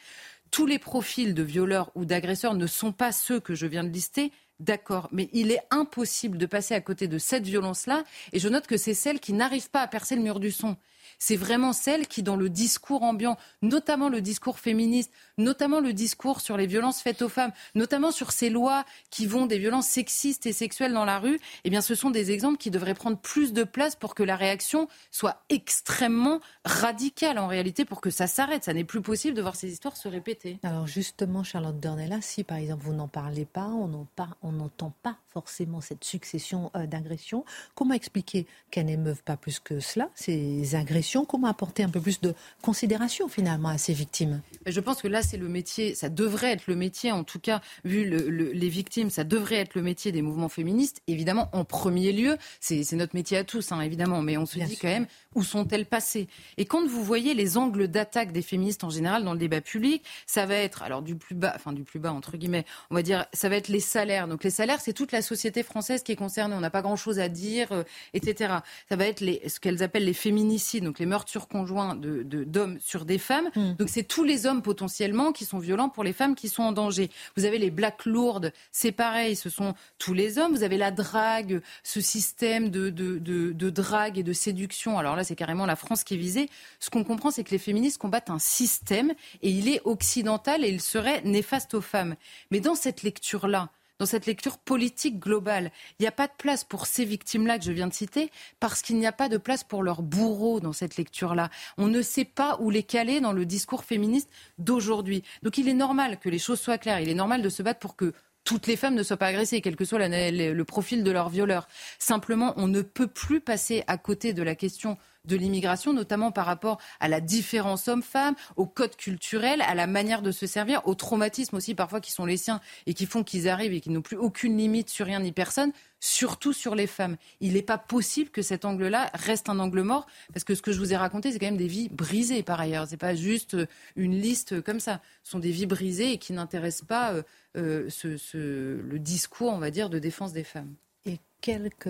tous 0.51 0.65
les 0.65 0.79
profils 0.79 1.33
de 1.33 1.43
violeurs 1.43 1.91
ou 1.95 2.05
d'agresseurs 2.05 2.53
ne 2.53 2.65
sont 2.65 2.93
pas 2.93 3.11
ceux 3.11 3.41
que 3.41 3.55
je 3.55 3.67
viens 3.67 3.83
de 3.83 3.89
lister. 3.89 4.31
D'accord, 4.61 5.09
mais 5.11 5.29
il 5.33 5.51
est 5.51 5.59
impossible 5.69 6.37
de 6.37 6.45
passer 6.45 6.73
à 6.73 6.79
côté 6.79 7.09
de 7.09 7.17
cette 7.17 7.45
violence-là. 7.45 8.05
Et 8.31 8.39
je 8.39 8.47
note 8.47 8.65
que 8.65 8.77
c'est 8.77 8.93
celle 8.93 9.19
qui 9.19 9.33
n'arrive 9.33 9.69
pas 9.69 9.81
à 9.81 9.87
percer 9.87 10.15
le 10.15 10.21
mur 10.21 10.39
du 10.39 10.51
son 10.51 10.77
c'est 11.19 11.35
vraiment 11.35 11.73
celle 11.73 12.07
qui, 12.07 12.23
dans 12.23 12.35
le 12.35 12.49
discours 12.49 13.03
ambiant, 13.03 13.37
notamment 13.61 14.09
le 14.09 14.21
discours 14.21 14.59
féministe, 14.59 15.11
notamment 15.37 15.79
le 15.79 15.93
discours 15.93 16.41
sur 16.41 16.57
les 16.57 16.67
violences 16.67 17.01
faites 17.01 17.21
aux 17.21 17.29
femmes, 17.29 17.51
notamment 17.73 18.11
sur 18.11 18.31
ces 18.31 18.49
lois 18.49 18.85
qui 19.09 19.25
vont 19.25 19.45
des 19.45 19.59
violences 19.59 19.87
sexistes 19.87 20.45
et 20.45 20.53
sexuelles 20.53 20.93
dans 20.93 21.05
la 21.05 21.19
rue, 21.19 21.39
eh 21.63 21.69
bien, 21.69 21.81
ce 21.81 21.95
sont 21.95 22.11
des 22.11 22.31
exemples 22.31 22.57
qui 22.57 22.71
devraient 22.71 22.93
prendre 22.93 23.17
plus 23.17 23.53
de 23.53 23.63
place 23.63 23.95
pour 23.95 24.15
que 24.15 24.23
la 24.23 24.35
réaction 24.35 24.87
soit 25.11 25.43
extrêmement 25.49 26.39
radicale 26.63 27.37
en 27.37 27.47
réalité, 27.47 27.85
pour 27.85 28.01
que 28.01 28.09
ça 28.09 28.27
s'arrête. 28.27 28.63
Ça 28.63 28.73
n'est 28.73 28.83
plus 28.83 29.01
possible 29.01 29.35
de 29.35 29.41
voir 29.41 29.55
ces 29.55 29.71
histoires 29.71 29.97
se 29.97 30.07
répéter. 30.07 30.59
Alors 30.63 30.87
justement, 30.87 31.43
Charlotte 31.43 31.79
Dornella, 31.79 32.21
si 32.21 32.43
par 32.43 32.57
exemple 32.57 32.83
vous 32.83 32.93
n'en 32.93 33.07
parlez 33.07 33.45
pas, 33.45 33.67
on 33.67 34.51
n'entend 34.51 34.93
pas 35.03 35.17
forcément 35.35 35.81
cette 35.81 36.05
succession 36.05 36.71
euh, 36.77 36.87
d'agressions, 36.87 37.43
comment 37.75 37.93
expliquer 37.93 38.47
qu'elles 38.71 38.85
n'émeuvent 38.85 39.21
pas 39.21 39.35
plus 39.35 39.59
que 39.59 39.81
cela, 39.81 40.09
ces 40.15 40.75
agressions 40.75 41.25
Comment 41.25 41.47
apporter 41.47 41.83
un 41.83 41.89
peu 41.89 41.99
plus 41.99 42.21
de 42.21 42.33
considération 42.61 43.27
finalement 43.27 43.67
à 43.67 43.77
ces 43.77 43.91
victimes? 43.91 44.41
Je 44.65 44.79
pense 44.79 45.01
que 45.01 45.09
là, 45.09 45.21
c'est 45.21 45.35
le 45.35 45.49
métier, 45.49 45.93
ça 45.93 46.07
devrait 46.07 46.53
être 46.53 46.67
le 46.67 46.77
métier, 46.77 47.11
en 47.11 47.25
tout 47.25 47.39
cas, 47.39 47.59
vu 47.83 48.05
les 48.53 48.69
victimes, 48.69 49.09
ça 49.09 49.25
devrait 49.25 49.57
être 49.57 49.75
le 49.75 49.81
métier 49.81 50.13
des 50.13 50.21
mouvements 50.21 50.47
féministes. 50.47 51.01
Évidemment, 51.07 51.49
en 51.51 51.65
premier 51.65 52.13
lieu, 52.13 52.37
c'est 52.61 52.89
notre 52.93 53.13
métier 53.13 53.37
à 53.37 53.43
tous, 53.43 53.73
hein, 53.73 53.81
évidemment, 53.81 54.21
mais 54.21 54.37
on 54.37 54.45
se 54.45 54.57
dit 54.57 54.77
quand 54.77 54.87
même, 54.87 55.07
où 55.33 55.43
sont-elles 55.43 55.85
passées? 55.85 56.29
Et 56.55 56.63
quand 56.63 56.87
vous 56.87 57.03
voyez 57.03 57.33
les 57.33 57.57
angles 57.57 57.89
d'attaque 57.89 58.31
des 58.31 58.41
féministes 58.41 58.85
en 58.85 58.89
général 58.89 59.25
dans 59.25 59.33
le 59.33 59.39
débat 59.39 59.59
public, 59.59 60.01
ça 60.25 60.45
va 60.45 60.55
être, 60.55 60.81
alors 60.81 61.01
du 61.01 61.15
plus 61.15 61.35
bas, 61.35 61.51
enfin 61.55 61.73
du 61.73 61.83
plus 61.83 61.99
bas, 61.99 62.13
entre 62.13 62.37
guillemets, 62.37 62.65
on 62.89 62.95
va 62.95 63.01
dire, 63.01 63.25
ça 63.33 63.49
va 63.49 63.57
être 63.57 63.67
les 63.67 63.81
salaires. 63.81 64.29
Donc 64.29 64.45
les 64.45 64.49
salaires, 64.49 64.79
c'est 64.79 64.93
toute 64.93 65.11
la 65.11 65.21
société 65.25 65.63
française 65.63 66.03
qui 66.03 66.11
est 66.11 66.15
concernée. 66.15 66.55
On 66.55 66.61
n'a 66.61 66.69
pas 66.69 66.81
grand-chose 66.81 67.19
à 67.19 67.27
dire, 67.27 67.71
euh, 67.71 67.83
etc. 68.13 68.55
Ça 68.89 68.95
va 68.95 69.05
être 69.05 69.19
les, 69.19 69.41
ce 69.47 69.59
qu'elles 69.59 69.83
appellent 69.83 70.05
les 70.05 70.13
féminicides 70.13 70.83
donc 70.83 70.99
les 70.99 71.05
meurtres 71.05 71.25
conjoints 71.47 71.95
d'hommes 71.95 72.23
de, 72.23 72.43
d'hommes 72.43 72.79
sur 72.79 73.05
des 73.05 73.17
femmes. 73.17 73.49
Hmm. 73.55 73.73
Donc 73.73 73.89
c'est 73.89 74.03
tous 74.03 74.23
les 74.23 74.45
hommes 74.45 74.61
potentiellement 74.61 75.31
qui 75.31 75.45
sont 75.45 75.59
violents 75.59 75.89
pour 75.89 76.03
les 76.03 76.13
femmes 76.13 76.35
qui 76.35 76.49
sont 76.49 76.63
en 76.63 76.71
danger. 76.71 77.09
Vous 77.35 77.45
avez 77.45 77.57
les 77.57 77.71
Black 77.71 78.05
Lourdes, 78.05 78.53
c'est 78.71 78.91
pareil, 78.91 79.35
ce 79.35 79.49
sont 79.49 79.73
tous 79.97 80.13
les 80.13 80.37
hommes. 80.37 80.53
Vous 80.53 80.63
avez 80.63 80.77
la 80.77 80.91
drague, 80.91 81.61
ce 81.83 82.01
système 82.01 82.69
de, 82.69 82.89
de, 82.89 83.19
de 83.19 83.69
drague 83.69 84.17
et 84.17 84.23
de 84.23 84.33
séduction. 84.33 84.97
Alors 84.97 85.15
là, 85.15 85.23
c'est 85.23 85.35
carrément 85.35 85.65
la 85.65 85.75
France 85.75 86.03
qui 86.03 86.13
est 86.13 86.17
visée. 86.17 86.49
Ce 86.79 86.89
qu'on 86.89 87.03
comprend, 87.03 87.31
c'est 87.31 87.43
que 87.43 87.51
les 87.51 87.57
féministes 87.57 87.97
combattent 87.97 88.29
un 88.29 88.39
système 88.39 89.13
et 89.41 89.49
il 89.49 89.67
est 89.67 89.81
occidental 89.85 90.63
et 90.63 90.69
il 90.69 90.81
serait 90.81 91.21
néfaste 91.23 91.73
aux 91.73 91.81
femmes. 91.81 92.15
Mais 92.51 92.59
dans 92.59 92.75
cette 92.75 93.03
lecture-là, 93.03 93.69
dans 93.99 94.05
cette 94.05 94.25
lecture 94.25 94.57
politique 94.57 95.19
globale. 95.19 95.71
Il 95.99 96.03
n'y 96.03 96.07
a 96.07 96.11
pas 96.11 96.27
de 96.27 96.33
place 96.37 96.63
pour 96.63 96.85
ces 96.85 97.05
victimes-là 97.05 97.57
que 97.57 97.65
je 97.65 97.71
viens 97.71 97.87
de 97.87 97.93
citer 97.93 98.31
parce 98.59 98.81
qu'il 98.81 98.97
n'y 98.97 99.07
a 99.07 99.11
pas 99.11 99.29
de 99.29 99.37
place 99.37 99.63
pour 99.63 99.83
leurs 99.83 100.01
bourreaux 100.01 100.59
dans 100.59 100.73
cette 100.73 100.97
lecture-là. 100.97 101.49
On 101.77 101.87
ne 101.87 102.01
sait 102.01 102.25
pas 102.25 102.57
où 102.59 102.69
les 102.69 102.83
caler 102.83 103.21
dans 103.21 103.33
le 103.33 103.45
discours 103.45 103.83
féministe 103.83 104.29
d'aujourd'hui. 104.57 105.23
Donc 105.43 105.57
il 105.57 105.67
est 105.67 105.73
normal 105.73 106.19
que 106.19 106.29
les 106.29 106.39
choses 106.39 106.59
soient 106.59 106.77
claires. 106.77 106.99
Il 106.99 107.09
est 107.09 107.15
normal 107.15 107.41
de 107.41 107.49
se 107.49 107.63
battre 107.63 107.79
pour 107.79 107.95
que 107.95 108.13
toutes 108.43 108.67
les 108.67 108.75
femmes 108.75 108.93
ne 108.93 109.03
soient 109.03 109.17
pas 109.17 109.27
agressées, 109.27 109.59
quel 109.59 109.75
que 109.75 109.85
soit 109.85 110.07
le 110.07 110.63
profil 110.63 111.03
de 111.03 111.11
leur 111.11 111.29
violeur. 111.29 111.67
Simplement, 111.97 112.53
on 112.57 112.67
ne 112.67 112.81
peut 112.81 113.07
plus 113.07 113.41
passer 113.41 113.83
à 113.87 113.97
côté 113.97 114.33
de 114.33 114.43
la 114.43 114.55
question 114.55 114.97
de 115.25 115.35
l'immigration, 115.35 115.93
notamment 115.93 116.31
par 116.31 116.45
rapport 116.45 116.79
à 116.99 117.07
la 117.07 117.21
différence 117.21 117.87
homme-femme, 117.87 118.35
au 118.55 118.65
code 118.65 118.95
culturel, 118.95 119.61
à 119.61 119.75
la 119.75 119.87
manière 119.87 120.21
de 120.21 120.31
se 120.31 120.47
servir, 120.47 120.81
aux 120.85 120.95
traumatismes 120.95 121.55
aussi 121.55 121.75
parfois 121.75 122.01
qui 122.01 122.11
sont 122.11 122.25
les 122.25 122.37
siens 122.37 122.61
et 122.85 122.93
qui 122.93 123.05
font 123.05 123.23
qu'ils 123.23 123.49
arrivent 123.49 123.73
et 123.73 123.81
qui 123.81 123.89
n'ont 123.89 124.01
plus 124.01 124.17
aucune 124.17 124.57
limite 124.57 124.89
sur 124.89 125.05
rien 125.05 125.19
ni 125.19 125.31
personne, 125.31 125.71
surtout 125.99 126.53
sur 126.53 126.75
les 126.75 126.87
femmes. 126.87 127.17
Il 127.39 127.53
n'est 127.53 127.61
pas 127.61 127.77
possible 127.77 128.29
que 128.29 128.41
cet 128.41 128.65
angle-là 128.65 129.09
reste 129.13 129.49
un 129.49 129.59
angle 129.59 129.81
mort, 129.81 130.05
parce 130.33 130.43
que 130.43 130.55
ce 130.55 130.61
que 130.61 130.71
je 130.71 130.79
vous 130.79 130.93
ai 130.93 130.97
raconté, 130.97 131.31
c'est 131.31 131.39
quand 131.39 131.47
même 131.47 131.57
des 131.57 131.67
vies 131.67 131.89
brisées 131.89 132.43
par 132.43 132.59
ailleurs. 132.59 132.85
Ce 132.85 132.91
n'est 132.91 132.97
pas 132.97 133.15
juste 133.15 133.57
une 133.95 134.19
liste 134.19 134.61
comme 134.61 134.79
ça. 134.79 135.01
Ce 135.23 135.31
sont 135.31 135.39
des 135.39 135.51
vies 135.51 135.65
brisées 135.65 136.13
et 136.13 136.17
qui 136.17 136.33
n'intéressent 136.33 136.87
pas 136.87 137.13
euh, 137.13 137.23
euh, 137.55 137.89
le 138.33 138.99
discours, 138.99 139.51
on 139.51 139.57
va 139.57 139.71
dire, 139.71 139.89
de 139.89 139.99
défense 139.99 140.33
des 140.33 140.43
femmes. 140.43 140.73
Et 141.05 141.19
quelques 141.41 141.89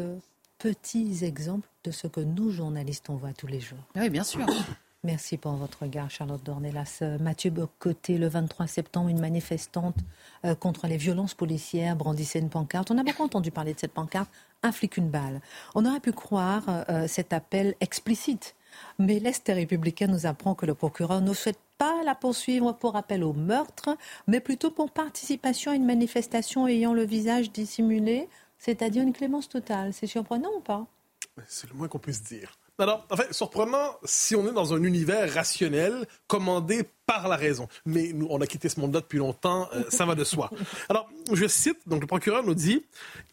petits 0.65 1.23
exemples 1.23 1.69
de 1.83 1.91
ce 1.91 2.07
que 2.07 2.21
nous, 2.21 2.49
journalistes, 2.49 3.11
on 3.11 3.15
voit 3.15 3.33
tous 3.33 3.45
les 3.45 3.59
jours. 3.59 3.77
Oui, 3.95 4.09
bien 4.09 4.23
sûr. 4.23 4.47
Merci 5.03 5.37
pour 5.37 5.51
votre 5.51 5.83
regard, 5.83 6.09
Charlotte 6.09 6.41
Dornelas. 6.43 6.97
Euh, 7.03 7.19
Mathieu 7.19 7.51
Bocoté, 7.51 8.17
le 8.17 8.27
23 8.27 8.65
septembre, 8.65 9.09
une 9.09 9.19
manifestante 9.19 9.97
euh, 10.43 10.55
contre 10.55 10.87
les 10.87 10.97
violences 10.97 11.35
policières 11.35 11.95
brandissait 11.95 12.39
une 12.39 12.49
pancarte. 12.49 12.89
On 12.89 12.97
a 12.97 13.03
beaucoup 13.03 13.21
entendu 13.21 13.51
parler 13.51 13.75
de 13.75 13.79
cette 13.79 13.93
pancarte, 13.93 14.27
un 14.63 14.71
flic, 14.71 14.97
une 14.97 15.11
balle. 15.11 15.39
On 15.75 15.85
aurait 15.85 15.99
pu 15.99 16.13
croire 16.13 16.63
euh, 16.89 17.07
cet 17.07 17.31
appel 17.31 17.75
explicite. 17.79 18.55
Mais 18.97 19.19
l'Est 19.19 19.47
républicain 19.47 20.07
nous 20.07 20.25
apprend 20.25 20.55
que 20.55 20.65
le 20.65 20.73
procureur 20.73 21.21
ne 21.21 21.33
souhaite 21.35 21.59
pas 21.77 22.01
la 22.03 22.15
poursuivre 22.15 22.73
pour 22.73 22.95
appel 22.95 23.23
au 23.23 23.33
meurtre, 23.33 23.95
mais 24.25 24.39
plutôt 24.39 24.71
pour 24.71 24.89
participation 24.89 25.71
à 25.71 25.75
une 25.75 25.85
manifestation 25.85 26.67
ayant 26.67 26.93
le 26.93 27.05
visage 27.05 27.51
dissimulé, 27.51 28.27
c'est-à-dire 28.65 29.03
une 29.03 29.13
clémence 29.13 29.47
totale. 29.47 29.93
C'est 29.93 30.07
surprenant 30.07 30.49
ou 30.57 30.59
pas? 30.59 30.87
C'est 31.47 31.69
le 31.69 31.75
moins 31.75 31.87
qu'on 31.87 31.99
puisse 31.99 32.23
dire. 32.23 32.57
Alors, 32.79 33.05
en 33.11 33.15
fait, 33.15 33.31
surprenant 33.31 33.95
si 34.03 34.35
on 34.35 34.47
est 34.49 34.53
dans 34.53 34.73
un 34.73 34.81
univers 34.83 35.31
rationnel 35.33 36.07
commandé 36.27 36.83
par 37.05 37.27
la 37.27 37.35
raison. 37.35 37.67
Mais 37.85 38.11
nous, 38.13 38.27
on 38.29 38.41
a 38.41 38.47
quitté 38.47 38.67
ce 38.67 38.79
monde-là 38.79 39.01
depuis 39.01 39.19
longtemps, 39.19 39.69
euh, 39.73 39.83
ça 39.89 40.05
va 40.05 40.15
de 40.15 40.23
soi. 40.23 40.49
Alors, 40.89 41.07
je 41.31 41.47
cite, 41.47 41.77
donc 41.87 42.01
le 42.01 42.07
procureur 42.07 42.43
nous 42.43 42.55
dit, 42.55 42.83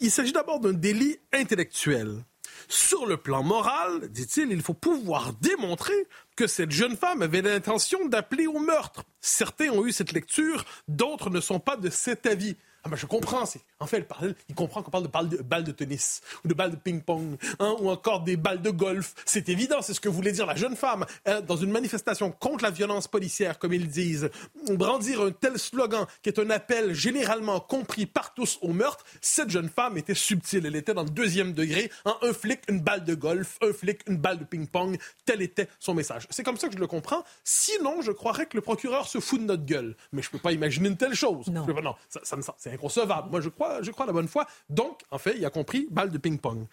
il 0.01 0.11
s'agit 0.11 0.33
d'abord 0.33 0.61
d'un 0.61 0.75
délit 0.75 1.19
intellectuel. 1.33 2.23
Sur 2.69 3.07
le 3.07 3.17
plan 3.17 3.43
moral, 3.43 4.11
dit-il, 4.11 4.53
il 4.53 4.63
faut 4.63 4.75
pouvoir 4.75 5.33
démontrer 5.41 6.07
que 6.37 6.47
cette 6.47 6.71
jeune 6.71 6.97
femme 6.97 7.23
avait 7.23 7.43
l'intention 7.43 8.07
d'appeler 8.07 8.47
au 8.47 8.61
meurtre. 8.61 9.05
Certains 9.21 9.71
ont 9.71 9.87
eu 9.87 9.93
cette 9.93 10.13
lecture, 10.13 10.65
d'autres 10.89 11.31
ne 11.31 11.41
sont 11.41 11.59
pas 11.59 11.77
de 11.77 11.89
cet 11.89 12.27
avis. 12.27 12.57
Ah 12.85 12.89
ben 12.89 12.97
je 12.97 13.07
comprends. 13.07 13.45
En 13.79 13.87
fait, 13.87 14.09
il 14.49 14.55
comprend 14.57 14.83
qu'on 14.83 14.91
parle 14.91 15.05
de 15.05 15.09
balles 15.09 15.29
de, 15.29 15.37
balles 15.39 15.63
de 15.63 15.71
tennis 15.71 16.21
ou 16.45 16.49
de 16.49 16.55
balles 16.55 16.73
de 16.73 16.77
ping-pong 16.77 17.37
hein, 17.61 17.77
ou 17.79 17.89
encore 17.91 18.23
des 18.23 18.37
balles 18.37 18.61
de 18.61 18.71
golf. 18.71 19.15
C'est 19.25 19.49
évident, 19.49 19.83
c'est 19.83 19.95
ce 19.95 20.01
que 20.01 20.09
voulait 20.09 20.33
dire 20.33 20.47
la 20.47 20.57
jeune 20.57 20.75
femme. 20.75 21.07
Hein, 21.27 21.43
dans 21.43 21.57
une 21.57 21.71
manifestation 21.71 22.33
contre 22.33 22.65
la 22.65 22.71
violence 22.71 23.07
policière, 23.07 23.61
comme 23.61 23.73
ils 23.73 23.89
disent, 23.89 24.31
brandir 24.71 25.21
un 25.21 25.31
tel 25.31 25.59
slogan 25.59 26.07
qui 26.23 26.29
est 26.29 26.41
un 26.41 26.51
appel 26.51 26.93
généralement 26.93 27.61
compris 27.61 28.07
par 28.07 28.35
tous 28.35 28.59
au 28.63 28.73
meurtre, 28.73 29.05
cette 29.21 29.51
jeune 29.51 29.69
femme 29.69 29.97
était 29.97 30.15
subtile. 30.15 30.67
Elle 30.67 30.77
était 30.77 30.95
dans 30.95 31.05
le 31.05 31.11
deuxième 31.11 31.53
degré. 31.53 31.89
Hein, 32.05 32.17
un 32.23 32.33
flic, 32.33 32.63
une 32.69 32.81
balle 32.81 33.05
de 33.05 33.15
golf, 33.15 33.59
un 33.63 33.73
flic, 33.73 34.01
une 34.09 34.17
balle 34.17 34.39
de 34.39 34.45
ping-pong. 34.45 34.99
Tel 35.25 35.41
était 35.41 35.69
son 35.79 35.95
message. 35.95 36.27
C'est 36.31 36.43
comme 36.43 36.57
ça 36.57 36.67
que 36.67 36.75
je 36.75 36.81
le 36.81 36.89
comprends. 36.89 37.23
Sinon, 37.45 38.03
je 38.03 38.11
croirais 38.11 38.47
que 38.47 38.57
le 38.57 38.61
procureur 38.61 39.07
se 39.07 39.21
fout 39.21 39.41
de 39.41 39.47
notre 39.47 39.65
gueule. 39.65 39.97
Mais 40.13 40.23
je 40.23 40.31
peux 40.31 40.39
pas 40.39 40.51
imaginer 40.51 40.89
une 40.89 40.97
telle 40.97 41.15
chose. 41.15 41.47
Non, 41.47 41.65
non 41.67 41.95
ça, 42.09 42.21
ça, 42.25 42.37
c'est 42.59 42.72
inconcevable. 42.73 43.31
Moi, 43.31 43.41
je 43.41 43.49
crois, 43.49 43.83
je 43.83 43.91
crois 43.91 44.07
la 44.07 44.13
bonne 44.13 44.29
foi. 44.29 44.47
Donc, 44.69 45.03
en 45.11 45.19
fait, 45.19 45.35
il 45.37 45.45
a 45.45 45.51
compris 45.51 45.87
balle 45.91 46.11
de 46.11 46.19
ping-pong. 46.19 46.67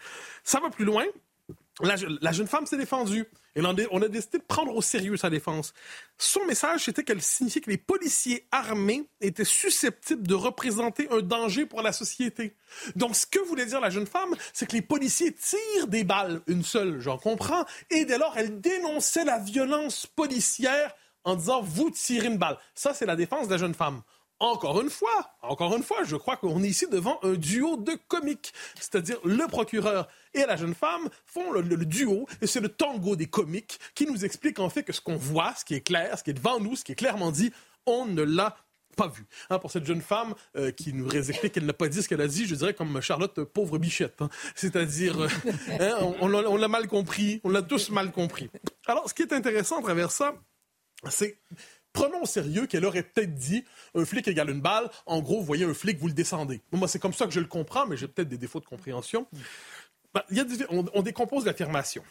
Ça 0.44 0.60
va 0.60 0.70
plus 0.70 0.86
loin. 0.86 1.06
La, 1.82 2.32
jeune 2.32 2.48
femme 2.48 2.66
s'est 2.66 2.78
défendue. 2.78 3.26
Et 3.56 3.62
on 3.92 4.02
a 4.02 4.08
décidé 4.08 4.38
de 4.38 4.44
prendre 4.44 4.74
au 4.76 4.82
sérieux 4.82 5.18
sa 5.18 5.30
défense. 5.30 5.74
Son 6.18 6.46
message, 6.46 6.86
c'était 6.86 7.04
qu'elle 7.04 7.22
signifiait 7.22 7.62
que 7.62 7.70
les 7.70 7.78
policiers 7.78 8.48
armés 8.52 9.06
étaient 9.22 9.44
susceptibles 9.44 10.28
de 10.28 10.36
représenter 10.36 11.08
un 11.10 11.22
danger 11.22 11.66
pour 11.66 11.82
la 11.82 11.92
société. 11.92 12.54
Donc, 12.96 13.16
ce 13.16 13.26
que 13.26 13.40
voulait 13.40 13.66
dire 13.66 13.80
la 13.80 13.90
jeune 13.90 14.06
femme, 14.06 14.36
c'est 14.54 14.68
que 14.68 14.76
les 14.76 14.82
policiers 14.82 15.34
tirent 15.34 15.88
des 15.88 16.04
balles, 16.04 16.42
une 16.48 16.64
seule, 16.64 17.00
j'en 17.00 17.18
comprends, 17.18 17.66
et 17.90 18.06
dès 18.06 18.18
lors, 18.18 18.38
elle 18.38 18.62
dénonçait 18.62 19.26
la 19.26 19.40
violence 19.40 20.06
policière 20.06 20.94
en 21.24 21.36
disant, 21.36 21.62
vous 21.62 21.90
tirez 21.90 22.28
une 22.28 22.38
balle. 22.38 22.58
Ça, 22.76 22.94
c'est 22.94 23.06
la 23.06 23.16
défense 23.16 23.48
de 23.48 23.54
la 23.54 23.58
jeune 23.58 23.74
femme 23.74 24.02
encore 24.40 24.82
une 24.82 24.90
fois, 24.90 25.34
encore 25.42 25.76
une 25.76 25.84
fois, 25.84 26.04
je 26.04 26.16
crois 26.16 26.38
qu'on 26.38 26.64
est 26.64 26.68
ici 26.68 26.88
devant 26.90 27.20
un 27.24 27.34
duo 27.34 27.78
de 27.78 27.98
comiques. 28.08 28.54
C'est-à-dire 28.76 29.18
le 29.24 29.46
procureur 29.48 30.08
et 30.34 30.46
la 30.46 30.56
jeune 30.56 30.76
femme 30.76 31.10
font 31.26 31.52
le, 31.52 31.64
duo, 31.86 32.28
et 32.42 32.48
c'est 32.48 32.62
le 32.62 32.70
tango 32.70 33.16
des 33.16 33.28
comiques 33.28 33.80
qui 33.96 34.06
nous 34.06 34.26
explique 34.26 34.60
en 34.60 34.70
fait 34.70 34.84
que 34.84 34.94
ce 34.94 35.02
qu'on 35.02 35.18
voit, 35.18 35.54
ce 35.56 35.66
qui 35.66 35.76
est 35.76 35.82
clair, 35.82 36.18
ce 36.18 36.24
qui 36.24 36.30
est 36.30 36.34
devant 36.34 36.60
nous, 36.60 36.76
ce 36.76 36.84
qui 36.84 36.94
est 36.94 36.96
clairement 36.96 37.32
dit, 37.32 37.52
on 37.86 38.06
ne 38.06 38.22
l'a 38.22 38.56
pas 38.96 39.08
vu. 39.08 39.26
Hein, 39.50 39.60
pour 39.60 39.72
cette 39.72 39.86
jeune 39.86 40.02
femme 40.02 40.34
euh, 40.56 40.72
qui 40.72 40.94
nous 40.94 41.10
explique 41.10 41.54
qu'elle 41.54 41.66
n'a 41.66 41.74
pas 41.74 41.88
dit 41.88 42.02
ce 42.02 42.10
qu'elle 42.10 42.22
a 42.22 42.28
dit, 42.28 42.46
je 42.46 42.56
dirais 42.56 42.74
comme 42.74 43.02
Charlotte, 43.02 43.44
pauvre 43.44 43.78
bichette. 43.78 44.22
Hein. 44.22 44.30
C'est-à-dire, 44.56 45.22
euh, 45.22 45.28
hein, 45.80 46.14
on 46.22 46.28
l'a 46.28 46.68
mal 46.68 46.88
compris, 46.88 47.42
on 47.44 47.50
l'a 47.50 47.62
tous 47.62 47.90
mal 47.92 48.12
compris. 48.12 48.50
Alors, 48.88 49.10
ce 49.10 49.14
qui 49.14 49.22
est 49.22 49.34
intéressant 49.34 49.80
à 49.80 49.82
travers 49.82 50.12
ça, 50.12 50.36
c'est 51.10 51.40
prenons 51.94 52.24
au 52.24 52.26
sérieux 52.26 52.66
qu'elle 52.66 52.86
aurait 52.86 53.04
peut-être 53.04 53.36
dit 53.36 53.64
un 53.96 54.06
flic 54.06 54.28
égale 54.28 54.50
une 54.50 54.62
balle. 54.62 54.90
En 55.06 55.22
gros, 55.22 55.40
vous 55.40 55.46
voyez 55.46 55.66
un 55.66 55.74
flic, 55.74 56.00
vous 56.00 56.08
le 56.08 56.14
descendez. 56.14 56.62
Moi, 56.72 56.88
c'est 56.88 57.00
comme 57.00 57.14
ça 57.14 57.26
que 57.26 57.32
je 57.32 57.40
le 57.40 57.48
comprends, 57.48 57.86
mais 57.86 57.98
j'ai 57.98 58.08
peut-être 58.08 58.30
des 58.30 58.38
défauts 58.38 58.60
de 58.60 58.66
compréhension. 58.66 59.28
Ben, 60.14 60.24
on, 60.70 61.02
décompose 61.04 61.46
l'affirmation. 61.46 62.04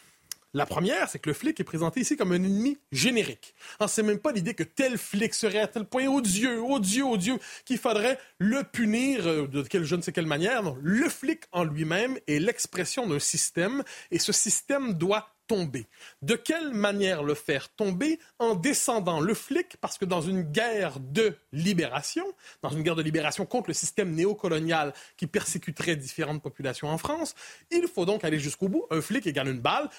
La 0.53 0.65
première, 0.65 1.09
c'est 1.09 1.19
que 1.19 1.29
le 1.29 1.35
flic 1.35 1.59
est 1.59 1.65
présenté 1.65 1.99
ici 1.99 2.17
comme 2.17 2.31
un 2.31 2.35
ennemi 2.35 2.79
générique. 2.91 3.53
Ce 3.81 3.87
c'est 3.87 4.03
même 4.03 4.19
pas 4.19 4.31
l'idée 4.31 4.55
que 4.55 4.63
tel 4.63 4.97
flic 4.97 5.33
serait 5.33 5.59
à 5.59 5.67
tel 5.67 5.85
point 5.85 6.07
odieux, 6.07 6.63
odieux, 6.63 7.03
odieux, 7.03 7.37
qu'il 7.65 7.77
faudrait 7.77 8.17
le 8.39 8.63
punir 8.63 9.27
euh, 9.27 9.47
de 9.47 9.61
quelle, 9.61 9.83
je 9.83 9.95
ne 9.95 10.01
sais 10.01 10.11
quelle 10.11 10.25
manière. 10.25 10.63
Non, 10.63 10.77
le 10.81 11.07
flic 11.07 11.43
en 11.51 11.65
lui-même 11.65 12.17
est 12.27 12.39
l'expression 12.39 13.05
d'un 13.05 13.19
système, 13.19 13.83
et 14.09 14.17
ce 14.17 14.31
système 14.31 14.93
doit 14.93 15.29
tomber. 15.49 15.87
De 16.21 16.35
quelle 16.35 16.73
manière 16.73 17.23
le 17.23 17.33
faire 17.33 17.69
tomber 17.69 18.19
En 18.37 18.53
descendant 18.53 19.19
le 19.19 19.33
flic, 19.33 19.77
parce 19.81 19.97
que 19.97 20.05
dans 20.05 20.21
une 20.21 20.43
guerre 20.43 20.99
de 20.99 21.35
libération, 21.51 22.23
dans 22.61 22.69
une 22.69 22.83
guerre 22.83 22.95
de 22.95 23.01
libération 23.01 23.47
contre 23.47 23.69
le 23.69 23.73
système 23.73 24.13
néocolonial 24.13 24.93
qui 25.17 25.25
persécuterait 25.25 25.95
différentes 25.95 26.43
populations 26.43 26.87
en 26.87 26.99
France, 26.99 27.33
il 27.71 27.87
faut 27.87 28.05
donc 28.05 28.23
aller 28.23 28.39
jusqu'au 28.39 28.69
bout. 28.69 28.85
Un 28.91 29.01
flic 29.01 29.25
égale 29.25 29.47
une 29.47 29.59
balle, 29.59 29.89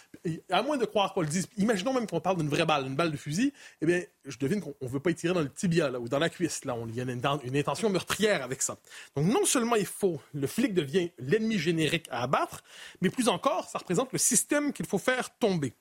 à 0.51 0.63
moins 0.63 0.77
de 0.77 0.85
croire 0.85 1.13
qu'on 1.13 1.23
le 1.23 1.27
dise. 1.27 1.49
Imaginons 1.57 1.93
même 1.93 2.07
qu'on 2.07 2.21
parle 2.21 2.37
d'une 2.37 2.49
vraie 2.49 2.65
balle, 2.65 2.87
une 2.87 2.95
balle 2.95 3.11
de 3.11 3.17
fusil, 3.17 3.53
eh 3.83 3.87
bien, 3.87 4.03
je 4.25 4.39
devine 4.39 4.61
qu'on 4.61 4.75
ne 4.81 4.89
veut 4.89 5.01
pas 5.01 5.11
y 5.11 5.17
tirer 5.17 5.35
dans 5.35 5.41
le 5.41 5.49
tibia 5.49 5.91
ou 5.99 6.09
dans 6.09 6.21
la 6.21 6.29
cuisse. 6.29 6.65
Là, 6.65 6.77
il 6.87 6.95
y 6.95 7.01
a 7.01 7.03
une, 7.03 7.21
une, 7.43 7.57
intention 7.57 7.91
meurtrière 7.91 8.45
avec 8.45 8.63
ça. 8.63 8.79
Donc, 9.17 9.27
non 9.27 9.45
seulement 9.45 9.75
il 9.75 9.87
faut, 9.87 10.21
le 10.33 10.47
flic 10.47 10.75
devient 10.75 11.11
l'ennemi 11.19 11.59
générique 11.59 12.07
à 12.13 12.23
abattre, 12.23 12.63
mais 13.01 13.11
plus 13.11 13.29
encore, 13.29 13.69
ça 13.69 13.79
représente 13.79 14.13
le 14.13 14.19
système 14.19 14.73
qu'il 14.73 14.87
faut 14.87 14.99
faire 14.99 15.31
tomber. 15.41 15.75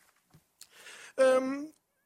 Euh, 1.20 1.62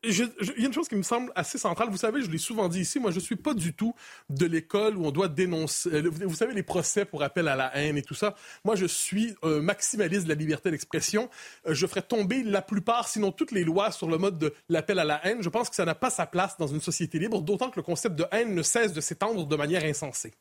il 0.05 0.17
y 0.17 0.63
a 0.63 0.65
une 0.65 0.73
chose 0.73 0.89
qui 0.89 0.97
me 0.97 1.03
semble 1.03 1.31
assez 1.33 1.57
centrale. 1.57 1.89
Vous 1.89 1.95
savez, 1.95 2.21
je 2.21 2.29
l'ai 2.29 2.37
souvent 2.37 2.67
dit 2.67 2.81
ici, 2.81 2.99
moi, 2.99 3.11
je 3.11 3.17
ne 3.17 3.21
suis 3.21 3.37
pas 3.37 3.53
du 3.53 3.73
tout 3.73 3.95
de 4.29 4.45
l'école 4.45 4.97
où 4.97 5.05
on 5.05 5.11
doit 5.11 5.29
dénoncer. 5.29 5.89
Euh, 5.93 6.09
vous 6.09 6.35
savez, 6.35 6.53
les 6.53 6.63
procès 6.63 7.05
pour 7.05 7.23
appel 7.23 7.47
à 7.47 7.55
la 7.55 7.73
haine 7.77 7.97
et 7.97 8.01
tout 8.01 8.13
ça. 8.13 8.35
Moi, 8.65 8.75
je 8.75 8.85
suis 8.85 9.33
maximaliste 9.43 10.25
de 10.25 10.29
la 10.29 10.35
liberté 10.35 10.71
d'expression. 10.71 11.29
Euh, 11.67 11.73
je 11.73 11.87
ferai 11.87 12.01
tomber 12.01 12.43
la 12.43 12.61
plupart, 12.61 13.07
sinon 13.07 13.31
toutes 13.31 13.51
les 13.51 13.63
lois 13.63 13.91
sur 13.91 14.09
le 14.09 14.17
mode 14.17 14.37
de 14.37 14.53
l'appel 14.67 14.99
à 14.99 15.05
la 15.05 15.25
haine. 15.25 15.41
Je 15.41 15.49
pense 15.49 15.69
que 15.69 15.75
ça 15.75 15.85
n'a 15.85 15.95
pas 15.95 16.09
sa 16.09 16.25
place 16.25 16.57
dans 16.57 16.67
une 16.67 16.81
société 16.81 17.17
libre, 17.17 17.41
d'autant 17.41 17.69
que 17.69 17.77
le 17.77 17.83
concept 17.83 18.15
de 18.17 18.25
haine 18.33 18.53
ne 18.53 18.61
cesse 18.61 18.91
de 18.91 18.99
s'étendre 18.99 19.47
de 19.47 19.55
manière 19.55 19.85
insensée. 19.85 20.33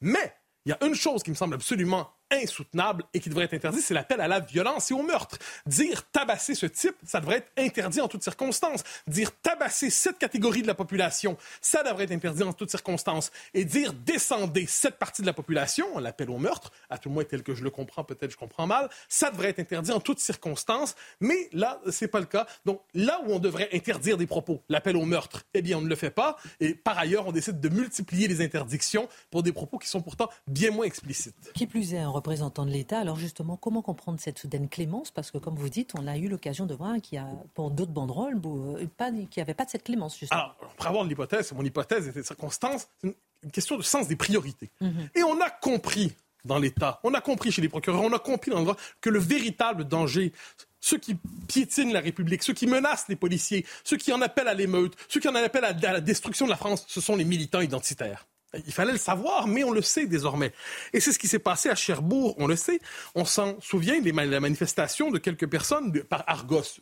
Mais 0.00 0.34
il 0.66 0.70
y 0.70 0.72
a 0.72 0.86
une 0.86 0.94
chose 0.94 1.24
qui 1.24 1.30
me 1.30 1.36
semble 1.36 1.54
absolument 1.54 2.12
insoutenable 2.30 3.04
et 3.14 3.20
qui 3.20 3.28
devrait 3.28 3.44
être 3.44 3.54
interdit, 3.54 3.80
c'est 3.80 3.94
l'appel 3.94 4.20
à 4.20 4.28
la 4.28 4.40
violence 4.40 4.90
et 4.90 4.94
au 4.94 5.02
meurtre. 5.02 5.38
Dire 5.66 6.04
tabasser 6.10 6.54
ce 6.54 6.66
type, 6.66 6.94
ça 7.04 7.20
devrait 7.20 7.38
être 7.38 7.50
interdit 7.58 8.00
en 8.00 8.08
toutes 8.08 8.22
circonstances. 8.22 8.82
Dire 9.06 9.30
tabasser 9.42 9.90
cette 9.90 10.18
catégorie 10.18 10.62
de 10.62 10.66
la 10.66 10.74
population, 10.74 11.36
ça 11.60 11.82
devrait 11.82 12.04
être 12.04 12.12
interdit 12.12 12.42
en 12.42 12.52
toutes 12.52 12.70
circonstances. 12.70 13.30
Et 13.54 13.64
dire 13.64 13.92
descender 13.92 14.66
cette 14.66 14.98
partie 14.98 15.22
de 15.22 15.26
la 15.26 15.32
population, 15.32 15.98
l'appel 15.98 16.30
au 16.30 16.38
meurtre, 16.38 16.72
à 16.88 16.98
tout 16.98 17.08
le 17.08 17.14
moins 17.14 17.24
tel 17.24 17.42
que 17.42 17.54
je 17.54 17.64
le 17.64 17.70
comprends, 17.70 18.04
peut-être 18.04 18.30
je 18.30 18.36
comprends 18.36 18.66
mal, 18.66 18.88
ça 19.08 19.30
devrait 19.30 19.50
être 19.50 19.60
interdit 19.60 19.92
en 19.92 20.00
toutes 20.00 20.20
circonstances. 20.20 20.94
Mais 21.20 21.48
là, 21.52 21.80
c'est 21.90 22.08
pas 22.08 22.20
le 22.20 22.26
cas. 22.26 22.46
Donc 22.64 22.80
là 22.94 23.20
où 23.26 23.32
on 23.32 23.38
devrait 23.38 23.68
interdire 23.72 24.16
des 24.16 24.26
propos, 24.26 24.62
l'appel 24.68 24.96
au 24.96 25.04
meurtre, 25.04 25.44
eh 25.54 25.62
bien 25.62 25.78
on 25.78 25.82
ne 25.82 25.88
le 25.88 25.96
fait 25.96 26.10
pas. 26.10 26.36
Et 26.60 26.74
par 26.74 26.98
ailleurs, 26.98 27.26
on 27.26 27.32
décide 27.32 27.60
de 27.60 27.68
multiplier 27.68 28.28
les 28.28 28.40
interdictions 28.40 29.08
pour 29.30 29.42
des 29.42 29.52
propos 29.52 29.78
qui 29.78 29.88
sont 29.88 30.00
pourtant 30.00 30.30
bien 30.46 30.70
moins 30.70 30.86
explicites. 30.86 31.52
Qui 31.54 31.66
plus 31.66 31.94
est, 31.94 32.04
représentant 32.20 32.64
de 32.64 32.70
l'État. 32.70 32.98
Alors 32.98 33.16
justement, 33.16 33.56
comment 33.56 33.82
comprendre 33.82 34.20
cette 34.20 34.38
soudaine 34.38 34.68
clémence? 34.68 35.10
Parce 35.10 35.30
que 35.30 35.38
comme 35.38 35.56
vous 35.56 35.68
dites, 35.68 35.92
on 35.98 36.06
a 36.06 36.16
eu 36.16 36.28
l'occasion 36.28 36.66
de 36.66 36.74
voir 36.74 37.00
qu'il 37.00 37.16
y 37.16 37.18
a, 37.18 37.26
pour 37.54 37.70
d'autres 37.70 37.92
banderoles, 37.92 38.40
euh, 38.44 38.86
qu'il 38.98 39.26
n'y 39.36 39.42
avait 39.42 39.54
pas 39.54 39.64
de 39.64 39.70
cette 39.70 39.84
clémence. 39.84 40.18
Justement. 40.18 40.40
Alors, 40.40 40.56
pour 40.76 40.86
avoir 40.86 41.04
l'hypothèse, 41.04 41.52
mon 41.52 41.64
hypothèse 41.64 42.06
était 42.08 42.22
circonstance, 42.22 42.88
c'est 43.02 43.14
une 43.42 43.50
question 43.50 43.76
de 43.76 43.82
sens 43.82 44.06
des 44.06 44.16
priorités. 44.16 44.70
Mhm. 44.80 45.08
Et 45.14 45.22
on 45.22 45.40
a 45.40 45.50
compris 45.50 46.12
dans 46.44 46.58
l'État, 46.58 47.00
on 47.02 47.12
a 47.14 47.20
compris 47.20 47.52
chez 47.52 47.62
les 47.62 47.68
procureurs, 47.68 48.02
on 48.02 48.12
a 48.12 48.18
compris 48.18 48.50
dans 48.50 48.58
le 48.58 48.64
droit 48.64 48.76
que 49.00 49.10
le 49.10 49.18
véritable 49.18 49.84
danger, 49.84 50.32
ceux 50.80 50.98
qui 50.98 51.16
piétinent 51.48 51.92
la 51.92 52.00
République, 52.00 52.42
ceux 52.42 52.54
qui 52.54 52.66
menacent 52.66 53.08
les 53.08 53.16
policiers, 53.16 53.66
ceux 53.84 53.96
qui 53.96 54.12
en 54.12 54.22
appellent 54.22 54.48
à 54.48 54.54
l'émeute, 54.54 54.94
ceux 55.08 55.20
qui 55.20 55.28
en 55.28 55.34
appellent 55.34 55.64
à 55.64 55.72
la 55.72 56.00
destruction 56.00 56.46
de 56.46 56.50
la 56.50 56.56
France, 56.56 56.84
ce 56.88 57.00
sont 57.00 57.16
les 57.16 57.24
militants 57.24 57.60
identitaires. 57.60 58.26
Il 58.54 58.72
fallait 58.72 58.92
le 58.92 58.98
savoir, 58.98 59.46
mais 59.46 59.62
on 59.62 59.70
le 59.70 59.82
sait 59.82 60.06
désormais. 60.06 60.52
Et 60.92 61.00
c'est 61.00 61.12
ce 61.12 61.18
qui 61.18 61.28
s'est 61.28 61.38
passé 61.38 61.68
à 61.68 61.74
Cherbourg, 61.74 62.34
on 62.38 62.46
le 62.46 62.56
sait. 62.56 62.80
On 63.14 63.24
s'en 63.24 63.60
souvient 63.60 64.00
de 64.00 64.10
la 64.10 64.40
manifestation 64.40 65.10
de 65.10 65.18
quelques 65.18 65.48
personnes 65.48 65.92
par 66.04 66.24
Argos, 66.26 66.80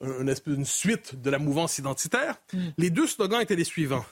une, 0.00 0.64
suite 0.64 1.20
de 1.20 1.30
la 1.30 1.38
mouvance 1.38 1.78
identitaire. 1.78 2.36
Mm. 2.52 2.68
Les 2.78 2.90
deux 2.90 3.06
slogans 3.06 3.40
étaient 3.40 3.56
les 3.56 3.64
suivants. 3.64 4.04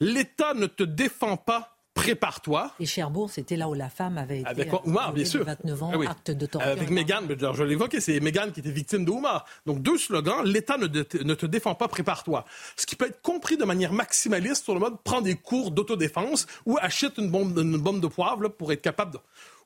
L'État 0.00 0.54
ne 0.54 0.66
te 0.66 0.84
défend 0.84 1.36
pas, 1.36 1.77
prépare-toi. 2.08 2.72
Et 2.80 2.86
Cherbourg, 2.86 3.30
c'était 3.30 3.56
là 3.56 3.68
où 3.68 3.74
la 3.74 3.88
femme 3.88 4.18
avait 4.18 4.40
été 4.40 4.48
avec 4.48 4.72
Oumar, 4.86 5.12
bien 5.12 5.24
sûr. 5.24 5.44
29 5.44 5.82
ans, 5.82 5.92
ah 5.94 6.10
acte 6.10 6.30
de 6.30 6.46
torture. 6.46 6.70
Avec 6.70 6.90
Mégane, 6.90 7.28
je 7.28 7.62
l'évoquais, 7.62 8.00
c'est 8.00 8.18
Mégane 8.20 8.52
qui 8.52 8.60
était 8.60 8.70
victime 8.70 9.04
de 9.04 9.10
Oumar. 9.10 9.44
Donc 9.66 9.82
deux 9.82 9.98
slogans, 9.98 10.44
l'État 10.44 10.76
ne, 10.78 10.86
te 10.86 11.46
défend 11.46 11.74
pas, 11.74 11.88
prépare-toi. 11.88 12.44
Ce 12.76 12.86
qui 12.86 12.96
peut 12.96 13.06
être 13.06 13.20
compris 13.22 13.56
de 13.56 13.64
manière 13.64 13.92
maximaliste 13.92 14.64
sur 14.64 14.74
le 14.74 14.80
mode 14.80 14.96
prends 15.04 15.20
des 15.20 15.34
cours 15.34 15.70
d'autodéfense 15.70 16.46
ou 16.66 16.78
achète 16.80 17.18
une 17.18 17.30
bombe, 17.30 17.56
une 17.58 17.76
bombe 17.76 18.00
de 18.00 18.06
poivre 18.06 18.48
pour 18.48 18.72
être 18.72 18.82
capable 18.82 19.12
de... 19.12 19.18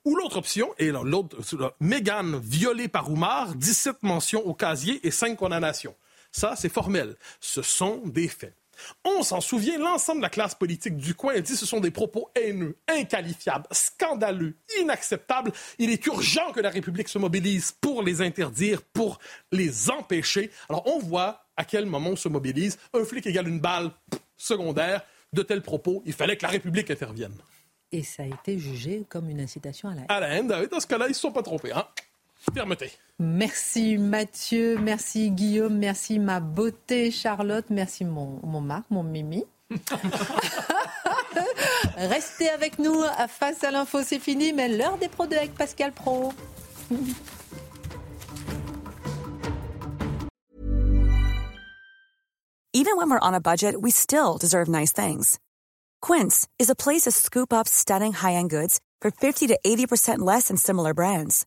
Ou 0.04 0.16
l'autre 0.16 0.38
option, 0.38 0.74
et 0.78 0.90
l'autre, 0.90 1.36
Mégane 1.78 2.40
violée 2.40 2.88
par 2.88 3.08
Oumar, 3.08 3.54
17 3.54 4.02
mentions 4.02 4.44
au 4.44 4.52
casier 4.52 5.06
et 5.06 5.12
5 5.12 5.36
condamnations. 5.36 5.94
Ça, 6.32 6.54
c'est 6.56 6.68
formel. 6.68 7.16
Ce 7.40 7.62
sont 7.62 8.02
des 8.04 8.26
faits. 8.26 8.54
On 9.04 9.22
s'en 9.22 9.40
souvient, 9.40 9.78
l'ensemble 9.78 10.18
de 10.18 10.22
la 10.22 10.30
classe 10.30 10.54
politique 10.54 10.96
du 10.96 11.14
coin 11.14 11.34
a 11.34 11.40
dit 11.40 11.52
que 11.52 11.58
ce 11.58 11.66
sont 11.66 11.80
des 11.80 11.90
propos 11.90 12.30
haineux, 12.34 12.76
inqualifiables, 12.88 13.66
scandaleux, 13.70 14.56
inacceptables. 14.80 15.52
Il 15.78 15.90
est 15.90 16.04
urgent 16.06 16.52
que 16.52 16.60
la 16.60 16.70
République 16.70 17.08
se 17.08 17.18
mobilise 17.18 17.72
pour 17.72 18.02
les 18.02 18.22
interdire, 18.22 18.82
pour 18.82 19.18
les 19.50 19.90
empêcher. 19.90 20.50
Alors 20.68 20.86
on 20.86 20.98
voit 20.98 21.46
à 21.56 21.64
quel 21.64 21.86
moment 21.86 22.10
on 22.10 22.16
se 22.16 22.28
mobilise. 22.28 22.78
Un 22.94 23.04
flic 23.04 23.26
égale 23.26 23.48
une 23.48 23.60
balle 23.60 23.90
secondaire. 24.36 25.02
De 25.32 25.42
tels 25.42 25.62
propos, 25.62 26.02
il 26.04 26.12
fallait 26.12 26.36
que 26.36 26.42
la 26.42 26.50
République 26.50 26.90
intervienne. 26.90 27.32
Et 27.90 28.02
ça 28.02 28.22
a 28.22 28.26
été 28.26 28.58
jugé 28.58 29.04
comme 29.08 29.30
une 29.30 29.40
incitation 29.40 29.88
à 29.88 29.94
la 29.94 30.00
haine. 30.02 30.06
À 30.10 30.20
la 30.20 30.28
haine, 30.28 30.68
dans 30.70 30.80
ce 30.80 30.86
cas-là, 30.86 31.06
ils 31.06 31.10
ne 31.10 31.14
se 31.14 31.20
sont 31.20 31.32
pas 31.32 31.42
trompés. 31.42 31.72
Hein? 31.72 31.86
Fermeté. 32.54 32.90
Merci 33.18 33.98
Mathieu, 33.98 34.78
merci 34.78 35.30
Guillaume, 35.30 35.78
merci 35.78 36.18
ma 36.18 36.40
beauté 36.40 37.10
Charlotte, 37.10 37.66
merci 37.70 38.04
mon, 38.04 38.40
mon 38.42 38.60
Marc, 38.60 38.84
mon 38.90 39.02
Mimi. 39.02 39.44
Restez 41.96 42.50
avec 42.50 42.78
nous. 42.78 43.02
Face 43.28 43.64
à 43.64 43.70
l'info, 43.70 44.02
c'est 44.02 44.18
fini, 44.18 44.52
mais 44.52 44.68
l'heure 44.68 44.98
des 44.98 45.08
pros 45.08 45.24
avec 45.24 45.54
Pascal 45.54 45.92
Pro. 45.92 46.32
Even 52.74 52.96
when 52.96 53.10
we're 53.10 53.18
on 53.20 53.34
a 53.34 53.40
budget, 53.40 53.80
we 53.80 53.90
still 53.90 54.38
deserve 54.38 54.68
nice 54.68 54.92
things. 54.92 55.38
Quince 56.00 56.48
is 56.58 56.70
a 56.70 56.74
place 56.74 57.02
to 57.02 57.10
scoop 57.10 57.52
up 57.52 57.68
stunning 57.68 58.12
high-end 58.12 58.50
goods 58.50 58.80
for 59.00 59.10
50 59.10 59.48
to 59.48 59.58
80% 59.64 60.20
less 60.20 60.48
than 60.48 60.56
similar 60.56 60.94
brands. 60.94 61.46